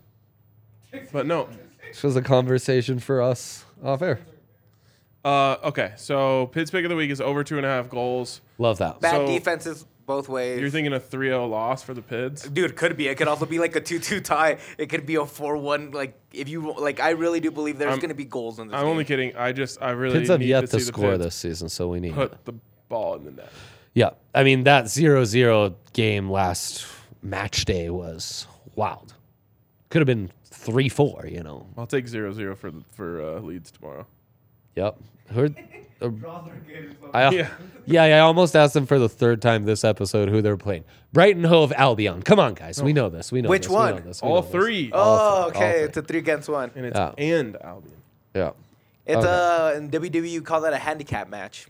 But 1.13 1.27
no. 1.27 1.49
This 1.89 2.03
was 2.03 2.17
a 2.17 2.23
conversation 2.23 2.99
for 2.99 3.23
us 3.23 3.65
off 3.83 4.03
air. 4.03 4.21
Uh, 5.25 5.57
okay, 5.65 5.93
so 5.97 6.47
Pids 6.49 6.71
pick 6.71 6.85
of 6.85 6.91
the 6.91 6.97
week 6.97 7.11
is 7.11 7.21
over 7.21 7.45
two 7.45 7.57
and 7.57 7.65
a 7.65 7.69
half 7.69 7.89
goals. 7.89 8.41
Love 8.59 8.79
that. 8.79 9.01
Bad 9.01 9.13
So- 9.13 9.27
defenses 9.27 9.87
both 10.13 10.29
ways. 10.29 10.61
You're 10.61 10.71
thinking 10.71 10.93
a 10.93 11.01
3-0 11.01 11.49
loss 11.49 11.83
for 11.83 11.95
the 11.95 12.03
Pids? 12.03 12.43
Dude, 12.49 12.71
it 12.71 12.77
could 12.77 12.97
be. 12.97 13.09
It 13.09 13.17
could 13.17 13.29
also 13.29 13.47
be 13.47 13.59
like 13.59 13.75
a 13.77 13.81
two-two 13.81 14.21
tie. 14.21 14.59
It 14.77 14.87
could 14.91 15.07
be 15.07 15.15
a 15.15 15.25
four-one. 15.25 15.93
Like 15.93 16.21
if 16.33 16.49
you 16.49 16.75
like, 16.79 17.01
I 17.01 17.11
really 17.11 17.41
do 17.41 17.51
believe 17.51 17.79
there's 17.79 17.91
I'm- 17.91 18.01
going 18.01 18.11
to 18.11 18.15
be 18.15 18.25
goals 18.25 18.59
in 18.59 18.69
this. 18.69 18.75
I'm 18.75 18.83
game. 18.83 18.91
only 18.91 19.05
kidding. 19.05 19.37
I 19.37 19.53
just 19.53 19.81
I 19.81 19.91
really 19.91 20.19
Kids 20.19 20.29
have 20.31 20.43
yet 20.43 20.63
to, 20.63 20.67
to, 20.67 20.73
see 20.73 20.79
the 20.79 20.85
score 20.85 21.13
Pids 21.13 21.25
this 21.25 21.35
season, 21.35 21.69
so 21.69 21.89
we 21.89 22.01
need 22.01 22.15
put 22.15 22.45
the 22.45 22.55
ball 22.89 23.15
in 23.17 23.25
the 23.25 23.31
net. 23.31 23.51
Yeah, 23.95 24.11
I 24.35 24.43
mean 24.45 24.65
that 24.65 24.85
0-0 24.87 25.75
game 25.93 26.31
last 26.31 26.87
match 27.23 27.65
day 27.65 27.91
was 27.91 28.47
wild. 28.75 29.15
Could 29.91 30.01
have 30.01 30.07
been 30.07 30.31
three 30.45 30.89
four. 30.89 31.27
You 31.27 31.43
know. 31.43 31.67
I'll 31.77 31.87
take 31.87 32.07
0-0 32.07 32.57
for 32.57 32.73
for 32.95 33.23
uh, 33.23 33.41
Leeds 33.41 33.71
tomorrow. 33.71 34.07
Yep. 34.77 34.99
Who? 35.33 35.55
Uh, 36.03 37.11
I, 37.15 37.31
Yeah. 37.35 37.49
yeah. 37.87 38.05
I 38.17 38.19
almost 38.21 38.55
asked 38.57 38.75
them 38.75 38.87
for 38.87 38.99
the 38.99 39.09
third 39.09 39.41
time 39.43 39.65
this 39.65 39.85
episode 39.85 40.29
who 40.29 40.41
they're 40.43 40.57
playing. 40.57 40.85
Brighton 41.13 41.45
Hove 41.45 41.73
Albion. 41.77 42.23
Come 42.23 42.39
on, 42.39 42.55
guys. 42.55 42.83
We 42.83 42.93
know 42.93 43.09
this. 43.09 43.31
We 43.33 43.43
know 43.43 43.49
Which 43.49 43.63
this. 43.63 43.71
We 43.71 43.75
know 43.77 43.81
one? 43.93 44.05
this. 44.05 44.23
We 44.23 44.29
All 44.29 44.35
know 44.37 44.41
this. 44.43 44.51
three. 44.51 44.91
Oh, 44.93 44.99
All 45.01 45.51
three, 45.51 45.57
okay. 45.59 45.73
three. 45.73 45.83
It's 45.85 45.97
a 45.97 46.03
three 46.03 46.19
against 46.19 46.49
one. 46.49 46.71
and 46.75 46.87
it's 46.87 46.99
Yeah. 46.99 47.13
and 47.19 47.57
Albion. 47.63 47.97
Yeah. 48.35 48.51
It's 49.05 49.17
Okay. 49.17 49.29
uh 49.29 49.77
in 49.79 49.91
WWE 49.91 50.31
you 50.31 50.43
call 50.43 50.61
that 50.63 50.73
a 50.73 50.79
handicap 50.79 51.29
match. 51.29 51.67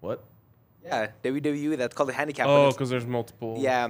What? 0.00 0.22
Yeah, 0.84 1.08
WWE 1.24 1.76
that's 1.76 1.94
called 1.94 2.10
a 2.10 2.12
handicap. 2.12 2.46
when 2.46 2.54
Oh, 2.56 2.60
it's- 2.62 2.74
because 2.74 2.90
there's 2.90 3.06
multiple 3.06 3.56
yeah. 3.58 3.88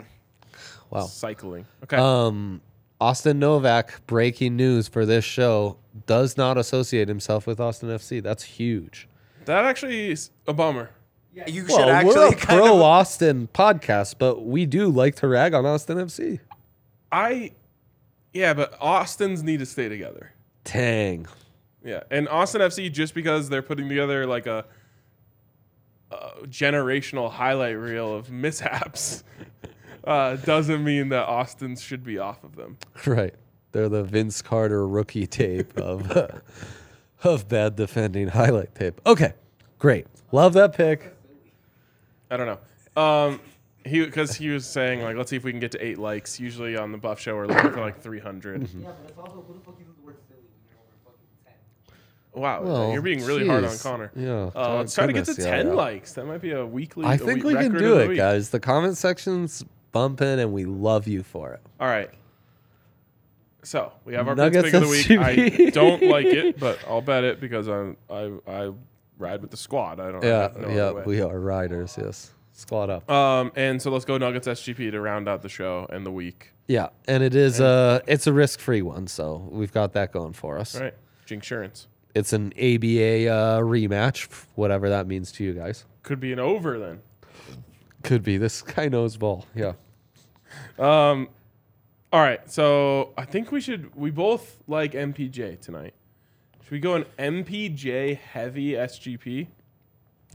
Wow. 0.90 1.02
cycling. 1.06 1.66
Okay. 1.84 1.96
Um, 1.96 2.62
Austin 3.00 3.38
Novak, 3.38 4.06
breaking 4.06 4.56
news 4.56 4.88
for 4.88 5.04
this 5.04 5.24
show, 5.24 5.76
does 6.06 6.36
not 6.36 6.56
associate 6.56 7.08
himself 7.08 7.46
with 7.46 7.60
Austin 7.60 7.88
FC. 7.90 8.22
That's 8.22 8.42
huge. 8.42 9.08
That 9.44 9.64
actually 9.64 10.10
is 10.10 10.30
a 10.46 10.52
bummer. 10.52 10.90
Yeah, 11.34 11.48
you 11.48 11.68
should 11.68 11.88
actually 11.88 12.14
we're 12.14 12.28
a 12.28 12.34
kind 12.36 12.60
pro 12.60 12.76
of. 12.76 12.82
Austin 12.82 13.48
podcast, 13.52 14.14
but 14.18 14.46
we 14.46 14.64
do 14.64 14.88
like 14.88 15.16
to 15.16 15.28
rag 15.28 15.52
on 15.52 15.66
Austin 15.66 15.98
FC. 15.98 16.40
I, 17.12 17.52
yeah, 18.32 18.54
but 18.54 18.74
Austin's 18.80 19.42
need 19.42 19.58
to 19.60 19.66
stay 19.66 19.88
together. 19.88 20.32
Tang. 20.64 21.26
Yeah, 21.84 22.02
and 22.10 22.28
Austin 22.28 22.62
FC 22.62 22.90
just 22.90 23.14
because 23.14 23.50
they're 23.50 23.62
putting 23.62 23.88
together 23.88 24.26
like 24.26 24.46
a, 24.46 24.64
a 26.10 26.30
generational 26.46 27.30
highlight 27.30 27.78
reel 27.78 28.14
of 28.14 28.30
mishaps 28.30 29.22
uh, 30.06 30.36
doesn't 30.36 30.82
mean 30.84 31.08
that 31.10 31.26
Austin's 31.26 31.82
should 31.82 32.04
be 32.04 32.18
off 32.18 32.44
of 32.44 32.56
them. 32.56 32.78
Right. 33.06 33.34
They're 33.72 33.88
the 33.88 34.04
Vince 34.04 34.40
Carter 34.40 34.86
rookie 34.88 35.26
tape 35.26 35.76
of 35.76 36.10
of 37.24 37.48
bad 37.48 37.76
defending 37.76 38.28
highlight 38.28 38.74
tape. 38.74 39.00
Okay. 39.04 39.34
Great. 39.78 40.06
Love 40.32 40.54
that 40.54 40.74
pick. 40.74 41.14
I 42.30 42.36
don't 42.36 42.46
know. 42.46 43.02
Um, 43.02 43.40
he 43.84 44.04
because 44.04 44.34
he 44.34 44.48
was 44.48 44.66
saying 44.66 45.02
like, 45.02 45.16
let's 45.16 45.30
see 45.30 45.36
if 45.36 45.44
we 45.44 45.50
can 45.52 45.60
get 45.60 45.72
to 45.72 45.84
eight 45.84 45.98
likes. 45.98 46.40
Usually 46.40 46.76
on 46.76 46.90
the 46.92 46.98
Buff 46.98 47.20
Show, 47.20 47.36
we're 47.36 47.46
looking 47.46 47.70
for 47.70 47.80
like 47.80 48.00
three 48.00 48.18
hundred. 48.18 48.62
Yeah, 48.62 48.88
but 48.88 49.08
it's 49.08 49.18
also 49.18 49.44
who 49.46 49.54
the 49.54 49.60
fuck 49.60 49.78
uses 49.78 49.94
the 49.94 50.06
word 50.06 50.16
Philly 50.28 50.40
when 50.40 50.64
you're 50.68 50.78
over 50.78 50.96
fucking 51.04 51.44
ten? 52.34 52.40
Wow, 52.42 52.62
Well, 52.62 52.92
you're 52.92 53.02
being 53.02 53.24
really 53.24 53.46
hard 53.46 53.64
on 53.64 53.70
jeez. 53.70 53.82
Connor. 53.82 54.10
Yeah. 54.16 54.50
Uh, 54.56 54.76
let's 54.78 54.94
try 54.94 55.06
to 55.06 55.12
get 55.12 55.26
to 55.26 55.32
goodness, 55.32 55.46
yeah, 55.46 55.56
ten 55.56 55.66
yeah. 55.68 55.72
likes. 55.74 56.14
That 56.14 56.26
might 56.26 56.40
be 56.40 56.52
a 56.52 56.64
weekly. 56.66 57.04
I 57.04 57.14
a 57.14 57.18
think 57.18 57.44
week 57.44 57.44
we 57.44 57.52
can 57.62 57.72
record 57.72 57.78
do 57.78 57.92
of 57.92 57.98
the 57.98 58.04
it, 58.04 58.08
week. 58.08 58.16
guys. 58.16 58.50
The 58.50 58.60
comment 58.60 58.96
section's 58.96 59.64
bumping 59.92 60.40
and 60.40 60.52
we 60.52 60.64
love 60.64 61.06
you 61.06 61.22
for 61.22 61.52
it. 61.52 61.60
All 61.80 61.88
right. 61.88 62.10
So 63.62 63.92
we 64.04 64.14
have 64.14 64.28
our 64.28 64.36
Nuggets 64.36 64.66
pick 64.66 64.74
of 64.74 64.82
the 64.82 64.88
week. 64.88 65.10
I 65.10 65.70
don't 65.70 66.02
like 66.04 66.26
it, 66.26 66.58
but 66.60 66.78
I'll 66.86 67.00
bet 67.00 67.24
it 67.24 67.40
because 67.40 67.66
I'm 67.66 67.96
I 68.08 68.30
I 68.46 68.70
ride 69.18 69.42
with 69.42 69.50
the 69.50 69.56
squad. 69.56 69.98
I 69.98 70.12
don't. 70.12 70.22
Yeah, 70.22 70.50
no 70.56 70.68
yeah, 70.68 71.04
we 71.04 71.20
are 71.20 71.38
riders, 71.40 71.96
yes. 72.00 72.32
Squad 72.52 72.88
up. 72.90 73.10
Um, 73.10 73.50
and 73.56 73.82
so 73.82 73.90
let's 73.90 74.04
go 74.04 74.16
Nuggets 74.18 74.46
SGP 74.46 74.90
to 74.92 75.00
round 75.00 75.28
out 75.28 75.42
the 75.42 75.48
show 75.48 75.86
and 75.90 76.06
the 76.06 76.12
week. 76.12 76.52
yeah, 76.68 76.88
and 77.08 77.22
it 77.22 77.34
is 77.34 77.60
uh 77.60 78.00
it's 78.06 78.26
a 78.26 78.32
risk-free 78.32 78.82
one, 78.82 79.08
so 79.08 79.46
we've 79.50 79.72
got 79.72 79.92
that 79.94 80.12
going 80.12 80.32
for 80.32 80.58
us. 80.58 80.76
All 80.76 80.82
right, 80.82 80.94
Jinxurance 81.26 81.86
It's 82.14 82.32
an 82.32 82.52
ABA 82.56 83.28
uh, 83.28 83.60
rematch, 83.60 84.28
whatever 84.54 84.88
that 84.90 85.06
means 85.08 85.32
to 85.32 85.44
you 85.44 85.52
guys. 85.54 85.84
could 86.02 86.20
be 86.20 86.32
an 86.32 86.38
over 86.38 86.78
then. 86.78 87.00
Could 88.02 88.22
be. 88.22 88.36
This 88.38 88.62
guy 88.62 88.88
knows 88.88 89.16
ball. 89.16 89.46
Yeah. 89.54 89.72
Um, 90.78 91.28
all 92.12 92.20
right. 92.20 92.48
So 92.50 93.12
I 93.16 93.24
think 93.24 93.50
we 93.52 93.60
should. 93.60 93.94
We 93.96 94.10
both 94.10 94.58
like 94.66 94.92
MPJ 94.92 95.60
tonight. 95.60 95.94
Should 96.62 96.72
we 96.72 96.80
go 96.80 96.94
an 96.94 97.04
MPJ 97.18 98.18
heavy 98.18 98.72
SGP? 98.72 99.46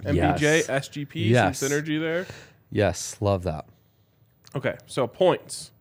MPJ 0.03 0.41
Yes. 0.41 0.67
SGP 0.67 1.29
Yes. 1.29 1.59
some 1.59 1.69
synergy 1.69 1.99
there. 1.99 2.25
Yes, 2.71 3.17
love 3.19 3.43
that. 3.43 3.65
Okay, 4.55 4.75
so 4.85 5.07
points. 5.07 5.71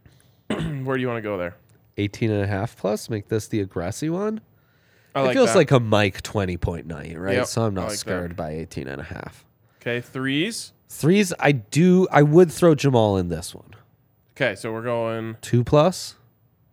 Where 0.48 0.96
do 0.96 1.00
you 1.00 1.08
want 1.08 1.18
to 1.18 1.22
go 1.22 1.36
there? 1.36 1.56
18 1.98 2.30
and 2.30 2.42
a 2.42 2.46
half 2.46 2.76
plus, 2.76 3.10
make 3.10 3.28
this 3.28 3.48
the 3.48 3.60
aggressive 3.60 4.12
one. 4.12 4.40
I 5.14 5.30
it 5.30 5.32
feels 5.34 5.50
that. 5.52 5.56
like 5.58 5.70
a 5.72 5.80
Mike 5.80 6.22
20 6.22 6.56
point 6.56 6.86
night, 6.86 7.18
right? 7.18 7.36
Yep, 7.36 7.46
so 7.46 7.62
I'm 7.62 7.72
I 7.72 7.74
not 7.74 7.82
like 7.82 7.90
that. 7.92 7.98
scared 7.98 8.36
by 8.36 8.52
18 8.52 8.88
and 8.88 9.00
a 9.00 9.04
half. 9.04 9.44
okay 9.80 10.00
threes. 10.00 10.72
Threes, 10.88 11.32
I 11.38 11.52
do, 11.52 12.08
I 12.10 12.22
would 12.22 12.50
throw 12.50 12.74
Jamal 12.74 13.16
in 13.18 13.28
this 13.28 13.54
one. 13.54 13.74
Okay, 14.32 14.54
so 14.54 14.72
we're 14.72 14.82
going. 14.82 15.36
Two 15.42 15.62
plus. 15.64 16.14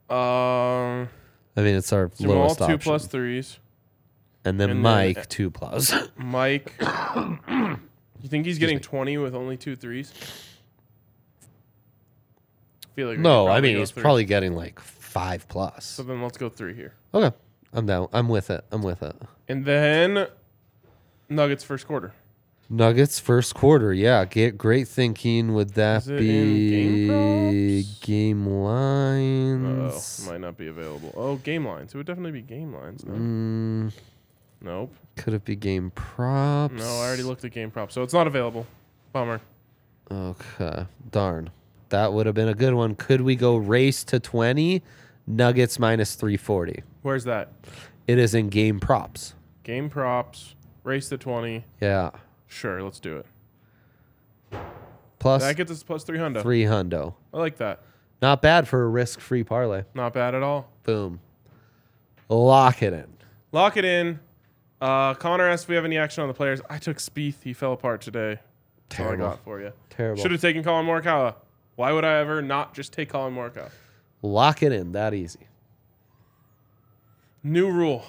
Um, 0.09 1.09
I 1.57 1.61
mean, 1.61 1.75
it's 1.75 1.91
our 1.91 2.07
Jamal 2.19 2.35
lowest 2.37 2.57
two 2.59 2.63
option. 2.65 2.79
plus 2.79 3.07
threes. 3.07 3.59
and 4.45 4.59
then 4.59 4.69
and 4.69 4.77
then- 4.85 4.93
Mike 5.15 5.27
two 5.29 5.49
plus. 5.51 5.93
Mike. 6.17 6.73
you 6.79 8.29
think 8.29 8.45
he's 8.45 8.59
getting 8.59 8.79
twenty 8.79 9.17
with 9.17 9.33
only 9.35 9.57
two 9.57 9.75
threes? 9.75 10.13
feel 12.95 13.09
like 13.09 13.17
we 13.17 13.23
no, 13.23 13.45
could 13.45 13.49
I 13.51 13.53
probably 13.55 13.61
mean 13.61 13.75
go 13.75 13.79
he's 13.79 13.91
three. 13.91 14.01
probably 14.01 14.25
getting 14.25 14.53
like 14.55 14.79
five 14.79 15.47
plus. 15.47 15.85
So 15.85 16.03
then 16.03 16.21
let's 16.21 16.37
go 16.37 16.49
three 16.49 16.73
here, 16.73 16.93
Okay, 17.13 17.35
I'm 17.73 17.85
down. 17.85 18.07
I'm 18.13 18.29
with 18.29 18.49
it. 18.49 18.63
I'm 18.71 18.81
with 18.83 19.03
it. 19.03 19.15
and 19.49 19.65
then 19.65 20.27
Nuggets 21.29 21.63
first 21.63 21.87
quarter. 21.87 22.13
Nuggets 22.69 23.19
first 23.19 23.53
quarter. 23.53 23.93
Yeah, 23.93 24.25
get 24.25 24.57
great 24.57 24.87
thinking. 24.87 25.53
Would 25.53 25.75
that 25.75 26.01
Is 26.03 26.07
it 26.09 26.13
in 26.15 26.19
be 26.19 26.69
game 26.69 27.07
props? 27.07 27.99
game 27.99 28.47
Oh, 30.27 30.31
might 30.31 30.41
not 30.41 30.57
be 30.57 30.67
available. 30.67 31.13
Oh, 31.15 31.35
game 31.37 31.65
lines. 31.67 31.93
It 31.93 31.97
would 31.97 32.07
definitely 32.07 32.31
be 32.31 32.41
game 32.41 32.73
lines. 32.73 33.05
No, 33.05 33.13
Mm, 33.13 33.93
nope. 34.61 34.95
could 35.15 35.33
it 35.33 35.45
be 35.45 35.55
game 35.55 35.91
props? 35.91 36.73
No, 36.73 36.85
I 36.85 37.07
already 37.07 37.23
looked 37.23 37.45
at 37.45 37.51
game 37.51 37.69
props, 37.69 37.93
so 37.93 38.01
it's 38.01 38.13
not 38.13 38.25
available. 38.27 38.65
Bummer. 39.13 39.41
Okay, 40.11 40.85
darn. 41.11 41.51
That 41.89 42.13
would 42.13 42.25
have 42.25 42.35
been 42.35 42.47
a 42.49 42.53
good 42.55 42.73
one. 42.73 42.95
Could 42.95 43.21
we 43.21 43.35
go 43.35 43.57
race 43.57 44.03
to 44.05 44.19
twenty? 44.19 44.81
Nuggets 45.27 45.77
minus 45.79 46.15
three 46.15 46.37
forty. 46.37 46.83
Where's 47.03 47.23
that? 47.25 47.51
It 48.07 48.17
is 48.17 48.33
in 48.35 48.49
game 48.49 48.79
props. 48.79 49.33
Game 49.63 49.89
props. 49.89 50.55
Race 50.83 51.09
to 51.09 51.17
twenty. 51.17 51.63
Yeah, 51.81 52.11
Sure, 52.47 52.81
let's 52.83 52.99
do 52.99 53.17
it. 53.17 53.25
plus 55.19 55.41
That 55.43 55.55
gets 55.57 55.71
us 55.71 55.83
plus 55.83 56.03
three 56.03 56.19
hundred. 56.19 56.41
three 56.43 56.63
hundo. 56.63 57.15
I 57.33 57.37
like 57.39 57.57
that. 57.57 57.81
Not 58.21 58.41
bad 58.41 58.67
for 58.67 58.83
a 58.83 58.87
risk-free 58.87 59.43
parlay. 59.43 59.83
Not 59.93 60.13
bad 60.13 60.33
at 60.35 60.41
all. 60.43 60.69
Boom. 60.83 61.19
Lock 62.29 62.81
it 62.81 62.93
in. 62.93 63.07
Lock 63.51 63.77
it 63.77 63.85
in. 63.85 64.19
Uh, 64.81 65.13
Connor 65.15 65.47
asked 65.47 65.63
if 65.65 65.69
we 65.69 65.75
have 65.75 65.85
any 65.85 65.97
action 65.97 66.21
on 66.21 66.27
the 66.27 66.33
players. 66.33 66.61
I 66.69 66.77
took 66.77 66.97
Spieth. 66.97 67.43
He 67.43 67.53
fell 67.53 67.73
apart 67.73 68.01
today. 68.01 68.39
That's 68.89 68.99
all 68.99 69.05
I 69.05 69.09
Terrible. 69.09 69.27
got 69.27 69.43
for 69.43 69.61
you. 69.61 69.71
Terrible. 69.89 70.21
Should 70.21 70.31
have 70.31 70.41
taken 70.41 70.63
Collin 70.63 70.85
Morikawa. 70.85 71.35
Why 71.75 71.91
would 71.91 72.05
I 72.05 72.19
ever 72.19 72.41
not 72.41 72.73
just 72.73 72.93
take 72.93 73.09
Collin 73.09 73.35
Morikawa? 73.35 73.69
Lock 74.21 74.63
it 74.63 74.71
in. 74.71 74.93
That 74.93 75.13
easy. 75.13 75.47
New 77.43 77.69
rule. 77.69 78.05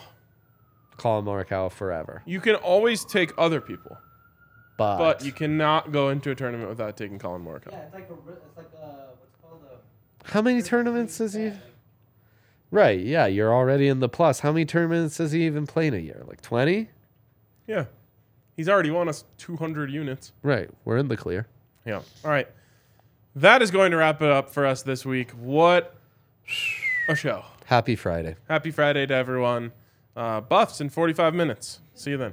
Collin 0.96 1.24
Morikawa 1.24 1.70
forever. 1.70 2.22
You 2.24 2.40
can 2.40 2.54
always 2.54 3.04
take 3.04 3.32
other 3.36 3.60
people, 3.60 3.98
But, 4.76 4.98
but 4.98 5.24
you 5.24 5.32
cannot 5.32 5.90
go 5.92 6.10
into 6.10 6.30
a 6.30 6.34
tournament 6.34 6.68
without 6.68 6.96
taking 6.96 7.18
Collin 7.18 7.44
Morikawa. 7.44 7.72
Yeah, 7.72 7.78
it's 7.84 7.94
like 7.94 8.10
a, 8.10 8.12
it's 8.32 8.56
like 8.56 8.66
a, 8.74 8.86
what's 9.18 9.36
called 9.42 9.62
a. 9.70 10.32
how 10.32 10.42
many 10.42 10.60
tournaments 10.62 11.18
does 11.18 11.34
he? 11.34 11.52
Right. 12.70 13.00
Yeah, 13.00 13.26
you're 13.26 13.54
already 13.54 13.88
in 13.88 14.00
the 14.00 14.08
plus. 14.08 14.40
How 14.40 14.52
many 14.52 14.66
tournaments 14.66 15.16
does 15.16 15.32
he 15.32 15.46
even 15.46 15.66
play 15.66 15.86
in 15.86 15.94
a 15.94 15.98
year? 15.98 16.24
Like 16.26 16.42
twenty? 16.42 16.90
Yeah. 17.66 17.86
He's 18.56 18.68
already 18.68 18.90
won 18.90 19.08
us 19.08 19.24
200 19.38 19.90
units. 19.90 20.32
Right. 20.42 20.70
We're 20.84 20.96
in 20.96 21.08
the 21.08 21.16
clear. 21.16 21.46
Yeah. 21.84 22.00
All 22.24 22.30
right. 22.30 22.48
That 23.34 23.60
is 23.60 23.70
going 23.70 23.90
to 23.90 23.98
wrap 23.98 24.22
it 24.22 24.30
up 24.30 24.48
for 24.48 24.64
us 24.64 24.82
this 24.82 25.04
week. 25.04 25.30
What 25.32 25.94
a 27.08 27.14
show. 27.14 27.44
Happy 27.66 27.94
Friday. 27.96 28.36
Happy 28.48 28.70
Friday 28.70 29.04
to 29.06 29.14
everyone. 29.14 29.72
Uh, 30.16 30.40
buffs 30.40 30.80
in 30.80 30.88
45 30.88 31.34
minutes. 31.34 31.80
See 31.94 32.12
you 32.12 32.16
then. 32.16 32.32